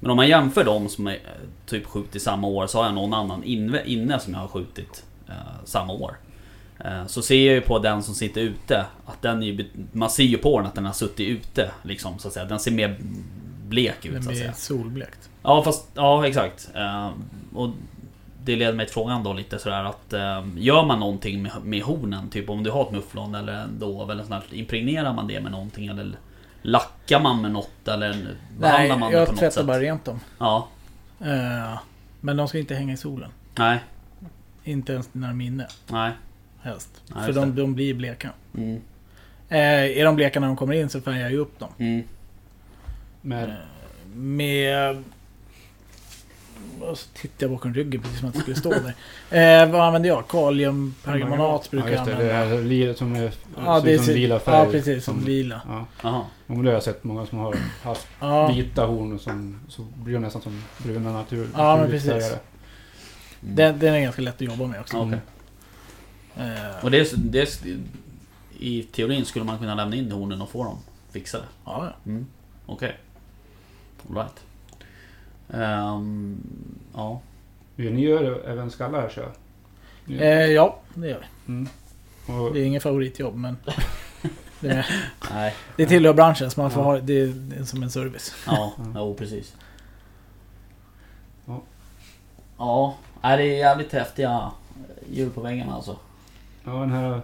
[0.00, 1.18] Men om man jämför dem som är eh,
[1.66, 5.34] typ skjutit samma år så har jag någon annan inne, som jag har skjutit eh,
[5.64, 6.16] samma år.
[6.78, 10.24] Eh, så ser jag ju på den som sitter ute att den är man ser
[10.24, 12.44] ju på den att den har suttit ute liksom så att säga.
[12.44, 12.96] Den ser mer
[13.68, 14.52] blek ut Den så att blir säga.
[14.52, 15.30] solblekt.
[15.42, 16.70] Ja fast, ja exakt.
[16.74, 17.08] Eh,
[17.54, 17.70] och
[18.44, 21.82] det leder mig till frågan då lite sådär att eh, Gör man någonting med, med
[21.82, 22.28] hornen?
[22.30, 25.52] Typ om du har ett mufflon eller en dov eller sånt Impregnerar man det med
[25.52, 26.16] någonting eller
[26.62, 29.66] Lackar man med något eller Nej, behandlar man det jag på något tvättar sätt?
[29.66, 30.20] bara rent dem.
[30.38, 30.68] Ja,
[31.24, 31.78] Eh,
[32.20, 33.30] men de ska inte hänga i solen.
[33.58, 33.78] nej,
[34.64, 35.66] Inte ens när de är inne.
[35.88, 36.12] nej.
[36.62, 37.02] Helst.
[37.14, 38.30] Nej, För de, de blir bleka.
[38.56, 38.80] Mm,
[39.48, 39.58] Eh,
[39.98, 41.68] är de bleka när de kommer in så färgar jag ju upp dem.
[41.78, 42.02] mm,
[43.20, 43.54] Med, Eh,
[44.14, 45.04] Med...
[46.80, 48.94] Och så tittar jag bakom ryggen precis som att det skulle stå där.
[49.64, 50.28] Eh, vad använder jag?
[50.28, 52.24] Kaliumpermanat brukar ja, jag just det.
[52.24, 52.56] Det använda.
[52.56, 53.32] här liret som är,
[53.64, 54.66] Ja, det ut som lila färg.
[54.66, 55.04] Ja, precis.
[55.04, 55.60] Som lila.
[55.68, 55.86] Ja.
[56.02, 59.60] Ja, men det har jag sett många som har haft Ja, vita horn och som,
[59.68, 62.30] så blir de nästan som bruna natur, Ja, men naturligt precis.
[62.32, 63.56] Mm.
[63.56, 64.96] den, den är ganska lätt att jobba med också.
[64.96, 65.18] Ja, okej.
[66.36, 67.78] Eh, Och det, är- det, är-
[68.58, 70.78] I teorin skulle man kunna lämna in hornen och få dem
[71.12, 71.44] fixade?
[71.64, 72.10] ja, ja.
[72.10, 72.26] Mm.
[72.66, 72.96] Okej.
[74.08, 74.34] Alright.
[75.54, 76.36] Ehm,
[76.94, 77.20] ja.
[77.76, 79.32] Ja, Ni gör även skallar kör
[80.04, 81.52] Ni- Eh, ja, det gör vi.
[81.52, 81.68] mm.
[82.26, 83.56] och, Det är ingen favoritjobb men...
[84.60, 84.86] Det, är,
[85.32, 85.54] Nej.
[85.76, 86.86] det tillhör branschen så man får Ja.
[86.86, 88.34] ha det, det är som en service.
[88.46, 88.92] Ja, Mm.
[88.96, 89.54] jo precis.
[91.46, 91.62] Ja.
[92.58, 94.50] Ja, det är jävligt häftiga
[95.10, 95.96] djur på väggarna alltså.
[96.64, 97.20] ja, den här,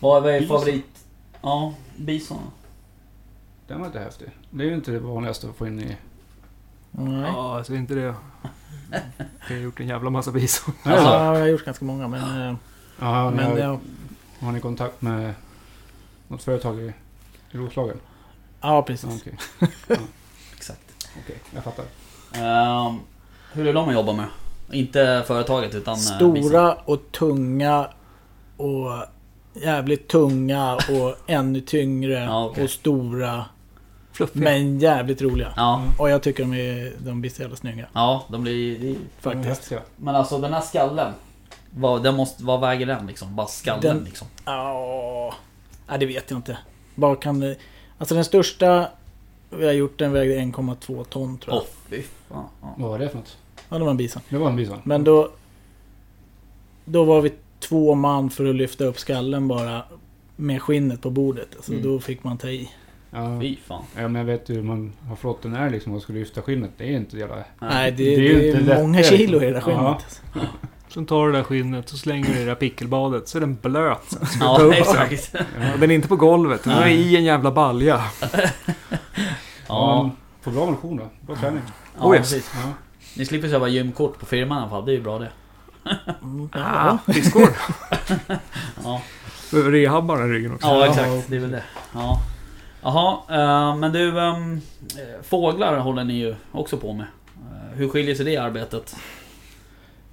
[0.00, 0.58] Vad vad är Bison.
[0.60, 1.04] favorit?
[1.42, 2.38] Ja, bison.
[3.66, 4.28] den var inte häftig.
[4.50, 5.96] Det är ju inte det vanligaste att få in i...
[6.90, 7.20] Nej.
[7.32, 8.14] Ja, alltså inte det.
[9.48, 10.74] Jag har gjort en jävla massa bison.
[10.82, 11.04] Alltså.
[11.08, 12.48] Ja, jag har gjort ganska många men...
[12.48, 12.54] eh,
[13.00, 13.78] Ja, men har, ja,
[14.40, 15.34] har ni kontakt med
[16.28, 16.92] något företag i,
[17.50, 17.96] Roslagen?
[18.60, 19.10] ja, precis.
[19.26, 19.98] Ja, Okej,
[20.56, 20.80] Exakt.
[21.24, 21.84] okej, jag fattar.
[22.32, 22.98] Ehm,
[23.52, 24.26] hur är de att jobba med?
[24.72, 26.42] Inte företaget utan eh, bison.
[26.48, 27.88] Stora och tunga
[28.56, 29.04] och
[29.54, 32.64] jävligt tunga och ännu tyngre Ja, okej.
[32.64, 33.44] och stora.
[34.18, 34.44] Fluffiga.
[34.44, 35.52] Men jävligt roliga.
[35.56, 37.86] Ja, Och jag tycker de, är, de blir så jävla snygga.
[37.92, 38.94] ja, de blir...
[39.20, 39.72] Faktiskt.
[39.96, 41.12] Men alltså den här skallen.
[41.70, 43.36] Vad, den måste, vad väger den liksom?
[43.36, 44.26] Bara skallen Den- liksom?
[44.44, 45.34] Ja,
[45.98, 46.58] det vet jag inte.
[46.94, 47.54] Bara kan...
[47.98, 48.88] Alltså den största
[49.50, 51.98] vi har gjort den vägde 1,2 ton tror Åh jag.
[51.98, 52.44] fy fan.
[52.62, 52.74] Ja.
[52.78, 53.36] Vad var det för något?
[53.68, 54.22] Ja, det var en bison.
[54.28, 54.78] Det var en bison?
[54.84, 55.30] Men då...
[56.84, 59.82] Då var vi två man för att lyfta upp skallen bara.
[60.36, 61.48] Med skinnet på bordet.
[61.56, 61.84] Alltså Mm.
[61.84, 62.70] då fick man ta i.
[63.10, 63.82] Ja, Fy fan.
[63.96, 66.42] ja, men jag vet ju hur man har flott den är liksom och ska lyfta
[66.42, 66.70] skinnet.
[66.76, 67.36] Det är inte jävla...
[67.60, 69.42] Nej, det, Det är det ju är, inte många kilo liksom.
[69.42, 69.80] i det där skinnet.
[69.82, 69.94] Ja.
[69.94, 70.22] alltså.
[70.88, 73.54] Sen tar du det där skinnet och slänger i det där pickelbadet så är den
[73.62, 74.18] blöt.
[74.40, 75.34] Ja, exakt.
[75.74, 78.02] Och den är inte på golvet, den är i en jävla balja.
[79.68, 81.08] Ja, Får bra motion då.
[81.26, 81.60] Bra träning.
[81.98, 82.30] ja Oh, yes.
[82.32, 82.50] precis.
[82.54, 82.72] Ja.
[83.16, 84.84] Ni slipper köpa gymkort på firman i alla fall.
[84.84, 85.30] Det är ju bra det.
[86.22, 87.12] Mm, Ah, ja.
[87.12, 87.48] fiskor.
[88.84, 89.02] Ja,
[89.50, 90.66] Rehabbar den ryggen också.
[90.66, 91.28] ja Ja, exakt.
[91.30, 91.62] Det är väl det.
[91.94, 92.20] Ja.
[92.82, 94.20] Jaha, eh, men du...
[94.20, 94.60] ehm,
[94.98, 97.06] eh, fåglar håller ni ju också på med.
[97.36, 98.96] Eh, hur skiljer sig det i arbetet?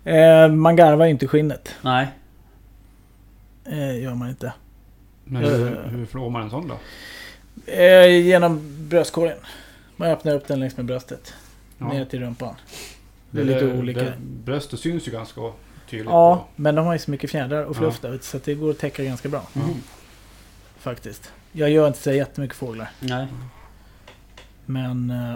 [0.03, 1.75] Eh, man garvar ju inte skinnet.
[1.81, 2.07] Nej.
[3.65, 4.53] Eh, gör man inte.
[5.23, 6.77] Men hur, hur flår man en sån då?
[7.71, 9.37] Eh, genom bröstkorgen.
[9.95, 11.33] Man öppnar upp den längs med bröstet.
[11.77, 11.87] Ja.
[11.93, 12.55] Ner till rumpan.
[13.31, 13.99] Det är lite olika.
[14.03, 15.41] det- Bröstet syns ju ganska
[15.89, 16.09] tydligt.
[16.09, 18.43] Ja, på- men de har ju så mycket fjädrar och fluff där ute, så att
[18.43, 19.41] det går att täcka ganska bra.
[19.55, 19.69] Mm.
[20.79, 21.31] Faktiskt.
[21.57, 22.89] Jag gör inte så jättemycket fåglar.
[22.99, 23.27] Nej.
[24.65, 25.09] Men...
[25.09, 25.35] Eh,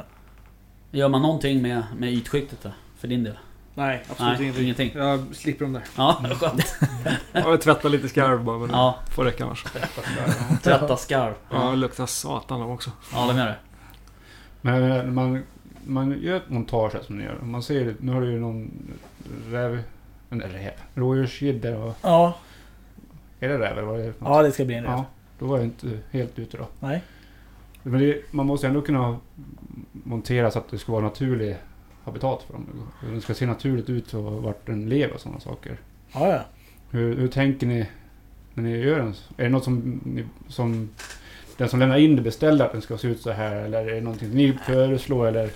[0.92, 2.70] Gör man någonting med, med ytskiktet då?
[2.98, 3.38] För din del?
[3.76, 4.64] Nej, absolut Nej, ingenting.
[4.64, 4.92] ingenting.
[4.96, 5.84] Jag slipper dem där.
[5.98, 6.76] Ja, skönt.
[7.32, 9.64] Jag tvättar lite skarv bara, men Ja, det får räcka annars.
[10.64, 11.34] tvätta skarv.
[11.50, 12.92] Ja, det luktar satan av också.
[13.14, 13.56] Ja, det.
[14.62, 15.44] Men eh, man,
[15.86, 17.40] man gör ett montage här som ni gör.
[17.42, 18.72] Man ser det, nu har du ju någon
[19.50, 19.84] räv...
[20.30, 20.72] En räv?
[20.96, 21.96] Rådjurskidde och...
[22.02, 22.34] Ja,
[23.40, 24.30] Är det räv eller vad är det för något?
[24.36, 24.92] ja det ska bli en räv.
[24.92, 25.06] Ja,
[25.40, 26.68] då var jag inte helt ute då.
[26.80, 27.02] Nej.
[27.84, 29.18] Men det, man måste ändå kunna
[29.92, 31.58] montera så att det ska vara naturlig
[32.04, 32.66] habitat för dem.
[33.14, 35.78] Det ska se naturligt ut och vart den lever och sådana saker.
[36.14, 36.42] Ja, ja.
[36.92, 37.86] Hur, hur tänker ni
[38.54, 39.16] när ni gör den?
[39.38, 40.90] Är det något som, ni, som
[41.58, 43.56] den som lämnar in det beställer att den ska se ut så här?
[43.56, 45.28] Eller är det någonting ni föreslår?
[45.28, 45.50] Eller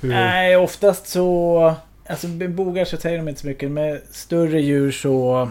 [0.00, 0.08] hur?
[0.08, 1.74] Nej, oftast så...
[2.06, 3.70] Alltså bogar så säger de inte så mycket.
[3.70, 5.50] Med större djur så...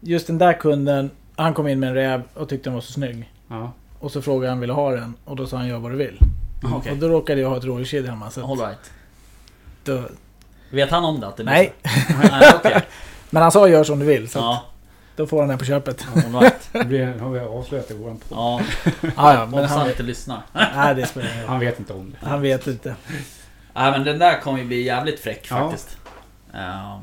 [0.00, 2.92] Just den där kunden, han kom in med en räv och tyckte den var så
[2.92, 3.32] snygg.
[3.48, 3.72] Ja.
[3.98, 6.18] Och så frågade han ville ha den och då sa han gör vad du vill.
[6.62, 6.92] Ja, Okej.
[6.92, 8.30] Och då råkade jag ha ett rådjurskedja hemma.
[8.30, 8.90] Så All right.
[9.84, 10.02] då,
[10.70, 11.26] Vet han om det?
[11.26, 11.72] Att det nej,
[12.54, 12.82] okej.
[13.30, 14.28] men han sa gör som du vill.
[14.28, 14.64] Så Ja,
[15.16, 16.06] då får han den på köpet.
[16.14, 16.54] all right.
[16.72, 18.38] Det blir, har vi avslöjat i våran podd.
[18.38, 18.60] Ja,
[19.16, 20.42] Ja, ja, men han inte lyssnar.
[20.52, 21.48] nej, det spelar ingen roll.
[21.48, 22.26] Han vet inte om det.
[22.26, 22.94] Han vet inte.
[23.74, 25.56] Nej men den där kommer ju bli jävligt fräck Ja.
[25.56, 25.96] faktiskt.
[26.54, 27.00] Ehm,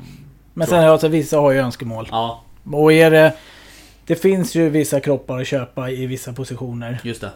[0.54, 2.08] Men sen alltså, vissa har ju önskemål.
[2.10, 3.32] ja, Och är det...
[4.06, 7.00] Det finns ju vissa kroppar att köpa i vissa positioner.
[7.04, 7.30] just det.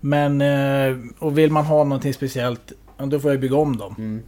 [0.00, 0.40] Men...
[0.40, 3.94] eh, Och vill man ha någonting speciellt, då får jag bygga om dem.
[3.98, 4.22] Mm.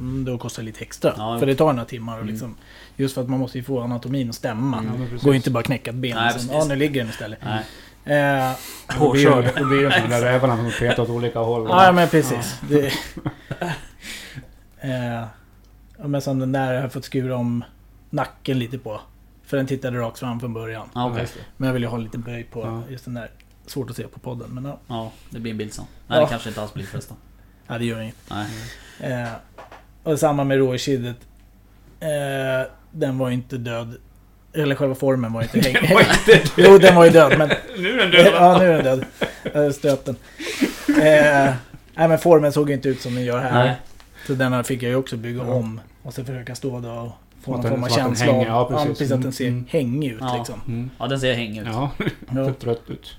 [0.00, 1.14] Mm, då kostar det lite extra.
[1.16, 2.12] Ja, för det tar några timmar.
[2.14, 2.30] Och Mm.
[2.32, 2.56] liksom,
[2.96, 4.78] just för att man måste ju få anatomin att stämma.
[4.78, 5.02] Mm.
[5.12, 5.18] Ja.
[5.22, 7.38] Går inte bara knäcka ett ben Nej, och sen, ja nu ligger den istället.
[7.44, 7.64] Nej.
[8.04, 8.52] Eh,
[8.98, 9.44] Då blir Påkörd.
[9.44, 11.66] det- Då blir det sådana där rävarna som petar åt olika håll.
[11.68, 12.56] ja men precis.
[12.68, 12.86] Det,
[14.80, 15.20] eh,
[15.98, 17.64] ja, men som den där har jag fått skura om
[18.10, 19.00] nacken lite på.
[19.50, 20.88] För den tittade rakt fram från början.
[20.94, 21.26] Ja, det.
[21.56, 22.82] Men jag vill ju ha lite böj på Ja.
[22.92, 23.30] just den där.
[23.66, 25.84] Svårt att se på podden men ja, Ja, det blir en bild sen.
[26.06, 26.24] Nej, Ja.
[26.24, 27.16] det kanske inte alls blir förresten.
[27.66, 28.14] ja det gör inget.
[28.30, 28.46] Nej.
[29.22, 29.28] Eh,
[30.02, 31.16] och samma med rådjurskiddet.
[32.00, 33.96] Eh, den var ju inte död.
[34.52, 35.76] Eller själva formen var inte häng...
[36.56, 37.48] jo, den var ju död men...
[37.78, 39.04] Nu är den ja, nu är den död.
[39.54, 40.16] Jag stöt den.
[40.88, 41.54] Eh,
[41.94, 43.64] nej men formen såg ju inte ut som den gör här.
[43.64, 43.76] Nej.
[44.26, 45.52] Så den här fick jag ju också bygga Ja.
[45.52, 45.80] om.
[46.02, 47.12] Och så försöka stå då och
[47.50, 48.72] få någon den- form av den känsla hänger, av...
[48.72, 48.98] ja, precis.
[48.98, 49.66] precis att den ser Mm.
[49.70, 50.36] hängig ut Ja.
[50.36, 50.60] liksom.
[50.66, 50.90] Mm.
[50.98, 51.66] Ja, den ser hängig ut.
[51.72, 51.90] Ja.
[51.98, 52.44] Ja, Ja.
[52.44, 53.16] ser trött ut.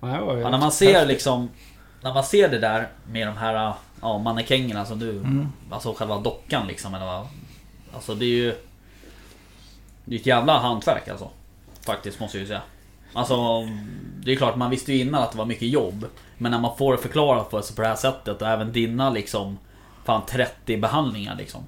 [0.00, 1.08] Ja, när man ser häftigt.
[1.08, 1.48] liksom...
[2.02, 5.10] När man ser det där med de här ja, mannekängerna som du...
[5.10, 5.48] Mm.
[5.70, 7.26] Alltså själva dockan liksom eller vad...
[7.94, 8.54] Alltså det är ju...
[10.04, 11.30] Det är ett jävla hantverk alltså.
[11.86, 12.62] Faktiskt måste jag ju säga.
[13.12, 13.36] Alltså...
[14.24, 16.06] Det är klart man visste ju innan att det var mycket jobb.
[16.38, 19.10] Men när man får det förklarat för sig på det här sättet och även dina
[19.10, 19.58] liksom...
[20.04, 21.60] Fan 30 behandlingar liksom.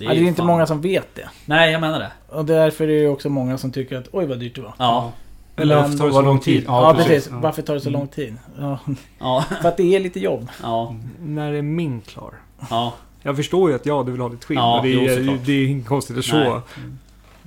[0.00, 1.28] Det är, ja, det är ju inte fan- många som vet det.
[1.44, 2.12] Nej jag menar det.
[2.28, 4.72] Och därför är det ju också många som tycker att oj vad dyrt det var.
[4.78, 5.12] Ja.
[5.56, 6.44] Eller varför tar det Det så lång tid.
[6.60, 6.64] tid?
[6.68, 7.08] Ja, Ja, precis.
[7.08, 7.30] precis.
[7.32, 7.38] Ja.
[7.40, 7.98] Varför tar det så Mm.
[8.00, 8.36] lång tid?
[8.58, 8.78] Ja,
[9.18, 9.44] Ja.
[9.62, 10.48] för att det är lite jobb.
[10.62, 10.94] Ja.
[11.20, 12.34] När är min klar?
[12.70, 12.94] Ja.
[13.22, 14.58] Jag förstår ju att ja, du vill ha ditt skinn.
[14.58, 16.62] Ja, det, är, det är inget konstigt att så.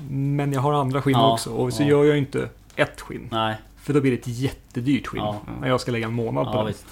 [0.10, 1.50] Men jag har andra skinn Ja, också.
[1.50, 1.88] Och så ja.
[1.88, 3.28] gör jag ju inte ett skinn.
[3.32, 3.56] Nej.
[3.82, 5.22] För då blir det ett jättedyrt skinn.
[5.24, 5.36] Ja.
[5.62, 6.86] När jag ska lägga en månad på visst.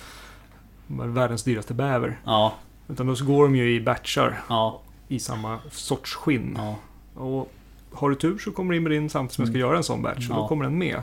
[0.87, 2.19] Världens dyraste bäver.
[2.25, 2.53] Ja.
[2.89, 4.79] Utan då så går de ju i batchar Ja.
[5.11, 6.57] I samma sorts skinn.
[6.57, 6.75] Ja.
[7.21, 7.51] Och
[7.93, 9.83] har du tur så kommer det in med din samtidigt som jag ska göra en
[9.83, 10.29] sån batch.
[10.29, 10.41] Och Ja.
[10.41, 11.01] då kommer den med.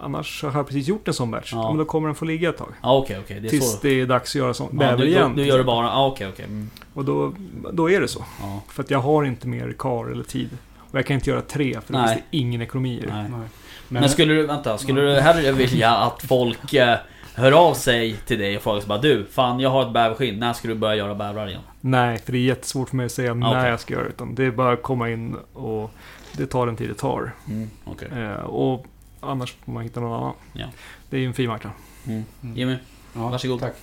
[0.00, 1.52] Annars har jag precis gjort en sån batch.
[1.52, 1.68] Ja.
[1.68, 2.68] Men då kommer den få ligga ett tag.
[2.82, 3.40] Ja okej okej.
[3.40, 3.78] Det är Tills så.
[3.82, 5.32] det är dags att göra sån Ja, bäver du, igen.
[5.36, 5.86] Du, du gör det bara...
[5.86, 6.44] Ja okej okej.
[6.44, 6.70] Mm.
[6.94, 7.34] Och då,
[7.72, 8.24] då är det så.
[8.40, 8.60] Ja.
[8.68, 10.48] För att jag har inte mer kar eller tid.
[10.78, 13.14] Och jag kan inte göra tre för det finns det ingen ekonomi i det.
[13.14, 13.26] Nej.
[13.30, 13.48] Nej.
[13.88, 16.96] Men, skulle du, vänta, skulle du hellre vilja att folk eh,
[17.34, 20.38] hör av sig till dig och frågar sig bara Du, fan jag har ett bäverskinn,
[20.38, 21.60] när ska du börja göra bävrar igen?
[21.80, 23.70] Nej, för det är jättesvårt för mig att säga när okej.
[23.70, 24.08] jag ska göra det.
[24.10, 25.90] Utan det är bara att komma in och
[26.32, 27.32] det tar den tid det tar.
[27.48, 28.08] Mm, okej.
[28.16, 28.86] Eh, och
[29.20, 30.32] annars får man hitta någon annan.
[30.52, 30.66] Ja.
[31.10, 31.72] Det är ju en fri marknad.
[32.06, 32.24] Mm.
[32.42, 32.56] Mm.
[32.56, 32.76] Jimmy,
[33.14, 33.60] Ja, Varsågod.
[33.60, 33.74] Tack.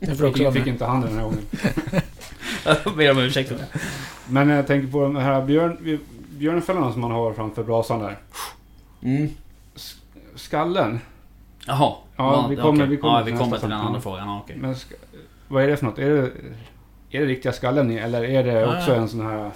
[0.00, 1.42] Jag Fick, vara fick inte handen den här gången.
[2.64, 3.52] jag ber om ursäkt.
[4.28, 5.98] Men jag tänker på de här björn,
[6.38, 8.18] björnfällorna som man har framför brasan där.
[9.02, 9.28] Mm.
[10.34, 11.00] Skallen.
[11.66, 11.94] Jaha.
[12.16, 12.86] Ja, vi kommer- okej.
[12.90, 14.00] vi kommer ja, till vi kommer till den andra Ja.
[14.00, 14.28] frågan.
[14.28, 14.56] Ja, okej.
[14.56, 14.94] Men ska,
[15.48, 15.98] vad är det för något?
[15.98, 16.30] Är det,
[17.10, 18.96] är det riktiga skallen i eller är det också Ah.
[18.96, 19.50] en sån här...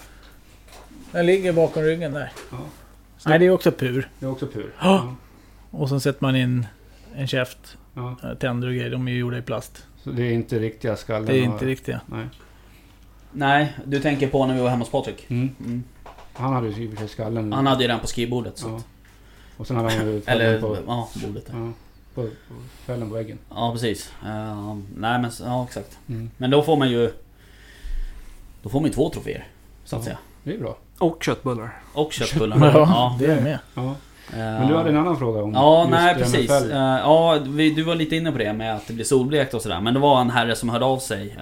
[1.12, 2.32] Den ligger bakom ryggen där.
[2.50, 2.58] Ja,
[3.26, 4.08] Nej, det är också pur.
[4.18, 4.74] det är också pur?
[4.82, 5.14] Ja.
[5.70, 6.66] Och sen sätter man in
[7.14, 8.16] en käft, ja.
[8.22, 8.90] eh, tänder och grejer.
[8.90, 9.86] De är ju gjorda i plast.
[10.04, 11.26] Så det är inte riktiga skallen?
[11.26, 12.00] Det är och- inte riktiga.
[12.06, 12.26] Nej.
[13.32, 15.26] Nej, du tänker på när vi var hemma hos Patrik?
[15.30, 15.50] Mm.
[15.60, 15.82] Mm.
[16.34, 17.52] Han hade ju i och för sig skallen.
[17.52, 18.58] Han hade ju den på skrivbordet.
[18.58, 18.68] Så.
[18.68, 18.80] ja.
[19.56, 21.54] Och sen hade han ju Eller, på, ja, bordet där.
[21.58, 21.72] ja,
[22.14, 22.54] på, på
[22.86, 23.38] fällen på väggen.
[23.50, 24.12] Ja, precis.
[24.26, 25.98] Eh, nej men, ja exakt.
[26.08, 26.30] Mm.
[26.36, 27.12] Men då får man ju...
[28.62, 29.46] Då får man ju två troféer.
[29.84, 30.04] Så att Ja.
[30.04, 30.18] säga.
[30.44, 30.76] Det är bra.
[30.98, 31.82] Och köttbullar.
[31.92, 32.56] Och köttbullar.
[32.60, 33.16] Ja, ja.
[33.18, 33.58] det är med.
[33.74, 33.94] Ja.
[34.32, 36.48] Men du hade en annan fråga om Ja, just nej det precis.
[36.50, 36.70] fäll.
[36.70, 37.38] Eh, ja,
[37.76, 39.80] du var lite inne på det med att det blir solblekt och sådär.
[39.80, 41.36] Men det var en herre som hörde av sig.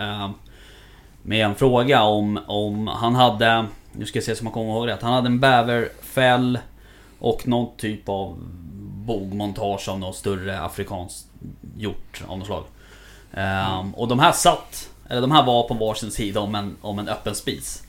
[1.22, 3.64] Med en fråga om, om han hade...
[3.92, 5.02] Nu ska jag se så man kommer ihåg rätt.
[5.02, 6.58] Han hade en bäverfäll
[7.18, 8.38] och någon typ av
[9.09, 11.26] bogmontage av något större afrikanskt
[11.76, 12.64] hjort av något slag.
[13.32, 16.98] Ehm, och de här satt, eller de här var på varsin sida om en, om
[16.98, 17.82] en öppen spis.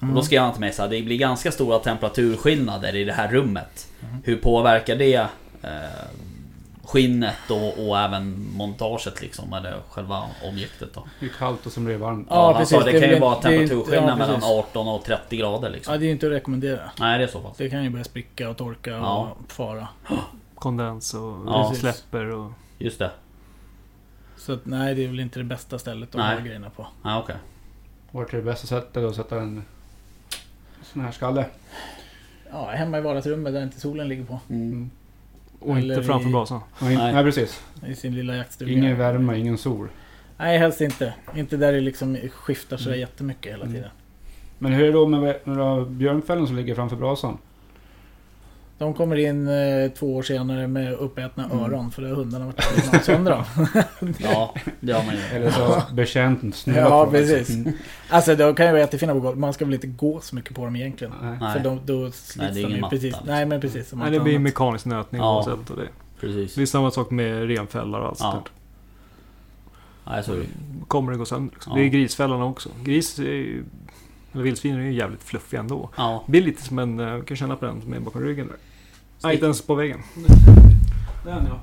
[0.00, 3.12] Och då skrev han till mig så här, det blir ganska stora temperaturskillnader i det
[3.12, 3.88] här rummet.
[4.24, 5.14] Hur påverkar det
[5.62, 5.68] eh,
[6.84, 11.04] skinnet och, och även montaget liksom, eller själva objektet då?
[11.20, 12.26] Det är kallt och blir det varmt.
[12.30, 12.78] Ja, han precis.
[12.78, 14.50] sa det, Det kan ju vara temperaturskillnad ja, mellan precis.
[14.50, 15.92] 18 och 30 grader liksom.
[15.94, 16.90] Ja, det är ju inte att rekommendera.
[16.98, 17.56] Nej, det är så pass.
[17.56, 19.36] Det kan ju börja spricka och torka Ja.
[19.40, 19.88] och fara.
[20.62, 21.72] Kondens och Ja.
[21.76, 22.52] släpper och...
[22.78, 23.10] Just det.
[24.36, 26.36] Så att, nej, det är väl inte det bästa stället att Nej.
[26.36, 26.86] ha grejerna på.
[27.04, 27.36] Ja, okej.
[28.10, 29.64] Vart är det bästa sättet att sätta en
[30.82, 31.46] sån här skalle?
[32.50, 34.40] Ja, hemma i vardagsrummet där inte solen ligger på.
[34.50, 34.90] Mm.
[35.60, 36.60] Och Eller inte framför i- brasan.
[36.80, 36.96] Nej.
[36.96, 37.24] nej.
[37.24, 37.64] precis.
[37.86, 38.72] I sin lilla jaktstuga.
[38.72, 39.88] Ingen värme, ingen sol.
[40.38, 41.14] Nej, helst inte.
[41.34, 43.00] Inte där det liksom skiftar sådär Mm.
[43.00, 43.74] jättemycket hela Mm.
[43.74, 43.90] tiden.
[44.58, 47.38] Men hur är det då med, med björnfällen som ligger framför brasan?
[48.82, 51.58] De kommer in eh, två år senare med uppätna Mm.
[51.58, 53.44] öron för det har hundarna varit sönder dem.
[54.18, 55.20] Ja, det har man ju.
[55.20, 57.50] Eller så betjänt snö Ja, precis.
[57.50, 57.72] Mm.
[58.10, 59.38] Alltså de kan ju vara jättefina på golvet.
[59.38, 61.12] Man ska väl inte gå så mycket på dem egentligen.
[61.40, 61.52] Nej.
[61.52, 63.04] För de, då slits Nej, det är de ingen ju matta, precis.
[63.04, 63.26] liksom.
[63.26, 63.88] Nej, men precis.
[63.88, 64.42] som Nej, det blir annat.
[64.42, 65.36] mekanisk nötning Ja.
[65.36, 65.70] oavsett.
[65.70, 65.88] Och det.
[66.20, 66.54] Precis.
[66.54, 68.32] det är samma sak med renfällar och allt Ja.
[68.32, 68.48] sånt
[70.06, 70.42] Nej, så.
[70.88, 71.54] Kommer det gå sönder.
[71.54, 71.72] Liksom.
[71.72, 71.78] Ja.
[71.78, 72.68] Det är grisfällarna också.
[72.84, 73.64] Gris är ju...
[74.32, 75.90] Eller vildsvin är ju jävligt fluffiga ändå.
[75.96, 76.22] Ja.
[76.26, 77.00] Det blir lite som en...
[77.00, 78.56] eh, kan känna på den som är bakom ryggen där.
[79.24, 80.00] Nej, inte ens på väggen.
[81.24, 81.60] Den ja.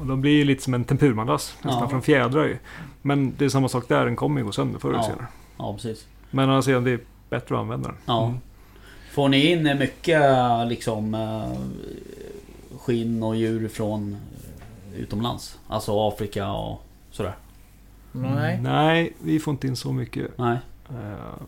[0.00, 1.56] Och de blir ju lite som en tempurmadrass.
[1.62, 1.88] Nästan Ja.
[1.88, 2.58] från fjädrar ju.
[3.02, 4.04] Men det är samma sak där.
[4.04, 5.04] Den kommer ju gå sönder förr eller Ja.
[5.04, 5.26] senare.
[5.58, 6.06] Ja, precis.
[6.30, 7.00] Men å andra sidan, det är
[7.30, 7.96] bättre att använda den.
[8.06, 8.24] Ja.
[8.26, 8.38] Mm.
[9.12, 10.22] Får ni in mycket
[10.68, 11.52] liksom eh,
[12.78, 14.16] skinn och djur från
[14.94, 15.58] eh, utomlands?
[15.68, 17.34] Alltså Afrika och sådär?
[18.12, 18.60] Nej.
[18.60, 20.38] Nej, vi får inte in så mycket.
[20.38, 20.58] Nej,
[20.90, 21.42] Eh,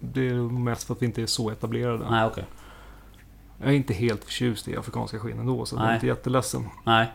[0.00, 2.10] Det är mest för att vi inte är så etablerade.
[2.10, 2.44] nej okej.
[3.60, 6.68] Jag är inte helt förtjust i afrikanska skinn ändå, så jag är inte jätteledsen.
[6.84, 7.06] Nej,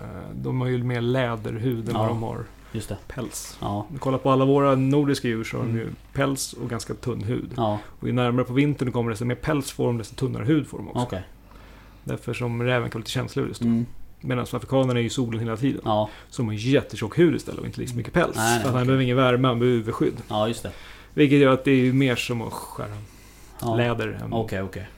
[0.00, 1.98] Eh, De har ju mer läderhud än Ja.
[2.00, 2.96] vad de har just det.
[3.08, 3.58] päls.
[3.60, 5.80] Ja, Om du kollar på alla våra nordiska djur så har de Mm.
[5.82, 7.50] ju päls och ganska tunn hud.
[7.56, 10.44] ja, Och ju närmare på vintern du kommer desto mer päls får de, desto tunnare
[10.44, 11.00] hud får de också.
[11.02, 11.22] okej.
[12.04, 13.66] Därför som räven kan vara lite känsligare just då.
[13.66, 13.86] Mm.
[14.20, 15.80] Medan afrikanerna är ju solen hela tiden.
[15.84, 18.36] Ja, Så de har jättetjock hud istället och inte lika mycket päls.
[18.36, 18.86] Nej, nej, för han okej.
[18.86, 20.16] behöver ingen värme, han behöver UV-skydd.
[20.28, 20.72] ja just det.
[21.14, 22.96] Vilket gör att det är mer som att skära
[23.76, 24.20] läder.
[24.30, 24.88] Okej, okej.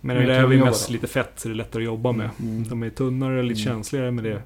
[0.00, 0.92] Men det är ju mest då.
[0.92, 2.30] lite fett så det är lättare att jobba med.
[2.40, 2.68] Mm.
[2.68, 3.72] De är tunnare, lite Mm.
[3.74, 4.42] känsligare med det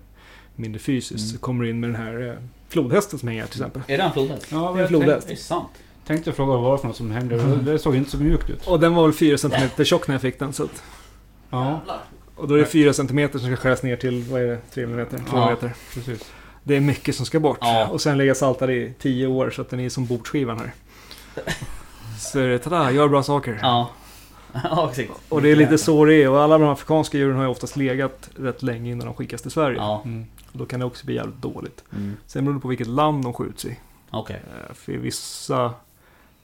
[0.56, 1.20] mindre fysiskt.
[1.24, 1.32] Mm.
[1.32, 2.34] Så kommer du in med den här eh,
[2.68, 3.82] flodhästen som hänger här till exempel.
[3.86, 4.46] Är det en flodhäst?
[4.50, 5.26] Ja, Det är en flodhäst.
[5.28, 5.68] Det är sant.
[6.06, 7.40] tänkte fråga vad det var för något som hände.
[7.40, 7.64] Mm.
[7.64, 8.66] Det såg inte så mjukt ut.
[8.66, 10.52] Och den var väl 4 cm tjock när jag fick den.
[10.52, 10.82] Så att,
[11.50, 11.80] Ja,
[12.36, 14.84] och då är det 4 cm som ska skäras ner till, vad är det, 3
[14.84, 15.06] mm?
[15.08, 15.50] 2 Ja.
[15.50, 15.72] meter.
[15.94, 16.24] precis.
[16.62, 17.58] Det är mycket som ska bort.
[17.60, 17.86] Ja.
[17.88, 20.72] Och sen ligga saltad i 10 år så att den är som bordsskivan här.
[22.18, 23.58] Så är det, tada, gör bra saker.
[23.62, 23.90] Ja.
[24.64, 25.10] Ja, exakt.
[25.28, 26.30] Och det är lite så det är.
[26.30, 29.50] Och alla de afrikanska djuren har ju oftast legat rätt länge innan de skickas till
[29.50, 29.76] Sverige.
[29.78, 30.02] Ja.
[30.04, 30.26] Mm.
[30.52, 31.84] Och då kan det också bli jävligt dåligt.
[31.92, 32.16] Mm.
[32.26, 33.76] Sen beror det på vilket land de skjuts i.
[34.10, 34.42] Okej.
[34.68, 35.74] Eh, För vissa,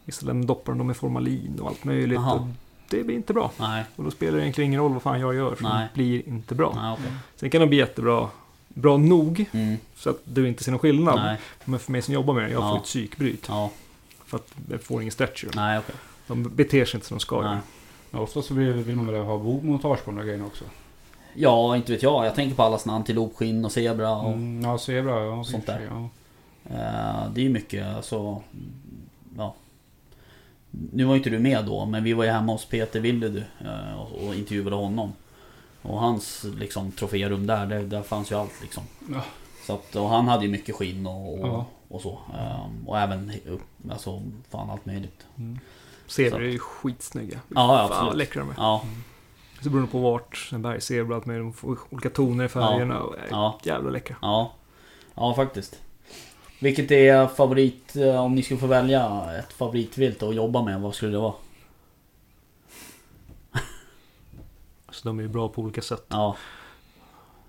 [0.04, 2.18] vissa länder doppar de i formalin och allt möjligt.
[2.18, 2.40] Och
[2.88, 3.50] det blir inte bra.
[3.58, 3.84] Nej.
[3.96, 5.54] Och då spelar det egentligen ingen roll vad fan jag gör.
[5.54, 5.88] För Nej.
[5.94, 6.72] det blir inte bra.
[6.76, 7.12] Nej, okej.
[7.36, 8.28] Sen kan de bli jättebra.
[8.68, 9.76] Bra nog Mm.
[9.96, 11.16] så att du inte ser någon skillnad.
[11.24, 11.38] Nej.
[11.64, 12.68] Men för mig som jobbar med det, jag Ja.
[12.70, 13.44] får ett psykbryt.
[13.48, 13.70] Ja.
[14.26, 15.44] För att jag får ingen stretch.
[15.44, 15.62] ur dem.
[15.64, 15.94] Nej, okej.
[16.26, 17.58] De beter sig inte som de ska
[18.10, 20.64] Ja, ofta så vill, vill man väl ha bogmontage på de där grejerna också.
[21.34, 22.26] Ja, inte vet jag.
[22.26, 24.32] Jag tänker på alla såna antilopskinn och zebra och...
[24.32, 25.24] Mm, ja, zebra.
[25.24, 25.88] Ja, Sånt där.
[25.90, 26.08] Ja.
[26.64, 28.42] Eh, det är ju mycket alltså...
[29.36, 29.54] Ja.
[30.70, 33.42] Nu var ju inte du med då, men vi var ju hemma hos Peter Willedu
[33.60, 35.12] eh, och, och intervjuade honom.
[35.82, 38.82] Och hans liksom troférum där, där, där fanns ju allt liksom.
[39.12, 39.20] Ja.
[39.66, 41.66] Så att, och han hade ju mycket skinn och, och, Ja.
[41.88, 42.18] och så.
[42.38, 45.26] Eh, och även upp, alltså fan allt möjligt.
[45.38, 45.58] Mm.
[46.10, 47.40] Zebror är ju skitsnygga.
[47.48, 48.16] Ja, ja, Fan vad absolut.
[48.16, 48.54] läckra de är.
[48.56, 48.84] Ja,
[49.62, 53.00] Så beror det på vart en bergszebra, att de får olika toner i färgerna.
[53.02, 54.16] och är ja, Jävla läckra.
[54.22, 54.52] ja.
[55.14, 55.80] Ja, faktiskt.
[56.60, 60.94] Vilket är favorit, eh, om ni skulle få välja ett favoritvilt att jobba med, vad
[60.94, 61.34] skulle det vara?
[64.90, 66.04] Så de är ju bra på olika sätt.
[66.08, 66.36] Ja,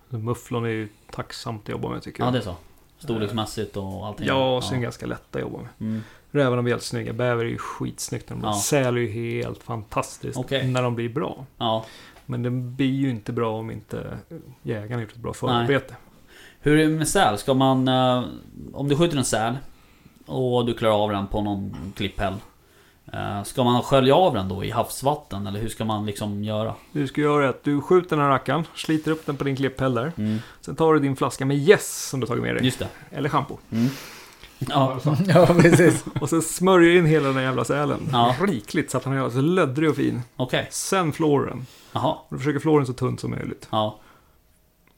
[0.09, 2.28] Mufflon är ju tacksamt att jobba med tycker jag.
[2.28, 2.55] ja det är så.
[2.99, 4.28] Storleksmässigt och allting.
[4.28, 5.70] Ja, och sen ganska lätta att jobba med.
[5.80, 6.03] Mm.
[6.32, 7.13] Rävarna blir helt snygga.
[7.13, 8.49] Bäver är ju skitsnyggt när de blir.
[8.49, 8.53] Ja.
[8.55, 9.07] Säl är ju
[9.41, 10.67] helt fantastiskt Okej.
[10.67, 11.45] när de blir bra.
[11.57, 11.86] Ja.
[12.25, 14.17] Men den blir ju inte bra om inte
[14.63, 15.95] jägaren har gjort ett bra förarbete.
[16.59, 17.38] Hur är det med säl?
[17.38, 17.88] Ska man...
[17.88, 18.23] eh,
[18.73, 19.57] Om du skjuter en säl
[20.25, 22.34] och du klarar av den på någon klipphäll.
[23.13, 26.75] eh, Ska man skölja av den då i havsvatten eller hur ska man liksom göra?
[26.91, 29.93] Du ska göra att du skjuter den här rackaren, sliter upp den på din klipphäll
[29.93, 30.11] där.
[30.17, 30.38] Mm.
[30.61, 32.65] Sen tar du din flaska med gäss som du tagit med dig.
[32.65, 32.88] Just det.
[33.11, 33.57] Eller schampo.
[33.71, 33.89] Mm.
[34.70, 34.99] Ja.
[35.28, 36.05] Ja, precis.
[36.22, 38.09] Och sen smörjer in hela den här jävla sälen.
[38.12, 38.36] Ja.
[38.41, 40.22] Rikligt så att den är så löddrig och fin.
[40.36, 40.68] Okej.
[40.72, 41.66] Sen flåren.
[41.91, 42.12] Jaha.
[42.12, 43.68] Och då försöker flåren så tunt som möjligt.
[43.72, 43.99] Ja.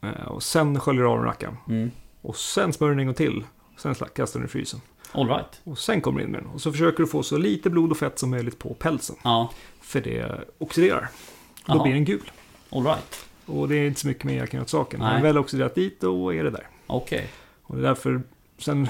[0.02, 1.58] Eh, Och sen sköljer du av den rackaren.
[1.70, 1.92] Mm.
[2.22, 3.44] Och sen smörjer den en gång till.
[3.78, 4.82] Sen kastar den i frysen.
[5.12, 5.62] All right.
[5.64, 6.50] Och sen kommer du in med den.
[6.50, 9.16] Och så försöker du få så lite blod och fett som möjligt på pälsen.
[9.24, 9.50] Ja.
[9.82, 11.10] För det oxiderar.
[11.66, 11.84] Då Jaha.
[11.84, 12.32] blir den gul.
[12.70, 13.26] All right.
[13.46, 15.00] Och det är inte så mycket mer jag kan göra åt saken.
[15.00, 15.14] När Nej.
[15.14, 16.68] den väl oxiderat dit, då är det där.
[16.88, 17.28] Okej.
[17.64, 18.22] Och det är därför,
[18.58, 18.90] sen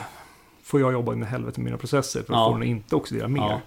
[0.64, 2.46] får jag jobba in i helvete med mina processer för att Ja.
[2.48, 3.42] få den att inte oxidera mer.
[3.42, 3.62] Ja.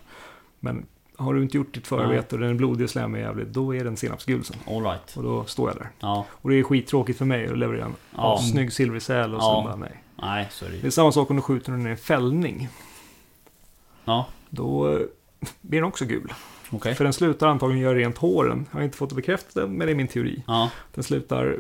[0.61, 0.87] Men
[1.17, 3.85] har du inte gjort ditt förarbete och den är blodig och slemmig jävligt, då är
[3.85, 4.57] den senapsgul sen.
[4.67, 5.17] All right.
[5.17, 5.89] Och då står jag där.
[6.01, 6.27] Ja.
[6.31, 8.39] Och det är skittråkigt för mig att leverera en Ja.
[8.53, 9.63] snygg silvrig säl och Ja.
[9.63, 10.03] så bara nej.
[10.23, 12.69] Nej, så är det Det är samma sak om du skjuter den i en fällning.
[14.05, 14.27] Ja.
[14.51, 14.99] Då eh,
[15.61, 16.33] blir den också gul.
[16.71, 16.95] Okej.
[16.95, 18.67] För den slutar antagligen göra rent håren.
[18.71, 20.43] Jag har inte fått det bekräftat, men det är min teori.
[20.47, 20.71] Ja.
[20.95, 21.57] Den slutar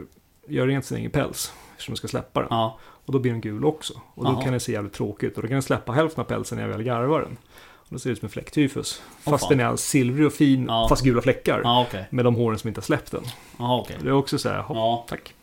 [0.48, 1.52] göra rent sin egen päls.
[1.72, 2.48] Eftersom jag ska släppa den.
[2.50, 2.78] Ja.
[3.06, 3.94] Och då blir den gul också.
[4.14, 4.42] Och då Jaha.
[4.42, 5.36] kan det se jävligt tråkigt ut.
[5.36, 7.36] Och då kan den släppa hälften av pälsen när jag väl garvar den.
[7.58, 9.02] Och då ser det ut som en fläcktyfus.
[9.20, 9.58] Fast fan.
[9.58, 10.86] den är silvrig och fin, Ja.
[10.88, 11.60] fast gula fläckar.
[11.64, 12.06] Ja, okej.
[12.10, 13.22] Med de håren som inte har släppt den.
[13.58, 13.96] Ja, okej.
[14.02, 15.04] Det är också så här, hopp, Ja.
[15.08, 15.34] tack.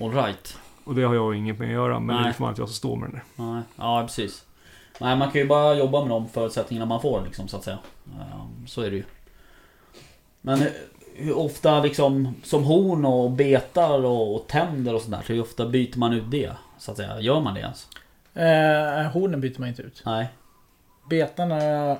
[0.00, 0.58] All right.
[0.84, 2.24] Och det har jag inget med att göra, men Nej.
[2.24, 3.20] det är för man att jag ska stå med den.
[3.52, 3.62] Nej.
[3.76, 4.44] Ja, precis.
[5.00, 7.78] Nej, man kan ju bara jobba med de förutsättningarna man får liksom, så att säga.
[8.06, 9.04] Ehm, Så är det ju.
[10.40, 10.66] Men
[11.14, 15.98] hur- ofta liksom, som horn och betar och, och tänder och sådär, hur ofta byter
[15.98, 16.52] man ut det?
[16.78, 17.88] Så att säga, gör man det ens?
[18.34, 20.02] Eh, hornen byter man inte ut.
[20.06, 20.28] Nej.
[21.10, 21.96] Betarna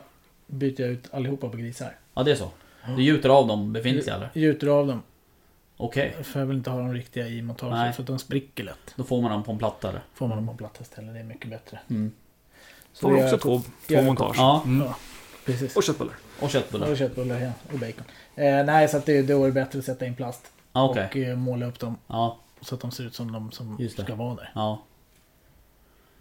[0.47, 1.97] byter jag ut allihopa på grisar.
[2.15, 2.51] Ja, det är så.
[2.97, 4.31] Du gjuter av de befintliga eller?
[4.35, 5.03] Gjuter av dem.
[5.77, 6.17] Okej.
[6.23, 7.43] För jag vill inte ha dem riktiga i Nej.
[7.43, 7.95] montaget.
[7.97, 8.95] För att de spricker lätt.
[8.97, 10.01] Då får man dem på en platta eller?
[10.15, 11.15] Får man dem på platta istället.
[11.15, 11.79] Det är mycket bättre.
[11.91, 12.13] Mm.
[12.93, 14.35] Så Får det också två, två montage.
[14.39, 14.87] Ja, Mm.
[14.87, 14.95] Ja,
[15.45, 15.77] precis.
[15.77, 16.15] Och köttbullar.
[16.41, 16.91] och köttbullar.
[16.91, 18.05] Och köttbullar ja, och bacon.
[18.37, 20.53] Eh, nej, så att det, då är det bättre att sätta in plast.
[20.73, 21.05] Ja, Okej.
[21.11, 24.15] Och eh, måla upp dem Ja, så att de ser ut som de som ska
[24.15, 24.53] vara där.
[24.55, 24.83] ja.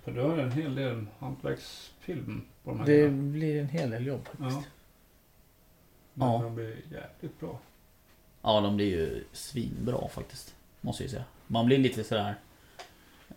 [0.04, 3.32] För du har en hel del hantverksfilm på de här Det grejerna.
[3.32, 4.50] blir en hel del jobb faktiskt.
[4.58, 4.64] Ja.
[6.14, 6.42] Men Ja.
[6.44, 7.60] de blir jävligt bra.
[8.42, 10.56] Ja, de blir ju svinbra faktiskt.
[10.82, 11.24] Måste jag ju säga.
[11.48, 12.36] Man blir lite sådär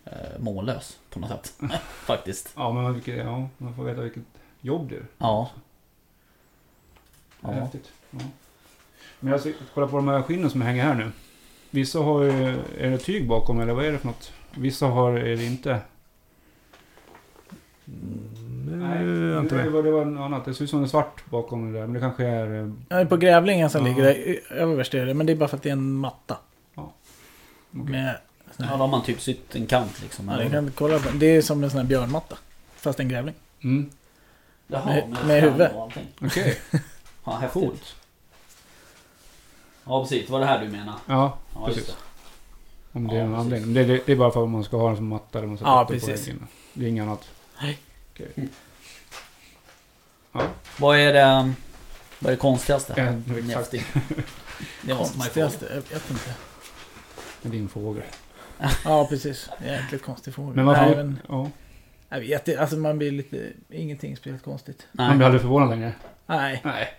[0.05, 1.53] eh, mållös på något sätt.
[2.05, 2.53] faktiskt.
[2.55, 4.23] Ja, men vilket, ja, man får veta vilket
[4.61, 5.05] jobb det är.
[5.17, 5.49] Ja.
[5.53, 5.72] Är
[7.43, 7.51] Ja.
[7.51, 7.91] häftigt.
[8.11, 8.19] Ja.
[9.19, 11.11] Men jag ska kolla på de här skinnen som hänger här nu.
[11.69, 14.33] Vissa har ju, är det tyg bakom eller vad är det för något?
[14.55, 15.79] Vissa har är det inte.
[18.65, 19.71] Nej, jag har inte det, med.
[19.71, 20.45] var, det var något annat.
[20.45, 21.85] Det ser ut som det är svart bakom det där.
[21.85, 22.61] Men det kanske är...
[22.63, 23.91] eh, Ja, på grävlingen som Ja.
[23.91, 25.13] ligger där överst är det.
[25.13, 26.37] Men det är bara för att det är en matta.
[26.75, 26.91] okej.
[27.71, 28.17] Med,
[28.51, 30.27] sån Ja, då har man typ sytt en kant liksom.
[30.39, 32.37] ja, kan kolla på, det är som en sån här björnmatta.
[32.75, 33.35] Fast en grävling.
[33.63, 33.89] Mm.
[34.67, 35.67] Jaha, med- med, med huvud.
[35.71, 36.07] och allting.
[37.23, 37.63] Ja, häftigt.
[37.63, 37.95] coolt.
[39.85, 40.25] Ja, precis.
[40.25, 40.95] Det var det här du menar?
[41.07, 41.87] Ja, Precis.
[41.87, 41.93] det.
[42.91, 43.45] om det Ja, är någon precis.
[43.63, 43.73] anledning.
[43.73, 45.57] Det, det, det är bara för att man ska ha den som matta eller man
[45.57, 46.27] ska Ja, upp på precis.
[46.27, 46.47] väggen.
[46.73, 47.29] Det är inget annat.
[47.61, 47.79] Nej.
[48.13, 48.31] Okej.
[48.35, 48.49] Mm.
[50.31, 50.41] Ja,
[50.79, 51.53] Vad är det,
[52.19, 52.93] vad är det konstigaste?
[53.27, 53.71] ja, exakt.
[54.81, 55.45] Det måste man ju fråga.
[55.47, 55.65] Konstigaste?
[55.69, 56.33] Jag vet inte.
[57.41, 58.03] Det är din fågel.
[58.85, 59.49] Ja, precis.
[59.65, 60.55] Jäkligt konstig fågel.
[60.55, 60.95] Men Nej, får...
[60.95, 61.49] men, Ja.
[62.09, 62.61] jag vet inte.
[62.61, 63.49] Alltså man blir lite...
[63.69, 64.87] Ingenting speciellt konstigt.
[64.91, 65.25] Man blir Nej.
[65.25, 65.93] aldrig förvånad längre.
[66.25, 66.61] Nej.
[66.63, 66.93] Nej.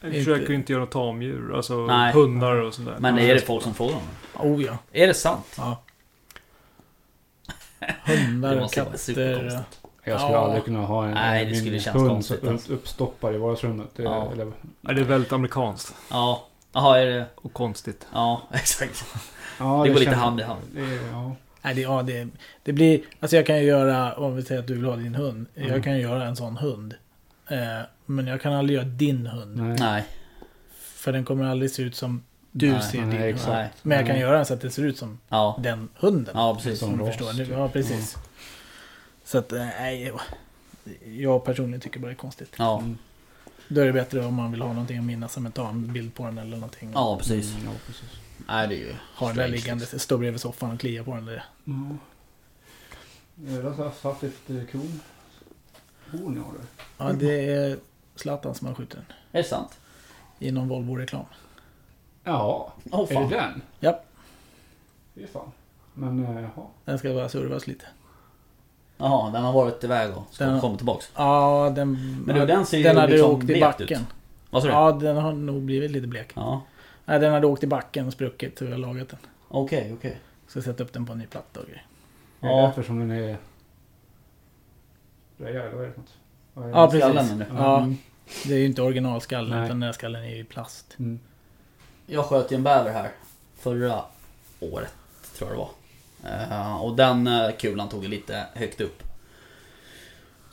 [0.00, 2.12] Jag Inte- försöker inte göra tamdjur, alltså Nej.
[2.12, 2.96] hundar och sådär.
[2.98, 3.88] Men är det folk som om
[4.32, 4.38] det?
[4.38, 4.78] Oh ja.
[4.92, 5.54] Är det sant?
[5.56, 5.82] ja.
[8.06, 9.64] Det Hundar och katter.
[10.06, 10.44] Jag skulle Ja.
[10.44, 12.72] aldrig kunna ha en, Nej, det min skulle kännas hund konstigt, så- alltså.
[12.72, 13.86] uppstoppad i vardagsrummet.
[13.96, 14.32] Det, Ja.
[14.32, 16.46] eller, Ja, det är väldigt amerikanskt Ja.
[16.72, 17.26] Jaha, är det...
[17.34, 18.06] och konstigt.
[18.12, 19.04] Ja, exakt.
[19.58, 20.60] ja, Det går lite hand i hand.
[20.74, 20.80] Det,
[21.12, 21.36] ja.
[21.62, 22.28] Nej, det, ja, det,
[22.62, 23.00] det blir...
[23.20, 24.12] Alltså jag kan ju göra...
[24.14, 25.46] Om vi säger att du vill ha din hund.
[25.56, 25.68] Mm.
[25.68, 26.94] Jag kan ju göra en sån hund.
[27.48, 29.56] Eh, men jag kan aldrig göra din hund.
[29.56, 29.76] Nej.
[29.80, 30.04] Nej.
[30.78, 33.30] För den kommer aldrig se ut som du Nej, ser nej, din hund.
[33.34, 33.48] exakt.
[33.52, 33.70] Nej.
[33.82, 35.58] Men jag kan göra den så att det ser ut som Ja.
[35.62, 36.34] den hunden.
[36.36, 36.78] Ja, precis.
[36.78, 37.32] Som Om du förstår.
[37.32, 37.48] typ.
[37.48, 38.16] Ja, precis.
[39.24, 40.12] Så att, eh, nej.
[41.06, 42.54] Jag personligen tycker bara det är konstigt.
[42.58, 42.78] Ja.
[42.78, 42.98] Mm.
[43.68, 45.32] Då är det bättre om man vill ha någonting att minnas.
[45.32, 46.90] Som att ta en bild på den eller någonting.
[46.94, 47.54] Ja, precis.
[47.54, 48.08] Mm, ja, precis.
[48.48, 48.94] Nej, det är ju...
[49.16, 49.80] Ha den där liggande.
[49.82, 49.98] liksom.
[49.98, 51.24] Stå bredvid soffan och klia på den.
[51.26, 51.44] Där.
[51.64, 51.72] Ja.
[53.48, 55.00] Jag har satt ett kron...
[56.10, 56.66] Horn har där.
[57.06, 57.78] Ja, det är
[58.16, 59.04] Zlatan som har skjutit den.
[59.32, 59.78] Är det sant?
[60.38, 61.24] I någon Volvo-reklam.
[62.24, 63.28] Ja, är fan.
[63.28, 63.62] det den?
[63.80, 64.00] Ja.
[65.14, 65.52] Fy fan.
[65.94, 66.66] Men eh, jaha.
[66.84, 67.84] Den ska bara servas lite.
[68.96, 71.10] Jaha, den har varit iväg och ska Den- komma tillbaks.
[71.16, 72.22] Ja, den...
[72.26, 73.60] Men du, den ser ju den hade liksom åkt i ut.
[73.60, 74.06] backen.
[74.50, 74.74] Vad sa du?
[74.74, 76.32] Ja, den har nog blivit lite blek.
[76.34, 76.62] Ja.
[77.04, 79.18] Nej, den hade åkt i backen och spruckit så vi har lagat den.
[79.48, 80.16] Okej, okej.
[80.46, 81.86] Ska sätta upp den på en ny platta och grejer.
[82.40, 82.56] Är Ja.
[82.56, 83.36] det därför som den är...
[85.36, 86.14] Rejäl, eller vad är det för något?
[86.54, 86.78] Vad är det?
[86.78, 87.04] Ja, precis.
[87.04, 87.46] Skallen det.
[87.56, 87.78] Ja.
[87.78, 87.96] Mm.
[88.44, 89.64] Det är ju inte originalskallen Nej.
[89.64, 90.96] utan den här skallen är ju plast.
[90.98, 91.20] Mm.
[92.06, 93.10] Jag sköt ju en bäver här
[93.56, 94.02] förra
[94.60, 94.94] året,
[95.38, 95.70] tror jag det var.
[96.50, 99.02] Eh, och den eh, kulan tog ju lite högt upp.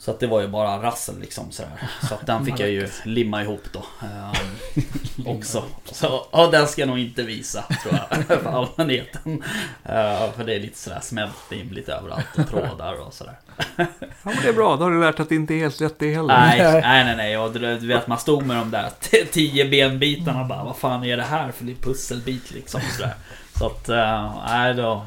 [0.02, 1.70] Så att det var ju bara rassel liksom sådär.
[2.08, 3.84] Så att den fick jag ju limma ihop då.
[4.00, 5.64] ehm, också.
[5.84, 8.24] Så ja, den ska jag nog inte visa tror jag.
[8.42, 9.42] För allmänheten.
[9.84, 13.38] Eh, för det är lite sådär smält in lite överallt och trådar och sådär.
[13.76, 13.86] Ja,
[14.22, 14.76] men det är bra.
[14.76, 16.38] Då har du lärt att det inte är helt rätt det heller.
[16.38, 17.38] Nej, nej, nej, nej.
[17.38, 18.90] Och du, vet, man stod med de där
[19.32, 20.64] tio benbitarna bara.
[20.64, 22.80] Vad fan är det här för pusselbit liksom?
[22.96, 23.14] Sådär.
[23.58, 25.06] Så att, eh, nej då.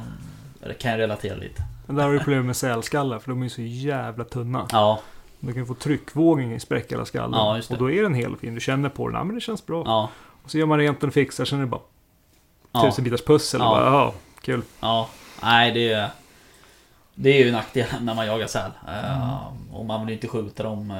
[0.67, 1.63] Det kan jag relatera lite.
[1.85, 4.67] Men där har du problem med sälskallar för de är så jävla tunna.
[4.71, 4.99] Ja,
[5.39, 7.39] Du kan få tryckvågning i spräcka skallen.
[7.39, 7.61] Ja.
[7.69, 8.55] Och då är den helt fin.
[8.55, 9.17] Du känner på den.
[9.17, 9.83] Ja, men det känns bra.
[9.85, 10.09] ja,
[10.43, 11.45] Och så gör man rent den och fixar.
[11.45, 11.81] Sen är det bara
[12.71, 12.81] ja.
[12.81, 13.59] tusen bitars pussel.
[13.61, 13.69] Ja.
[13.69, 14.61] Och bara, ja, kul.
[14.79, 15.09] Ja,
[15.43, 16.09] nej det är
[17.15, 18.71] Det är ju nackdelen när man jagar säl.
[18.87, 20.97] Eh, och man vill ju inte skjuta dem uh,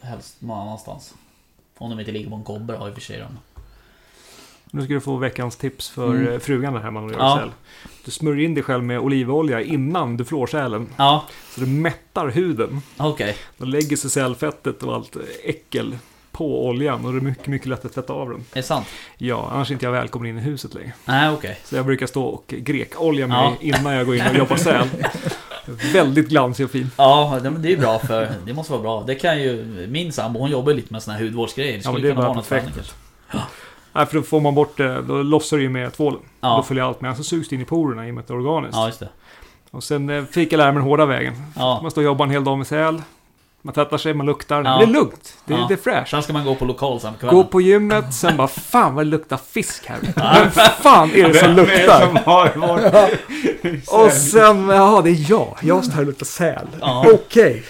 [0.00, 1.14] helst någon annanstans.
[1.78, 3.38] Om de inte ligger på en kobbe har i och för sig de.
[4.72, 6.32] Nu ska du få veckans tips för Mm.
[6.32, 7.36] eh, frugan när du gör Ja.
[7.40, 7.50] säl.
[8.04, 10.86] Du smörjer in dig själv med olivolja innan du flår sälen.
[10.96, 12.82] Ja, Så du mättar huden.
[12.96, 13.36] okej.
[13.58, 15.98] Då lägger sig sälfettet och allt äckel
[16.32, 18.38] på oljan och det är mycket, mycket lätt att tvätta av den.
[18.40, 18.86] Är det sant?
[19.18, 20.92] Ja, annars är inte jag välkommen in i huset längre.
[21.04, 21.58] Nej, okej.
[21.64, 23.56] Så jag brukar stå och grekolja mig Ja.
[23.60, 24.88] innan jag går in och jobbar säl.
[25.92, 26.90] Väldigt glansig och fin.
[26.96, 29.04] Ja, det, är bra för det måste vara bra.
[29.06, 31.72] Det kan ju min sambo, hon jobbar lite med såna här hudvårdsgrejer.
[31.72, 32.92] Det Ja, skulle men det kunna vara något för henne kanske.
[34.00, 36.20] Nej, för då får man bort det, då lossar det ju med tvålen.
[36.40, 36.56] Ja.
[36.56, 37.16] Då följer allt med.
[37.16, 38.76] Så sugs det in i porerna i och med att det är organiskt.
[38.76, 39.08] Ja, just det.
[39.70, 41.34] Och sen eh, fick jag lära mig den hårda vägen.
[41.56, 41.78] Ja.
[41.82, 43.02] Man står och jobbar en hel dag med säl.
[43.62, 44.64] Man tvättar sig, man luktar.
[44.64, 44.78] Ja.
[44.78, 45.34] Det är lugnt.
[45.44, 45.64] Det Ja.
[45.68, 46.10] det är fräscht.
[46.10, 49.10] Sen ska man gå på lokal sen Gå på gymmet, sen bara fan vad det
[49.10, 49.98] luktar fisk här.
[50.02, 50.50] Vem
[50.82, 52.06] fan är det som luktar?
[52.06, 53.88] som har varit...
[54.06, 55.56] Och sen, jaha det är jag.
[55.62, 56.66] Jag står här och luktar säl.
[57.14, 57.64] Okej.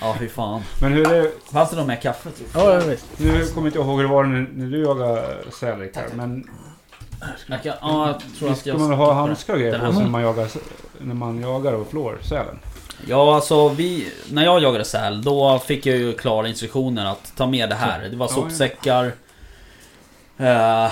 [0.00, 0.62] Ja, fy fan.
[0.80, 1.30] Men hur är.
[1.52, 2.30] Fanns det något mer kaffe?
[2.38, 2.44] du?
[2.54, 3.06] Ja, ja, visst.
[3.16, 6.50] Nu kommer inte jag ihåg hur det var när, när du jagade säl Rickard, men
[7.46, 8.80] Jag kan, ja, jag tror att ska jag...
[8.80, 9.92] man ha handskar och grejer på här.
[9.92, 10.48] sig när man jagar,
[10.98, 12.58] när man jagar och flår sälen?
[13.06, 14.12] Ja, alltså vi...
[14.30, 18.08] När jag jagade säl, då fick jag ju klara instruktioner att ta med det här.
[18.08, 19.12] Det var Ja, sopsäckar,
[20.38, 20.90] eh,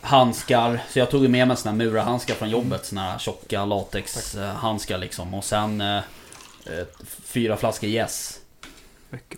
[0.00, 0.82] handskar.
[0.90, 2.86] Så jag tog med mig såna här murarhandskar från jobbet.
[2.86, 5.34] Såna här tjocka latexhandskar liksom.
[5.34, 6.00] Och sen eh,
[7.24, 8.40] fyra flaskor Yes.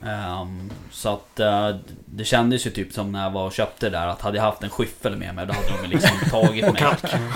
[0.06, 4.06] Ehm, så att eh, det kändes ju typ som när jag var och köpte där
[4.06, 6.82] att hade jag haft en skyffel med mig då hade de liksom tagit mig.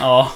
[0.01, 0.31] Ja,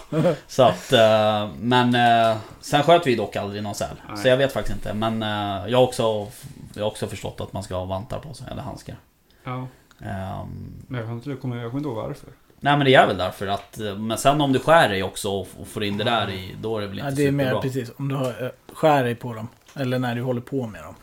[0.46, 3.96] så att eh, men eh, sen sköt vi dock aldrig någon säl.
[4.16, 4.94] Så jag vet faktiskt inte.
[4.94, 5.22] Men
[5.70, 6.28] jag har också
[6.74, 8.96] jag har också förstått att man ska ha vantar på sig eller handskar.
[9.44, 9.66] Ja.
[10.00, 12.28] Ehm, Men jag kommer inte, jag kommer jag kommer inte ihåg varför.
[12.60, 15.48] nej men det är väl därför att Men sen om du skär dig också och,
[15.60, 17.60] och får in det där i Då är det väl inte Ja, det är mer
[17.60, 19.48] precis om du har, skär dig på dem.
[19.74, 20.94] Eller när du håller på med dem.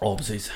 [0.00, 0.50] Ja precis.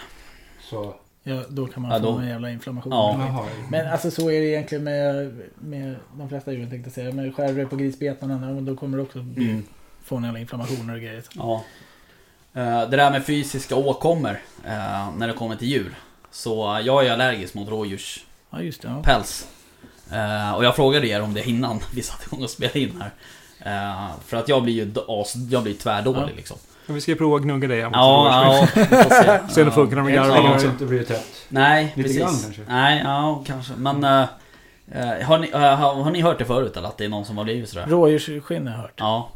[0.61, 0.95] Så...
[1.23, 2.93] Ja, då kan man Ja, få då- en jävla inflammation.
[2.93, 3.47] Ja.
[3.71, 7.13] Men alltså så är det egentligen med, med de flesta djuren tänkte jag säga.
[7.13, 9.65] Men skär du på grisbetarna, då kommer du också Mm.
[10.05, 11.23] få en jävla inflammationer och grejer.
[11.35, 11.65] Ja.
[12.55, 15.95] Eh, Det där med fysiska åkommor eh, när det kommer till djur.
[16.31, 18.27] Så jag är allergisk mot rådjurspäls.
[18.51, 19.03] Ja, just det.
[19.05, 19.23] Ja.
[20.49, 23.11] Eh, Och jag frågade er om det innan vi satte igång och spelade in här.
[23.61, 26.29] Eh, För att jag blir ju as, jag blir tvärdålig Ja.
[26.37, 26.57] liksom.
[26.89, 27.79] Men Vi ska ju prova att gnugga dig.
[27.79, 29.61] Ja, ja, vi får se.
[29.63, 30.67] Om det funkar när så garvar också.
[30.67, 31.47] det inte blivit tätt.
[31.49, 32.19] Nej, Lite precis.
[32.23, 32.63] grann kanske.
[32.69, 33.73] Nej, ja kanske.
[33.77, 34.29] Men eh,
[34.93, 37.25] eh, har, ni, eh, har, har ni hört det förut eller att det är någon
[37.25, 37.87] som har blivit sådär?
[37.87, 38.93] Rådjursskinn har jag hört.
[38.97, 39.29] Ja.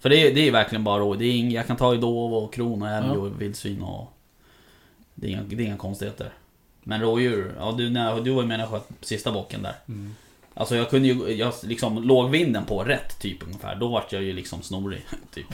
[0.00, 1.14] För det är, det är verkligen bara rå.
[1.14, 3.18] Det är ing, jag kan ta i dov och kron och älg Ja.
[3.18, 4.12] och vildsvin och...
[5.14, 6.32] Det är, inga, det är inga konstigheter.
[6.82, 9.74] Men rådjur, ja du, när, du var ju med när jag sköt sista bocken där.
[9.88, 10.14] Mm.
[10.60, 13.74] Alltså jag kunde ju, jag liksom låg vinden på rätt typ ungefär.
[13.74, 15.06] Då vart jag ju liksom snorig.
[15.34, 15.46] Typ.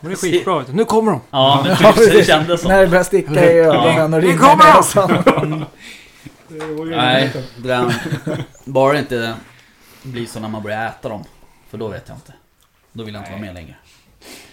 [0.00, 0.58] Men det är skitbra.
[0.58, 0.72] vet du.
[0.72, 1.20] Nu kommer de!
[1.30, 2.70] Ja men typ så det kändes som.
[2.70, 4.76] När det börjar sticka i ögonen och rinna i kommer de!
[4.76, 5.64] näsan.
[6.48, 7.92] Det Nej, den,
[8.64, 9.34] bara det inte
[10.02, 11.24] blir så när man börjar äta dem.
[11.70, 12.32] För då vet jag inte.
[12.92, 13.74] Då vill jag inte vara med längre.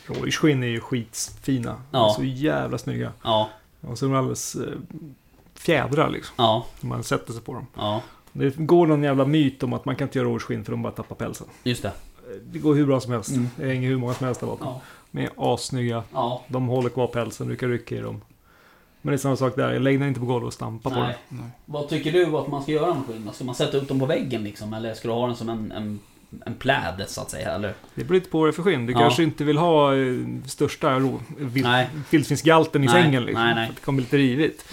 [0.05, 1.75] Rådjursskinn är ju skitfina.
[1.91, 2.13] Ja.
[2.17, 3.11] Så jävla snygga.
[3.23, 3.49] Ja,
[3.81, 4.61] Och så är de alldeles eh,
[5.55, 6.33] fjädrar liksom.
[6.37, 7.67] ja, När man sätter sig på dem.
[7.77, 8.01] ja.
[8.33, 10.93] Det går någon jävla myt om att man kan inte göra rådjursskinn för de bara
[10.93, 11.47] tappar pälsen.
[11.63, 11.91] Just det.
[12.51, 13.29] Det går hur bra som helst.
[13.29, 13.47] Mm.
[13.55, 14.67] Det hänger hur många som helst där bakom.
[14.67, 14.81] Ja.
[15.11, 16.03] De är assnygga.
[16.13, 16.43] Ja.
[16.47, 18.21] De håller kvar pälsen, du kan rycka i dem.
[19.01, 21.17] Men det är samma sak där, lägg den inte på golvet och stampa på Nej.
[21.29, 21.37] den.
[21.39, 21.49] Nej.
[21.65, 23.29] Vad tycker du att man ska göra med skinn?
[23.33, 24.73] Ska man sätta upp dem på väggen liksom?
[24.73, 25.99] Eller ska du ha den som en, en,
[26.45, 27.51] en pläd så att säga?
[27.55, 27.73] Eller?
[27.95, 28.85] Det beror lite på vad det är för skinn.
[28.85, 28.99] Du Ja.
[28.99, 30.15] kanske inte vill ha eh,
[30.45, 31.01] största
[32.09, 33.43] vildsvinsgalten i Nej, sängen liksom.
[33.45, 33.65] nej, nej.
[33.65, 34.65] För att det kommer bli lite rivigt.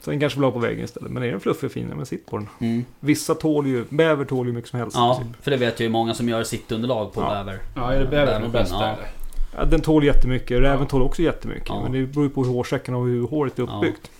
[0.00, 1.10] Så den kanske vill ha på väggen istället.
[1.10, 2.48] Men är den fluffig och fin, men sitt på den.
[2.60, 2.84] Mm.
[3.00, 4.96] Vissa tål ju, bäver tål ju mycket som helst.
[4.96, 5.44] Ja, princip.
[5.44, 7.28] för det vet jag ju många som gör sittunderlag på Ja.
[7.30, 7.58] bäver.
[7.76, 8.96] Ja, är det Bävern, den bästa ja.
[9.56, 10.86] Ja, den tål jättemycket, räven Ja.
[10.86, 11.68] tål också jättemycket.
[11.68, 11.80] Ja.
[11.82, 14.10] Men det beror ju på hur hårsäcken och hur håret är uppbyggt.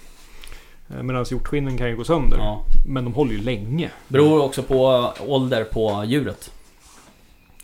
[0.87, 1.03] Ja.
[1.03, 2.39] Medan hjortskinnen kan ju gå sönder.
[2.39, 2.65] Ja.
[2.89, 3.91] Men de håller ju länge.
[4.09, 6.51] Beror också på ålder på djuret.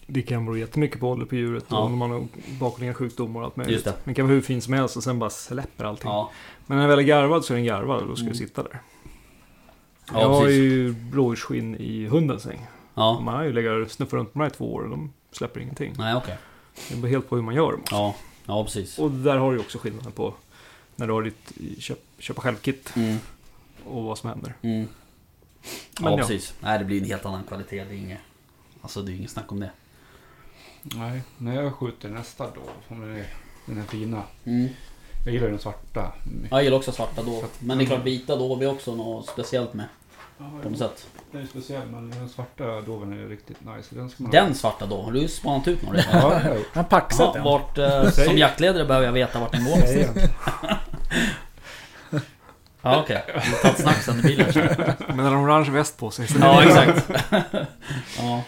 [0.06, 1.78] Det kan bero jättemycket på ålder på djuret Ja.
[1.78, 2.26] och om man har
[2.60, 3.84] bakomliggande sjukdomar och allt möjligt.
[3.84, 3.94] Det.
[4.04, 6.10] Den kan vara hur fin som helst och sen bara släpper allting.
[6.10, 6.30] Ja,
[6.66, 8.34] Men när den väl är garvad så är den garvad och då ska Mm.
[8.34, 8.80] sitta där.
[10.12, 10.58] ja jag har precis.
[10.60, 12.66] ju blåljusskinn i hundens säng.
[12.94, 13.20] Ja.
[13.20, 15.12] Man har ju legat och snuffat runt på de här i två år och de
[15.32, 15.94] släpper ingenting.
[15.98, 16.36] Nej, okej.
[16.90, 17.82] Det beror helt på hur man gör dem.
[17.90, 18.14] Ja.
[18.46, 18.98] ja, precis.
[18.98, 20.34] Och där har du ju också skillnaden på
[20.96, 23.16] när du har ditt köp, köpa själv-kit Mm.
[23.86, 24.54] och vad som händer.
[24.62, 24.78] Mm.
[24.80, 24.88] Men
[26.00, 26.16] ja, ja.
[26.16, 26.54] precis.
[26.60, 27.84] Nej, det blir en helt annan kvalitet.
[27.84, 28.18] Det är inget...
[28.80, 29.70] Alltså, det är inget snack om det.
[30.84, 33.24] Nej, när jag skjuter nästa då, som är
[33.66, 34.22] den här fina.
[34.44, 34.68] Mm.
[35.24, 36.12] Jag gillar den svarta.
[36.24, 37.38] Ja, Jag gillar också svarta då.
[37.38, 39.86] Att- Men det är klart, vita då har vi också något speciellt med.
[40.38, 41.06] Ja, På något sätt.
[41.32, 43.94] Den är speciell, men den svarta doven är riktigt nice.
[43.94, 45.98] Den ska man Den svarta då, har du spanat ut några?
[46.12, 46.58] Ja, har jag.
[46.72, 47.44] Han paxat Ja, den.
[47.44, 49.78] vart, eh, som jaktledare behöver jag veta vart den går.
[52.82, 53.22] Ja, okej.
[53.44, 54.52] Vi tar ett snack sen i bilen.
[55.08, 56.28] Men när de har orange väst på sig.
[56.28, 57.10] Så Ja, exakt.
[58.18, 58.42] ja.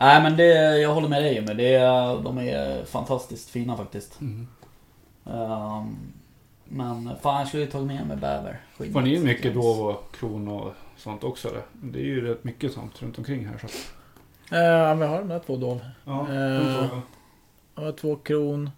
[0.00, 1.74] Nej, men det, jag håller med dig med det.
[1.74, 4.20] är- De är fantastiskt fina faktiskt.
[4.20, 4.46] Mm.
[5.26, 5.96] Ehm,
[6.64, 8.60] men fan, jag skulle ju tagit med mig bäver.
[8.92, 11.48] Får ni mycket dov och kron och sånt också?
[11.48, 11.62] Eller?
[11.82, 13.58] Det är ju rätt mycket sånt runt omkring här.
[13.58, 13.66] Så.
[13.66, 13.94] att-
[14.50, 15.80] Eh, vi har de där två dov.
[16.04, 17.00] Ja, får jag.
[17.84, 18.70] Har två kron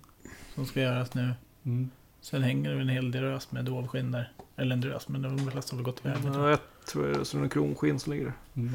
[0.54, 1.30] som ska göras nu.
[1.64, 1.90] Mm.
[2.20, 4.32] Sen hänger det en hel drös med dovskinn där.
[4.56, 6.16] Eller en drös, men de flesta har väl gått iväg.
[6.34, 6.58] Ja, jag.
[6.88, 8.32] tror det är en kronskinn som ligger där.
[8.56, 8.74] Mm.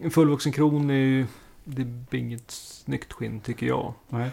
[0.00, 1.26] En fullvuxen kron är ju...
[1.74, 3.94] Det blir inget snyggt skinn tycker jag.
[4.08, 4.30] Nej.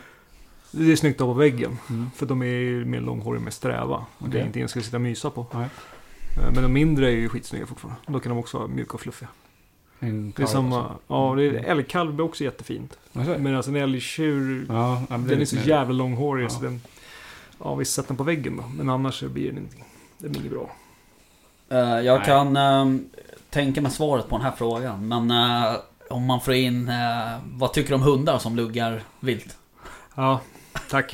[0.71, 1.77] Det är snyggt av på väggen.
[1.89, 2.09] Mm.
[2.15, 4.05] För de är mer långhåriga med sträva.
[4.17, 5.45] Och Det är ingenting jag ska sitta och mysa på.
[5.53, 5.67] Nej.
[6.38, 7.99] Eh, Men de mindre är ju skitsnygga fortfarande.
[8.07, 9.29] Då kan de också vara mjuka och fluffiga.
[9.99, 10.77] En Det är samma...
[10.83, 10.97] alltså.
[11.07, 12.97] Ja, det är, älgkalv blir också jättefint.
[13.13, 14.65] Alltså, Men alltså en älgtjur...
[14.69, 16.49] Ja, Den är så mer- jävla långhårig Ja.
[16.49, 16.81] så den...
[17.63, 18.63] Ja, vi sätter den på väggen då.
[18.77, 19.75] Men annars så blir den inte...
[20.17, 20.71] Det blir inget bra.
[21.69, 22.25] Eh, jag Nej.
[22.25, 23.09] kan ehm,
[23.49, 25.07] tänka mig svaret på den här frågan.
[25.07, 25.73] Men eh,
[26.10, 26.89] om man får in...
[26.89, 29.58] eh, vad tycker du om hundar som luggar vilt?
[30.16, 30.39] Ja,
[30.89, 31.14] tack.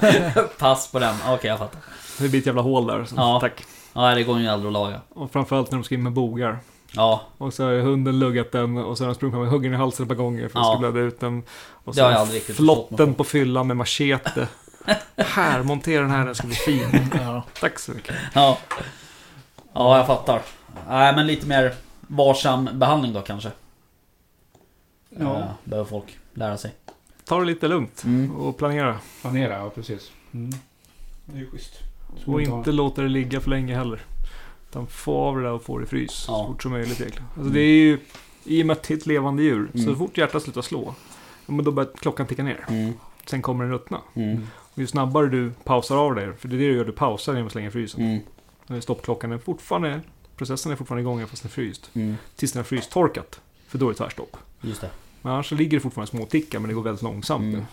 [0.58, 1.14] Pass på den.
[1.28, 1.80] Okej, jag fattar.
[2.18, 3.04] Det blir ett jävla hål där.
[3.04, 3.40] Så Ja.
[3.40, 3.64] Tack.
[3.92, 5.00] Ja, det går ju aldrig att laga.
[5.08, 6.58] Och framförallt när de ska in med bogar.
[6.92, 9.70] Ja, Och så har hunden luggat den och så har den sprungit fram och hugger
[9.70, 10.72] den i halsen ett par gånger för att Ja.
[10.72, 11.42] ska blöda ut den.
[11.84, 13.18] Och har så mig flotten på.
[13.18, 14.48] på fyllan med machete.
[15.16, 17.10] här, montera den här, den ska bli fin.
[17.20, 17.42] Ja.
[17.60, 18.14] Tack så mycket.
[18.34, 18.58] ja.
[19.72, 20.40] Ja, jag fattar.
[20.88, 23.50] Nej, men lite mer varsam behandling då kanske.
[25.18, 26.74] Ja, Eh, behöver folk lära sig.
[27.24, 28.36] Ta det lite lugnt Mm.
[28.36, 28.98] och planera.
[29.20, 30.10] planera, ja precis.
[30.32, 30.50] Mm.
[31.24, 31.74] Det är ju schysst.
[32.22, 34.00] Ska Och ta- inte låta det ligga för länge heller.
[34.70, 36.34] Utan få av det där och få det i frys Ja.
[36.34, 37.28] så fort som möjligt egentligen.
[37.36, 37.98] Alltså det är ju,
[38.44, 39.86] i och med att det är ett levande djur, Mm.
[39.86, 40.94] så fort hjärtat slutar slå,
[41.46, 42.64] ja, men då börjar klockan ticka ner.
[42.68, 42.92] Mm.
[43.26, 44.00] Sen kommer den ruttna.
[44.14, 44.46] Mm.
[44.56, 47.32] Och ju snabbare du pausar av det, för det är det du gör, du pausar
[47.32, 48.20] genom att slänga i frysen.
[48.68, 48.82] Mm.
[48.82, 50.00] Stoppklockan är fortfarande,
[50.36, 51.90] processen är fortfarande igång fast den är fryst.
[51.94, 52.16] Mm.
[52.36, 53.40] Tills den har frystorkat.
[53.68, 54.36] För då är det tvärstopp.
[54.60, 54.90] Just det.
[55.22, 57.60] Men annars så ligger det fortfarande små tickar men det går väldigt långsamt Mm.
[57.60, 57.64] nu.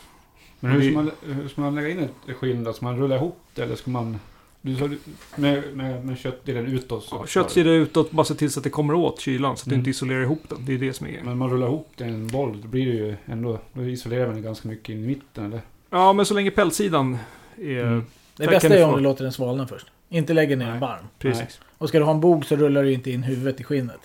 [0.59, 2.73] Men hur Vi- ska, man, hur ska man lägga in ett skinn då?
[2.73, 4.19] Ska man rulla ihop det eller ska man...
[4.61, 4.89] Du sa
[5.35, 7.15] med, med, med köttdelen utåt så...
[7.15, 9.71] Ja, Köttsida utåt, bara se till så att det kommer åt kylan så att du
[9.71, 9.79] Mm.
[9.79, 10.65] inte isolerar ihop den.
[10.65, 11.25] Det är det som är grejen.
[11.25, 13.59] Men man rullar ihop det i en boll, då blir det ju ändå...
[13.73, 15.61] Då isolerar man ganska mycket in i mitten eller?
[15.89, 17.17] Ja, men så länge pältsidan
[17.57, 17.81] är...
[17.83, 18.03] Mm.
[18.37, 19.87] Det bästa du är om du låter den svalna först.
[20.09, 21.05] Inte lägger ner den varm.
[21.19, 21.59] Precis.
[21.77, 23.99] Och ska du ha en bog så rullar du inte in huvudet i skinnet.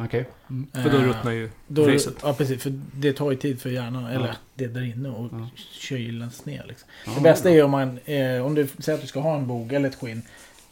[0.00, 0.28] Okej.
[0.50, 0.66] Mm.
[0.72, 2.14] För då Eh, ruttnar ju då, facet.
[2.22, 4.34] Ja precis, för det tar ju tid för hjärnan, eller Ja.
[4.54, 5.48] det där inne och Ja.
[5.56, 6.88] kylas ner liksom.
[7.06, 9.36] Ja, Det bästa är ju om man, eh, om du säger att du ska ha
[9.36, 10.22] en bog eller ett skinn.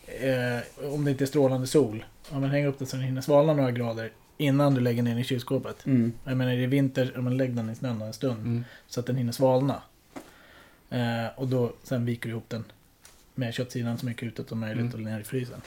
[0.07, 2.05] Eh, om det inte är strålande sol.
[2.31, 5.11] Om man hänger upp det så den hinner svalna några grader innan du lägger ner
[5.11, 5.87] den i kylskåpet.
[5.87, 6.13] Mm.
[6.25, 8.41] Jag menar, är det vinter, ja, men lägg den i snön en stund.
[8.41, 8.65] Mm.
[8.87, 9.83] Så att den hinner svalna.
[10.91, 12.65] Eh, och då sen viker du ihop den
[13.35, 14.95] med köttsidan så mycket utåt som möjligt Mm.
[14.95, 15.61] och ner i frysen.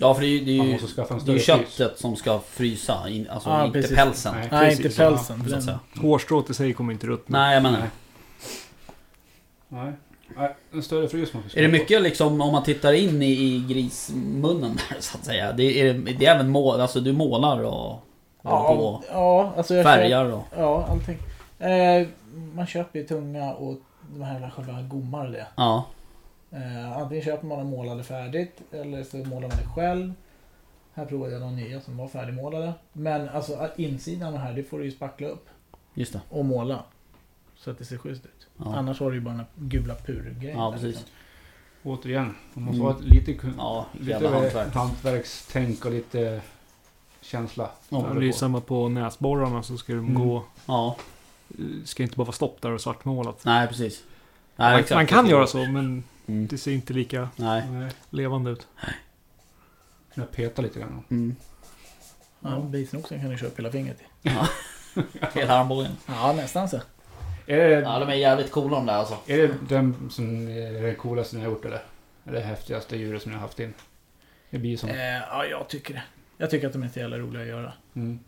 [0.00, 1.40] Ja, för det är ju, det är Man ju, måste skaffa en det är ju
[1.40, 1.74] större frys.
[1.74, 3.08] köttet som ska frysa.
[3.08, 3.96] In, alltså Ja, inte precis.
[3.96, 4.34] pälsen.
[4.34, 4.48] Nej.
[4.52, 5.36] Nej, precis, inte pälsen.
[5.38, 5.78] Så för att den, säga.
[6.00, 7.38] Hårstrået i sig kommer inte ruttna.
[7.38, 7.78] Nej, jag menar.
[7.80, 7.88] Nej.
[9.68, 9.92] Nej.
[10.36, 13.26] Nej, en större frys måste vi Är det mycket liksom om man tittar in i,
[13.32, 15.52] i grismunnen där så att säga?
[15.52, 18.02] Det är, det är även mål, alltså du målar och,
[18.42, 20.42] ja, på ja, alltså jag färgar och...
[20.56, 21.18] Ja, allting.
[21.58, 22.06] Eh,
[22.54, 23.78] man köper ju tunga och
[24.14, 25.46] de här jävla själva gommar och det.
[25.56, 25.84] Ja.
[26.50, 30.12] Eh, antingen köper man dem målade färdigt eller så målar man det själv.
[30.94, 32.72] Här provade jag de nya som var färdigmålade.
[32.92, 35.46] Men alltså insidan här, det får du ju spackla upp
[35.94, 36.20] Just det.
[36.30, 36.82] och måla.
[37.56, 38.46] Så att det ser schysst ut.
[38.56, 38.74] Ja.
[38.76, 40.58] Annars har du ju bara den gula purgrejen.
[40.58, 40.86] Ja, precis.
[40.88, 41.06] liksom.
[41.82, 42.92] Återigen, man måste Mm.
[42.92, 44.74] ha ett lite, Ja, lite hantverk.
[44.74, 46.40] hantverkstänk och lite
[47.20, 47.70] känsla.
[47.88, 50.14] Ja, det är ju samma på näsborrarna så ska de Mm.
[50.14, 50.44] gå...
[50.66, 50.96] Ja,
[51.84, 53.44] ska inte bara vara stopp där och svartmålat.
[53.44, 54.04] nej precis.
[54.56, 56.46] Nej, Man, man kan göra så men Mm.
[56.46, 57.62] det ser inte lika Nej.
[57.70, 58.66] Nej, levande ut.
[60.14, 61.04] jag petar lite grann.
[61.10, 61.36] Mm.
[62.40, 64.04] Ja, bisnoxen kan du köpa hela fingret i.
[64.22, 64.48] Ja.
[65.34, 65.92] Hela armbågen.
[66.06, 66.76] Ja, nästan så.
[67.46, 69.16] Är det, Ja, de är jävligt coola de där alltså.
[69.26, 71.82] är det den som är det coolaste ni har gjort eller?
[72.24, 73.74] Är det häftigaste djuret som ni har haft in?
[74.50, 74.88] Det blir som...
[74.88, 74.96] Eh,
[75.30, 76.02] ja, jag tycker det.
[76.38, 77.72] Jag tycker att de är så jävla roliga att göra.
[77.94, 78.18] Mm.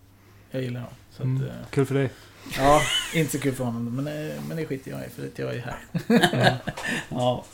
[0.51, 0.90] Jag gillar dem.
[1.11, 1.42] Så Mm.
[1.42, 2.11] att, eh, Kul för dig.
[2.59, 2.80] ja,
[3.14, 3.96] inte så kul för honom.
[3.96, 6.57] Men, eh, men det skiter jag i för att jag är här.
[7.09, 7.44] Ja.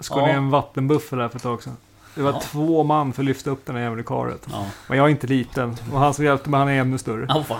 [0.00, 0.26] Skar Ja.
[0.26, 1.76] ner en vattenbuffel där för ett tag sedan.
[2.14, 2.40] Det var Ja.
[2.40, 4.46] två man för att lyfta upp den här jävla karet.
[4.52, 4.64] Ja.
[4.88, 5.76] Men jag är inte liten.
[5.92, 7.26] Och han som hjälpte mig, han är ännu större.
[7.28, 7.58] Ja, fan.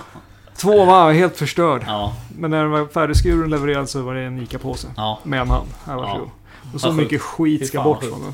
[0.56, 1.82] Två man, var helt förstörd.
[1.86, 2.12] Ja.
[2.38, 4.88] Men när den var färdigskuren levererad så var det en ICA-påse.
[4.96, 5.18] Ja.
[5.22, 5.68] Med en hand.
[5.84, 6.28] Här, varsågod.
[6.74, 8.32] Och så mycket skit ska bort från den.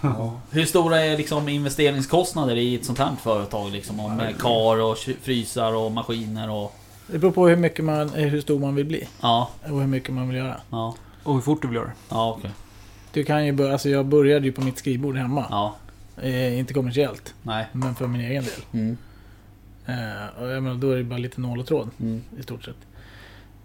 [0.00, 0.32] Ja.
[0.50, 3.70] Hur stora är liksom investeringskostnader i ett sånt här företag?
[3.70, 6.74] Liksom, om med kar och frysar och maskiner och...
[7.06, 9.08] Det beror på hur, mycket man, hur stor man vill bli.
[9.20, 10.56] Ja, Och hur mycket man vill göra.
[10.70, 10.94] ja,
[11.28, 11.92] Och hur fort du vill göra det.
[12.10, 12.50] ja okej.
[13.12, 15.46] Du kan ju börja, alltså jag började ju på mitt skrivbord hemma.
[15.50, 15.76] Ja,
[16.22, 17.66] Eh, inte kommersiellt, nej.
[17.72, 18.60] men för min egen del.
[18.72, 18.96] Mm,
[19.86, 22.64] Eh, och jag menar, då är det bara lite nål och tråd mm, i stort
[22.64, 22.76] sett.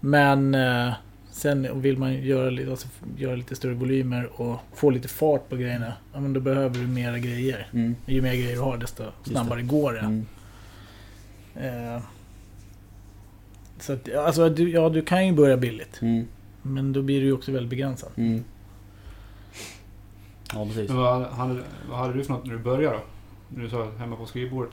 [0.00, 0.92] Men eh,
[1.30, 5.56] sen vill man göra, lite- alltså, göra lite större volymer och få lite fart på
[5.56, 5.92] grejerna.
[6.12, 7.68] Ja, men då behöver du mera grejer.
[7.72, 9.98] mm, Ju mer grejer du har desto snabbare går det.
[10.00, 10.26] mm.
[11.56, 12.02] Eh,
[13.80, 16.02] så att, alltså, du, ja, du kan ju börja billigt.
[16.02, 16.26] Mm,
[16.66, 18.10] Men då blir du ju också väldigt begränsad.
[18.16, 18.44] mm.
[20.52, 20.88] Ja, precis.
[20.88, 21.60] Men vad hade,
[21.90, 23.02] vad hade du för något när du började då?
[23.48, 24.72] När du sa hemma på skrivbordet?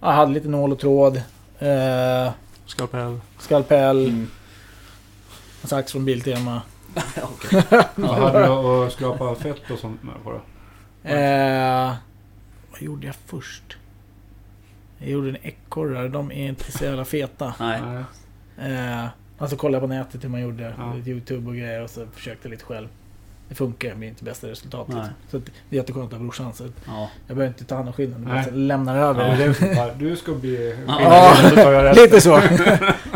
[0.00, 1.16] Jag hade lite nål och tråd.
[1.58, 2.32] Eh,
[2.66, 3.20] Skalpell.
[3.38, 4.06] skalpell.
[4.08, 4.26] Mm.
[5.64, 6.62] Sax från Biltema.
[7.94, 8.46] Vad hade du
[8.86, 10.40] att skrapa fett och sånt med på då?
[11.10, 11.92] Eh,
[12.70, 13.76] vad gjorde jag först?
[14.98, 16.08] Jag gjorde en ekorre.
[16.08, 17.54] De är inte så jävla feta.
[17.60, 17.80] Nej.
[18.72, 19.06] Eh,
[19.42, 20.74] alltså kollade på nätet hur man gjorde.
[20.78, 20.96] Ja.
[21.06, 22.88] Youtube och grejer och så försökte lite själv.
[23.48, 24.94] Det funkar, men det är inte bästa resultatet.
[24.94, 25.06] Nej.
[25.30, 26.52] Så att, det är jätteskönt av brorsan.
[26.52, 27.10] Så att Ja.
[27.26, 28.06] jag behöver inte ta hand om Nej.
[28.08, 29.56] bara lämnar över.
[29.76, 30.76] Ja, du ska bli...
[30.86, 31.34] Ja.
[31.42, 32.02] Resten.
[32.04, 32.30] Lite så.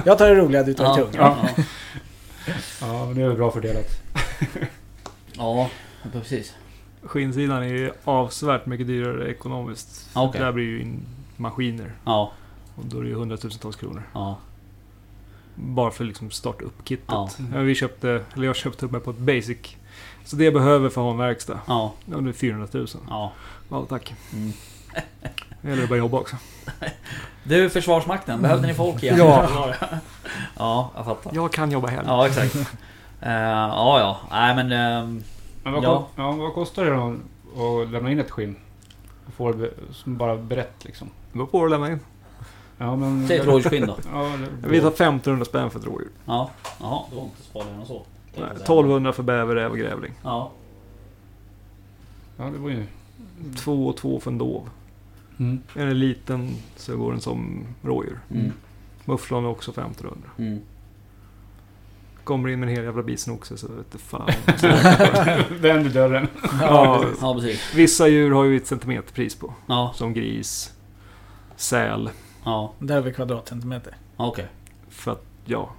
[0.05, 1.07] jag tar det roliga, du tar det Ja.
[1.07, 1.37] tunga.
[1.57, 1.63] Ja.
[2.81, 3.87] Ja, men det är bra fördelat.
[5.37, 5.71] ja,
[6.13, 6.55] precis.
[7.03, 10.11] Skinnsidan är ju avsevärt mycket dyrare ekonomiskt.
[10.15, 10.41] Ja, okej.
[10.41, 11.01] Där blir ju in
[11.37, 11.93] maskiner.
[12.05, 12.33] Ja,
[12.77, 14.03] Och då är det ju hundratusentals kronor.
[14.15, 14.39] ja,
[15.57, 17.05] Bara för liksom starta upp kittet.
[17.09, 17.29] Ja.
[17.53, 19.59] Vi köpte, eller jag köpte upp mig på ett basic.
[20.25, 21.61] Så det jag behöver för att ha en verkstad.
[21.67, 22.87] ja, Ja, det är 400 000.
[23.09, 23.33] ja.
[23.71, 24.15] Ja, tack.
[24.33, 24.53] Mm.
[25.63, 26.37] Det gäller att börja jobba också.
[27.45, 28.43] Du, Försvarsmakten.
[28.43, 29.17] Behövde ni folk igen?
[29.19, 29.49] Ja.
[30.59, 31.31] Ja, jag fattar.
[31.35, 32.05] Jag kan jobba helg.
[32.07, 32.57] Ja, exakt.
[33.21, 34.21] Eh, ja, ja.
[34.31, 34.73] Nej, men...
[34.73, 35.23] ehm,
[35.65, 36.09] Men vad, Ja.
[36.17, 36.23] ja.
[36.23, 37.15] Ja, vad kostar det då
[37.83, 38.57] att lämna in ett skinn?
[39.27, 41.09] Och få det be- som bara berett liksom?
[41.33, 42.01] Det beror på vad du lämnar in.
[42.79, 43.29] Ja, men...
[43.29, 43.97] Säg ett rådjursskinn då.
[44.13, 46.11] Ja, det, Vi tar 1500 spänn för ett rådjur.
[46.25, 46.51] Ja.
[46.81, 48.07] Jaha, det var inte så farligare än så.
[48.37, 50.13] Nej, 1200 för bäver, räv och grävling.
[50.23, 50.51] Ja.
[52.37, 52.85] ja, det var ju...
[53.57, 54.69] Två och två för en dov.
[55.39, 55.61] Mm.
[55.75, 58.21] Är den liten så går den som rådjur.
[58.31, 58.53] Mm.
[59.05, 60.29] Mufflon är också 1500.
[60.39, 60.61] Mm.
[62.25, 64.31] Kommer in med en hel jävla bisnoxe så vet du fan.
[65.61, 66.29] Vänd dörren.
[66.61, 67.75] ja, Ja, precis.
[67.75, 69.55] vissa djur har ju ett centimeterpris på.
[69.67, 70.73] Ja, Som gris,
[71.57, 72.11] säl.
[72.47, 72.73] Ja.
[72.79, 73.97] Där har vi kvadratcentimeter.
[74.17, 74.47] Okej.
[74.89, 75.71] För att, ja,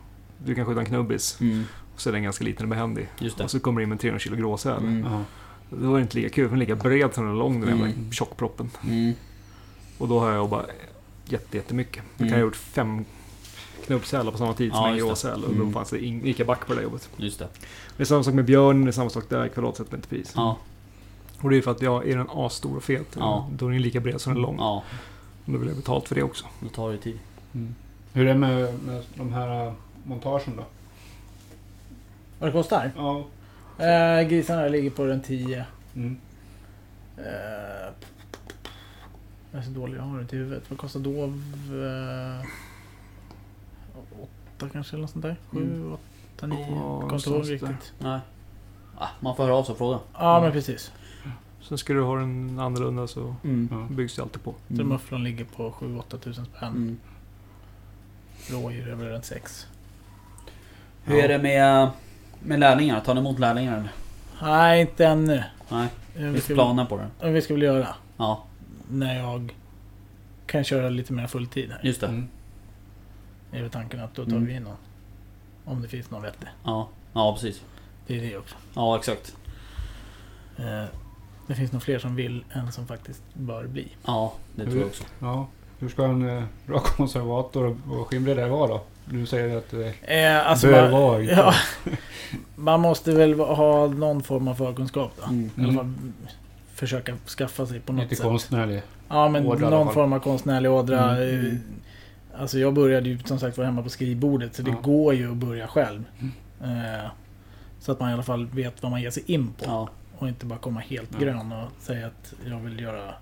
[0.46, 1.38] du kan skjuta en knubbis.
[1.42, 1.64] Mm.
[1.96, 3.10] Och så är den ganska liten och behändig.
[3.20, 3.44] Just det.
[3.44, 4.78] Och så kommer det in med en 300 kilo gråsäl.
[4.84, 5.24] Mm.
[5.70, 7.60] Då är det inte lika kul, för den är lika bred som den är lång
[7.62, 8.12] den jävla Mm.
[8.12, 8.70] tjockproppen.
[8.84, 9.14] Mm.
[9.98, 10.66] Och då har jag jobbat
[11.26, 12.04] jätte, jättemycket.
[12.14, 12.40] Då kan Mm.
[12.40, 13.06] jag ha gjort fem
[13.86, 15.44] knubbsälar på samma tid som Ja, en gråsäl.
[15.44, 15.66] Och Mm.
[15.68, 17.10] då fanns det in, gick jag back på det där jobbet.
[17.18, 17.48] Just det.
[17.98, 20.32] Det är samma sak med björn, det är samma sak där, kvadratcentimeterpris.
[20.36, 20.58] Ja.
[21.42, 23.08] Och det är för att jag är den asstor och fet.
[23.20, 23.50] Ja.
[23.52, 24.56] Då är den lika bred som den är lång.
[24.60, 24.84] Ja,
[25.54, 26.46] då vill jag ha betalt för det också.
[26.60, 27.20] då tar det tid.
[27.54, 27.76] Mm.
[28.14, 30.64] Hur är det med, med de här äh, montagen då?
[32.40, 32.92] Vad det kostar?
[32.98, 33.26] Ja.
[33.86, 35.66] Eh, grisarna ligger på den 10.
[35.96, 36.18] Mm.
[37.18, 37.24] Eh,
[39.52, 40.64] jag är så dålig, jag har det i huvudet.
[40.70, 41.44] Vad kostar dov?
[41.70, 42.46] Eh,
[44.22, 45.36] åtta kanske eller något sånt där?
[45.50, 45.94] Sju, Mm.
[46.36, 46.60] åtta, nio?
[46.60, 47.94] Ja, Jag kommer inte ihåg riktigt.
[48.00, 48.20] Nej.
[48.98, 50.00] Ah, man får höra av sig och fråga.
[50.14, 50.92] Ja, men precis.
[51.68, 53.96] Sen ska du ha den annorlunda så Mm.
[53.96, 54.56] Byggs det alltid på.
[54.78, 56.68] Så mufflon ligger på 7-8 tusen spänn.
[56.76, 56.98] Mm.
[58.50, 59.68] Rådjur är väl runt 6.
[61.04, 61.90] Hur är det med,
[62.40, 63.00] med lärlingar?
[63.02, 63.78] Tar ni emot lärlingar?
[63.78, 63.92] eller?
[64.42, 65.44] Nej, inte ännu.
[65.70, 67.08] Nej, Eh, Vi finns ska, planer på det?
[67.28, 67.88] eh, vi ska väl göra.
[68.18, 68.44] Ja,
[68.90, 69.56] När jag
[70.46, 71.80] kan köra lite mer fulltid här.
[71.84, 72.08] just det.
[72.08, 72.28] Mm.
[73.52, 74.46] Är väl tanken att då tar Mm.
[74.46, 74.76] vi in någon.
[75.66, 76.48] Om det finns någon vettig.
[76.64, 77.62] Ja, ja precis.
[78.08, 78.56] Det är det också.
[78.74, 79.36] Ja, exakt.
[80.58, 80.84] Eh,
[81.48, 83.88] Det finns nog fler som vill än som faktiskt bör bli.
[84.06, 85.04] Ja, det tror jag också.
[85.20, 85.48] Ja.
[85.80, 88.82] Hur ska en äh, bra konservator och- skinnberedare vara då?
[89.06, 91.22] Du säger att det Eh, alltså bör man, vara.
[91.24, 91.54] ja,
[92.56, 95.24] man måste väl ha någon form av förkunskap då.
[95.24, 95.50] Mm.
[95.58, 95.94] I alla fall
[96.74, 98.24] försöka skaffa sig på något Lite sätt.
[98.26, 98.82] konstnärlig.
[99.10, 101.18] Ja, men ådra någon form av konstnärlig ådra.
[101.18, 101.46] Mm.
[101.48, 101.54] eh,
[102.42, 104.78] Alltså jag började ju som sagt vara hemma på skrivbordet så det Ja.
[104.82, 106.04] går ju att börja själv.
[106.62, 107.10] Eh,
[107.80, 109.66] så att man i alla fall vet vad man ger sig in på.
[109.66, 111.20] Ja, Och inte bara komma helt Ja.
[111.20, 113.14] grön och säga att jag vill göra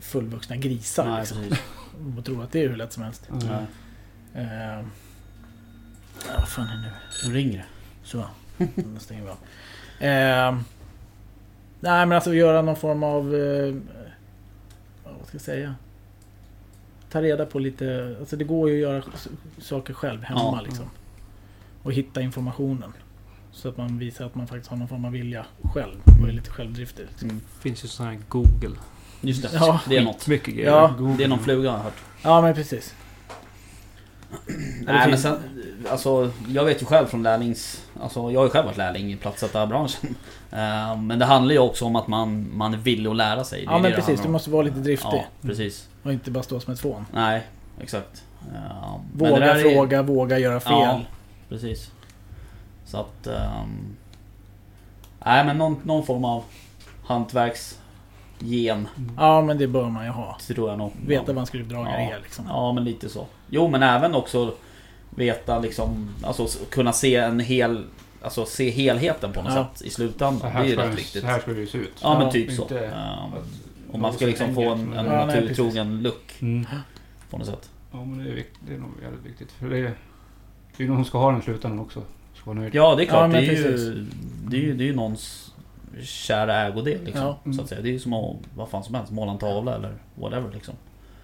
[0.00, 1.04] fullvuxna grisar.
[1.04, 1.44] nej liksom.
[2.18, 3.28] Och tro att det är hur lätt som helst.
[4.34, 4.82] Eh, ja,
[6.38, 6.90] vad fan är det nu?
[7.28, 7.64] Nu ringer det.
[8.02, 8.24] Så.
[8.58, 9.38] Nu stänger vi av.
[10.00, 10.60] Eh,
[11.80, 13.34] nej men alltså göra någon form av...
[13.34, 13.74] Eh,
[15.18, 15.74] vad ska jag säga?
[17.10, 18.16] Ta reda på lite...
[18.20, 19.02] Alltså det går ju att göra
[19.58, 20.60] saker själv hemma Ja.
[20.64, 20.90] liksom.
[21.82, 22.92] Och hitta informationen.
[23.52, 26.00] Så att man visar att man faktiskt har någon form av vilja själv.
[26.22, 27.06] Och är lite självdriftig.
[27.10, 27.28] Liksom.
[27.28, 27.40] Mm.
[27.60, 28.76] finns ju sån här Google.
[29.20, 29.80] Just det, Ja.
[29.88, 30.26] det är något.
[30.26, 30.70] Mycket grejer.
[30.70, 30.94] Ja.
[31.18, 31.94] Det är någon fluga har jag hört.
[32.22, 32.94] Ja men precis.
[34.82, 35.36] Nej men sen,
[35.90, 37.84] alltså jag vet ju själv från lärlings...
[38.02, 40.14] Alltså jag har ju själv varit lärling i platssättarbranschen.
[40.52, 43.58] Eh, Men det handlar ju också om att man, man är villig att lära sig.
[43.58, 45.08] Det Ja det men det precis, du måste vara lite driftig.
[45.12, 45.88] Ja, precis.
[46.02, 47.06] Och inte bara stå som ett fån.
[47.12, 47.42] Nej,
[47.80, 48.22] exakt.
[48.40, 50.72] Eh, men det Våga där är- fråga, våga göra fel.
[50.72, 51.00] Ja,
[51.48, 51.90] precis.
[52.90, 53.26] Så att...
[53.26, 53.96] ehm,
[55.24, 56.44] nej men någon, någon form av
[57.04, 60.38] hantverksgen Ja men det bör man ju ha.
[60.46, 60.92] tror jag nog.
[61.06, 62.16] Veta vad en skruvdragare Ja.
[62.16, 62.44] är liksom.
[62.48, 63.26] Ja men lite så.
[63.50, 64.54] Jo men även också
[65.10, 67.84] veta liksom, alltså kunna se en hel,
[68.22, 69.68] alltså se helheten på något Ja.
[69.74, 70.52] sätt i slutändan.
[70.52, 71.20] Det är ju rätt viktigt.
[71.22, 71.92] så här ska det ju se ut.
[72.02, 72.62] Ja men typ så.
[72.62, 73.30] inte Ehm,
[73.92, 76.66] om man ska liksom få en, en Ja, naturtrogen look Mm.
[77.30, 77.70] på något sätt.
[77.92, 79.52] Ja men det är, vikt, det är nog jävligt viktigt.
[79.52, 79.94] För det är,
[80.76, 82.02] det är någon som ska ha den i slutändan också.
[82.72, 84.06] Ja det är klart, Ja, det, är ju,
[84.48, 85.52] det, är ju, det är ju någons
[86.02, 87.34] kära ägodel liksom.
[87.44, 87.52] Ja.
[87.52, 87.80] Så att säga.
[87.80, 90.74] Det är ju som att, vad fan som helst, måla en tavla eller whatever liksom.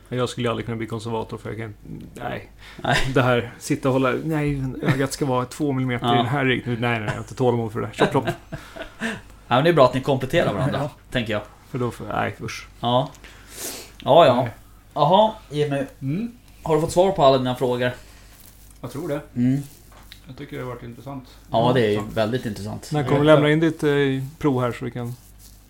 [0.09, 1.75] Jag skulle aldrig kunna bli konservator för jag kan
[2.15, 2.51] Nej.
[2.83, 2.97] Nej.
[3.15, 4.13] Det här, sitta och hålla...
[4.25, 6.15] Nej, ögat ska vara två millimeter Ja.
[6.15, 6.81] i den här riktningen.
[6.81, 7.91] Nej, nej, jag har inte tålamod för det.
[7.93, 8.25] Chop, chop.
[9.49, 10.91] Ja, men det är bra att ni kompletterar varandra, Ja.
[11.11, 11.43] tänker jag.
[11.71, 11.91] För då...
[11.91, 12.69] får- Nej, usch.
[12.81, 13.11] Ja.
[14.05, 14.49] Ja, ja.
[14.95, 15.83] Jaha, Jimmy.
[16.03, 16.33] Mm.
[16.63, 17.91] Har du fått svar på alla dina frågor?
[18.81, 19.21] Jag tror det.
[19.37, 19.63] Mm.
[20.27, 21.25] Jag tycker det har varit intressant.
[21.51, 22.89] Ja, det är väldigt intressant.
[22.93, 23.91] När kommer du lämna in ditt eh,
[24.39, 25.15] prov här så vi kan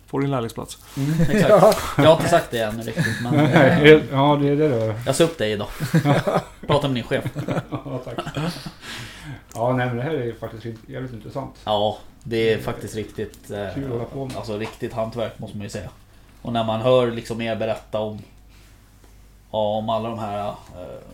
[0.07, 0.77] få din lärlingsplats?
[0.97, 1.49] Mm, exakt.
[1.97, 3.35] Jag har inte sagt det än riktigt, men...
[3.35, 4.93] Eh, ja det är det då.
[5.05, 5.67] Jag sa upp dig idag.
[6.67, 7.23] Prata med din chef.
[7.71, 8.17] Ja tack.
[9.53, 11.55] Ja nej men det här är faktiskt jävligt intressant.
[11.63, 13.51] Ja, det är faktiskt riktigt...
[13.51, 14.37] eh, Kul att hålla på med.
[14.37, 15.89] Alltså riktigt hantverk måste man ju säga.
[16.41, 18.19] Och när man hör liksom er berätta om...
[19.51, 20.53] Ja, om alla de här eh,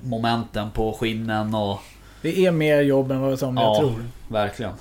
[0.02, 1.80] momenten på skinnen och...
[2.24, 3.80] Det är mer jobb än vad som jag Ja.
[3.80, 3.94] tror.
[4.28, 4.72] Verkligen.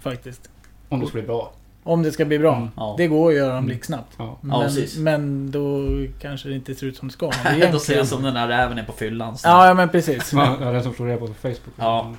[0.00, 0.50] Faktiskt.
[0.88, 1.52] Om det ska bli bra.
[1.82, 2.56] Om det ska bli bra.
[2.56, 2.68] Mm.
[2.76, 2.94] Ja.
[2.98, 3.66] Det går att göra dem Mm.
[3.66, 4.12] blixtsnabbt.
[4.18, 4.24] Ja.
[4.24, 4.96] Ja, Men, precis.
[4.98, 5.86] men då
[6.20, 7.26] kanske det inte ser ut som det ska.
[7.30, 9.36] Men Då egentligen- ser det som den där räven är på fyllan.
[9.44, 10.32] Ja, ja men precis.
[10.32, 11.74] Ja, den som slår det på Facebook.
[11.76, 12.12] Ja.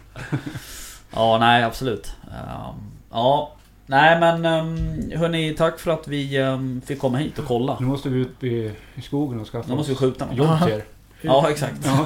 [1.16, 2.12] Ja, nej absolut.
[2.32, 2.76] Ehm,
[3.12, 3.52] ja,
[3.86, 4.78] nej men um,
[5.20, 7.78] hörni, tack för att vi ehm, fick komma hit och kolla.
[7.80, 8.72] Nu måste vi ut i,
[9.04, 10.38] skogen och skaffa Nu måste vi skjuta något.
[10.38, 10.84] jobb till er.
[11.22, 11.74] Ja, exakt.
[11.86, 12.06] Ja.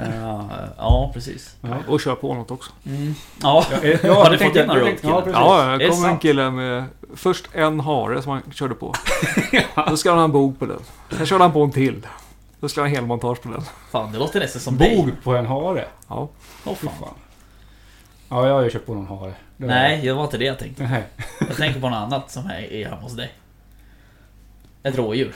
[0.00, 0.48] Eh,
[0.78, 1.56] ja, precis.
[1.60, 1.68] Ja.
[1.88, 2.70] Och kör på något också.
[2.86, 3.14] Mm.
[3.42, 3.64] Ja,
[4.02, 5.22] Ja, Har ni det fått jag- råd, Ja.
[5.32, 6.84] Ja, det kom en kille med
[7.14, 8.94] först en hare som han körde på.
[9.88, 10.80] Då ska han ha en bog på den.
[11.16, 12.06] Sen körde han på en till.
[12.60, 13.62] Då ska han ha helmontage på den.
[13.90, 14.96] fan det låter nästan som dig.
[14.96, 15.84] Bog på en hare.
[16.08, 16.28] Ja.
[16.64, 16.96] Åh Fy fan.
[17.00, 17.14] fan.
[18.28, 19.32] Ja, jag har ju köpt på någon hare.
[19.56, 20.82] Det Nej, det var inte det jag tänkte.
[20.82, 21.02] Nej.
[21.48, 23.32] Jag tänker på något annat som är, är hemma hos dig.
[24.82, 25.34] Ett rådjur.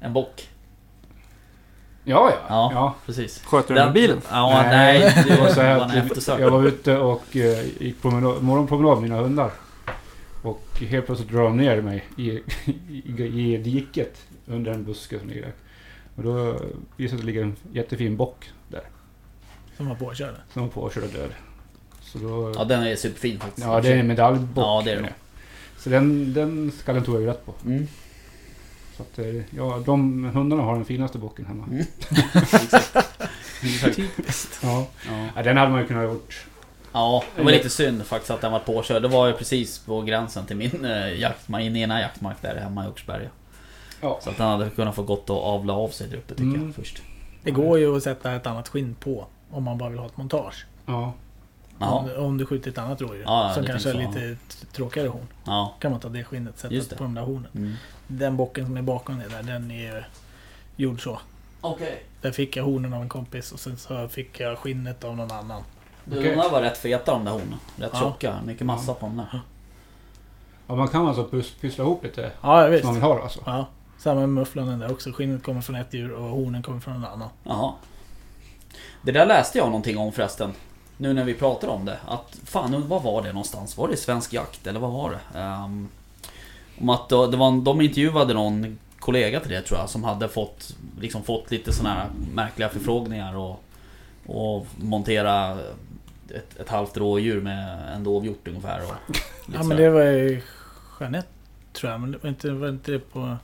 [0.00, 0.48] En bock.
[2.04, 2.36] Ja, ja.
[2.48, 2.70] Ja.
[2.74, 2.94] ja.
[3.06, 3.42] Precis.
[3.44, 4.20] Sköter du den bilen?
[4.30, 5.24] Ja, nej.
[5.28, 6.40] Det var så här att eftersök.
[6.40, 9.50] Jag var ute och eh, gick promenad, morgonpromenad med mina hundar.
[10.42, 12.30] Och helt plötsligt drar de ner mig i,
[13.06, 15.52] i, i diket under en buske som ligger där.
[16.16, 16.62] Och då visade
[16.96, 18.82] det sig att det ligger en jättefin bock där.
[19.76, 20.38] Som var påkörda.
[20.52, 21.30] Som var påkörd och död.
[22.00, 22.52] Så då...
[22.56, 23.66] Ja, den är superfin faktiskt.
[23.66, 24.64] Ja, det är en medaljbock.
[24.64, 25.14] Ja, det är det.
[25.78, 27.54] Så den, den skallen tog jag ju rätt på.
[27.66, 27.88] Mm.
[28.96, 29.26] Så att, eh,
[29.56, 31.64] ja, de hundarna har den finaste bocken hemma.
[31.70, 31.84] Mm.
[33.62, 33.98] Exakt.
[34.62, 34.86] Ja.
[35.08, 35.26] Ja.
[35.36, 36.46] ja, den hade man ju kunnat gjort.
[36.92, 39.02] Ja, det var lite synd faktiskt att den var påkörd.
[39.02, 42.84] Det var ju precis på gränsen till min eh, jaktmark, min ena jaktmark där hemma
[42.84, 43.28] i Oxberga.
[44.00, 44.18] Ja.
[44.22, 46.66] Så att den hade kunnat få gått och avla av sig där uppe tycker Mm.
[46.66, 47.02] jag först.
[47.42, 49.26] Det går ju att sätta ett annat skinn på.
[49.50, 50.66] Om man bara vill ha ett montage.
[50.86, 51.12] Ja.
[51.78, 53.22] Om, Ja, om du skjuter ett annat rådjur.
[53.26, 54.36] Ja, ja, som kanske är lite
[54.72, 55.26] tråkigare horn.
[55.44, 55.74] ja.
[55.80, 57.46] Kan man ta det skinnet och sätta på de där hornen.
[57.54, 57.74] Mm.
[58.06, 60.08] Den bocken som är bakom det där, den är
[60.76, 61.18] gjord så.
[61.60, 62.02] Okej.
[62.20, 65.32] Där fick jag hornen av en kompis och sen så fick jag skinnet av någon
[65.32, 65.62] annan.
[66.04, 66.30] Du, Okej.
[66.30, 67.58] De där var rätt feta de där hornen.
[67.76, 68.00] Rätt Ja.
[68.00, 68.34] tjocka.
[68.46, 69.40] Mycket massa på dem där.
[70.66, 72.84] ja, man kan alltså pys- pyssla ihop lite Ja, ja som visst.
[72.84, 73.40] man vill ha alltså.
[73.46, 73.66] Ja.
[73.98, 75.12] Samma med mufflaren där också.
[75.12, 77.28] Skinnet kommer från ett djur och hornen kommer från en annan.
[77.42, 77.72] Jaha.
[79.02, 80.52] Det där läste jag någonting om förresten.
[80.96, 81.98] Nu när vi pratar om det.
[82.06, 83.76] Att fan, vad var det någonstans?
[83.76, 85.38] Var det Svensk Jakt eller vad var det?
[85.38, 85.88] Ehm,
[86.80, 90.76] om att det var, de intervjuade någon kollega till det tror jag som hade fått,
[91.00, 93.60] liksom fått lite såna här märkliga förfrågningar och
[94.26, 95.58] Och montera
[96.34, 98.80] ett, ett halvt rådjur med en dovhjort ungefär.
[98.84, 99.16] Och
[99.54, 100.42] Ja men det var ju
[101.00, 101.28] Jeanette
[101.72, 102.00] tror jag.
[102.00, 103.36] Men det var inte, var inte det på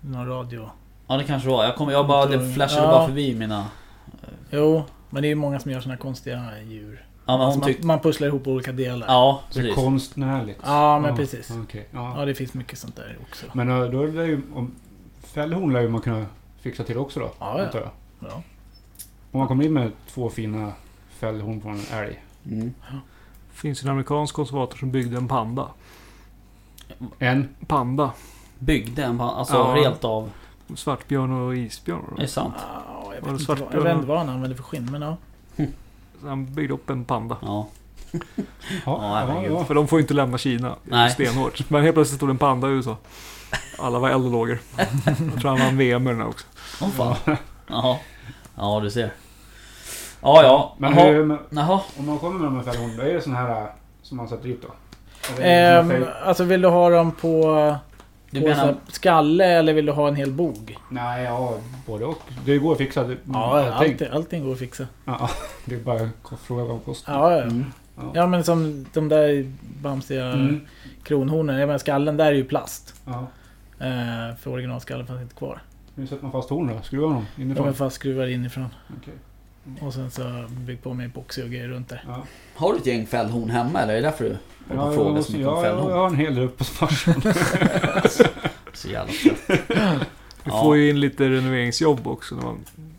[0.00, 0.70] någon radio?
[1.06, 1.64] Ja det kanske var.
[1.64, 2.90] Jag, kom, jag bara, det flashade Ja.
[2.90, 3.66] bara förbi mina...
[4.50, 7.06] Jo, men det är ju många som gör såna här konstiga djur.
[7.26, 7.86] Ja men Alltså, man, tyckte...
[7.86, 9.06] man pusslar ihop olika delar.
[9.06, 9.74] Ja Det är precis.
[9.76, 10.60] konstnärligt.
[10.64, 11.50] Ja, men precis.
[11.64, 12.14] Okej, ja.
[12.18, 13.46] Ja, det finns mycket sånt där också.
[13.52, 14.42] Men eh, då är det ju...
[14.54, 14.72] Om,
[15.20, 16.26] fällhorn lär ju man kunna
[16.60, 17.30] fixa till också då.
[17.38, 17.64] Ja, ja.
[17.64, 17.90] antar jag.
[18.30, 18.42] Ja.
[19.32, 20.72] Om man kommer in med två fina
[21.08, 22.22] fällhorn på en älg.
[22.50, 22.72] Mm.
[23.52, 25.68] Det finns en amerikansk konservator som byggde en panda.
[27.18, 27.48] En?
[27.66, 28.10] Panda.
[28.58, 29.74] Byggde en pan- alltså Ja.
[29.76, 30.30] rent av...
[30.74, 32.14] Svartbjörn och isbjörn.
[32.16, 32.54] Är det sant?
[32.58, 34.62] Ja, jag, Var det vet inte svart vad, jag vet inte vad han använder för
[34.62, 35.16] skinn, men ja.
[36.20, 37.36] Så han byggde upp en panda.
[37.42, 37.66] Ja.
[38.86, 39.64] Ja, Ja.
[39.64, 40.76] För de får ju inte lämna Kina.
[40.82, 41.10] Nej.
[41.10, 41.70] Stenhårt.
[41.70, 42.96] Men helt plötsligt stod en panda i USA.
[43.78, 44.58] Alla var eldlågor.
[45.06, 46.46] Jag tror han vann VM med den här också.
[46.82, 47.36] Åh fan.
[47.68, 47.96] Jaha.
[48.54, 49.12] Ja du ser.
[50.22, 50.74] Ja ja.
[50.78, 51.06] Men Jaha.
[51.06, 51.80] hur, men Jaha.
[51.98, 53.66] om man kommer med de här fällhornen, då är det såna här äh,
[54.02, 54.68] som man sätter dit då?
[55.42, 57.76] Är Ehm, fäll- alltså vill du ha dem på,
[58.40, 58.74] Du på menar...
[58.88, 60.76] skalle eller vill du ha en hel bog?
[60.90, 62.22] Nej, ja, både och.
[62.44, 63.04] Det går att fixa.
[63.04, 64.08] Det, Ja, allting.
[64.12, 64.86] allting, går att fixa.
[65.04, 65.30] Ja,
[65.64, 66.10] det är bara en
[66.46, 67.12] fråga om kostar.
[67.12, 67.42] Ja, ja.
[67.42, 67.64] Mm.
[68.14, 69.52] ja men som de där
[69.82, 70.60] bamsiga Mm.
[71.02, 71.58] kronhornen.
[71.58, 72.94] Jag menar skallen där är ju plast.
[73.06, 73.26] Ja.
[73.86, 75.62] Eh, för originalskallen fanns inte kvar.
[75.94, 76.82] Hur sätter man fast hornen då?
[76.82, 77.68] Skruvar man dem De inifrån?
[77.68, 78.66] är fastskruvar inifrån.
[79.00, 79.14] Okej.
[79.80, 82.04] Och sen så bygg på med epoxy och grejer runt där.
[82.08, 82.22] Ja.
[82.54, 84.36] Har du ett gäng fällhorn hemma eller är det därför du
[84.68, 85.90] Ja, på jag, frågar så måste, mycket om ja, jag, fällhorn?
[85.90, 87.22] jag har en hel del uppe på farsan.
[88.74, 89.38] Så jävla trött.
[90.44, 90.62] Vi Ja.
[90.62, 92.34] får ju in lite renoveringsjobb också.
[92.34, 92.58] När man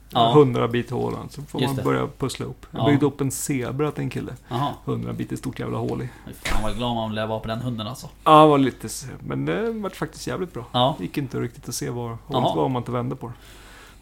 [0.09, 0.31] Ja.
[0.31, 1.29] 100 bit hålan.
[1.29, 1.83] Så får Just man det.
[1.83, 2.65] börja pussla upp.
[2.71, 2.85] Jag Ja.
[2.85, 4.31] byggde upp en zebra till en kille.
[4.49, 4.73] Jaha.
[4.85, 6.09] 100 bit i stort jävla hål i.
[6.33, 8.09] Fan vad glad man blev vara på den hunden alltså.
[8.23, 8.87] Ja, det var lite...
[9.19, 10.65] Men det var faktiskt jävligt bra.
[10.71, 10.95] Ja.
[10.97, 13.33] Det gick inte riktigt att se var hålet var om man inte vände på det.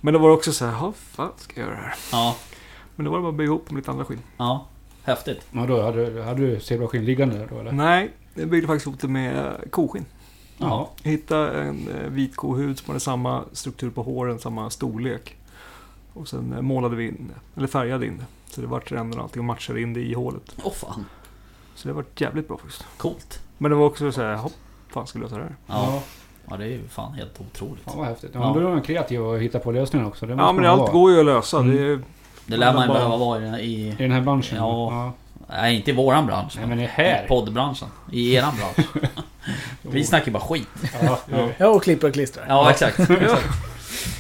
[0.02, 1.96] Men det var också så här, "Ja, fan ska jag göra det här?
[2.12, 2.36] Ja.
[2.95, 4.19] Men då var det bara att bygga ihop med lite andra skinn.
[4.38, 4.65] Ja.
[5.03, 5.41] Häftigt.
[5.51, 7.72] Ja, då hade, du- hade du zebraskinn liggande där då eller?
[7.72, 10.05] Nej, jag byggde faktiskt ihop det med eh, koskinn.
[10.57, 10.89] Ja.
[11.03, 15.35] Jag hittade en eh, vit kohud som hade samma struktur på håren, samma storlek.
[16.13, 18.26] Och sen eh, målade vi in det, eller färgade in det.
[18.53, 20.55] Så det vart ränderna och allting och matchade in det i hålet.
[20.63, 21.05] Åh fan.
[21.76, 22.85] Så det vart jävligt bra faktiskt.
[22.97, 23.39] Coolt.
[23.57, 24.53] Men det var också så här, hopp,
[24.89, 25.55] fan skulle jag lösa det här?
[25.67, 26.01] Ja.
[26.49, 27.84] Ja det är ju fan helt otroligt.
[27.84, 28.31] Fan vad häftigt.
[28.34, 28.53] Ja, Ja.
[28.53, 30.26] men då är man kreativ och hittar på lösningar också.
[30.26, 31.59] Det Ja, men allt går ju att lösa.
[31.59, 31.76] Mm.
[31.76, 31.99] Det är,
[32.45, 33.95] Det lär man ju behöva vara i, i...
[33.97, 34.57] Den här branschen?
[34.57, 35.11] Ja.
[35.49, 36.53] Nej inte i våran bransch.
[36.57, 37.23] Nej men det här.
[37.23, 37.88] I poddbranschen.
[38.11, 38.89] I eran bransch.
[39.81, 40.67] Vi snackar ju bara skit.
[41.01, 41.47] Ja, ja.
[41.57, 42.45] Ja, och klipper och klistrar.
[42.47, 42.99] Ja, exakt.
[42.99, 43.45] exakt.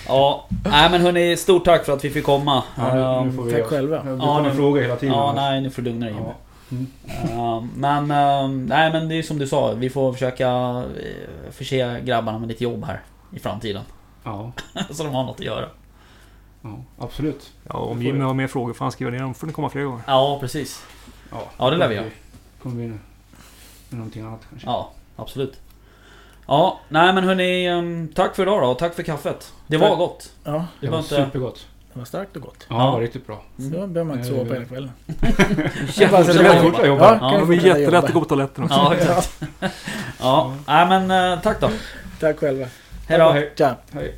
[0.07, 2.63] Ja, nej men hörni, stort tack för att vi fick komma.
[2.77, 3.95] Ja, nu, nu Ehm, får vi Tack själva.
[4.05, 5.15] Jag Ja, ja, fråga hela tiden.
[5.15, 6.33] Ja, nej nu får du lugna dig Ja.
[6.71, 6.87] Mm.
[7.31, 11.99] Ehm, Men, ehm, nej men det är som du sa, vi får försöka eh, förse
[12.03, 13.01] grabbarna med lite jobb här
[13.35, 13.83] i framtiden.
[14.23, 14.51] Ja,
[14.91, 15.65] Så de har något att göra.
[16.65, 17.51] Ja, absolut.
[17.69, 19.33] ja, om Jimmy har mer frågor får han skriva ner dem.
[19.33, 20.01] får ni komma fler gånger.
[20.07, 20.83] Ja, precis.
[21.31, 22.05] Ja, Ja, det lär vi göra.
[22.63, 22.99] Kommer vi med
[23.89, 24.67] någonting annat kanske.
[24.67, 25.59] Ja, absolut.
[26.47, 29.53] Ja, nej men hörni, ehm, tack för idag då och tack för kaffet.
[29.67, 29.97] Det var Tack.
[29.97, 30.31] gott.
[30.43, 31.15] Ja, Det Det var var inte...
[31.15, 31.67] supergott.
[31.93, 32.65] det var starkt och gott.
[32.69, 33.41] Ja, det var riktigt bra.
[33.57, 34.91] Så då behöver man inte sova på hela kvällen.
[36.61, 37.17] Fortare jobba.
[37.21, 38.75] Ja, Det var jättelätt att gå på toaletten också.
[38.75, 39.41] Ja, exakt.
[40.19, 41.69] Ja, nej men eh, tack då.
[42.19, 42.65] Tack själva.
[43.07, 43.31] Hej då.
[43.31, 44.15] Hej.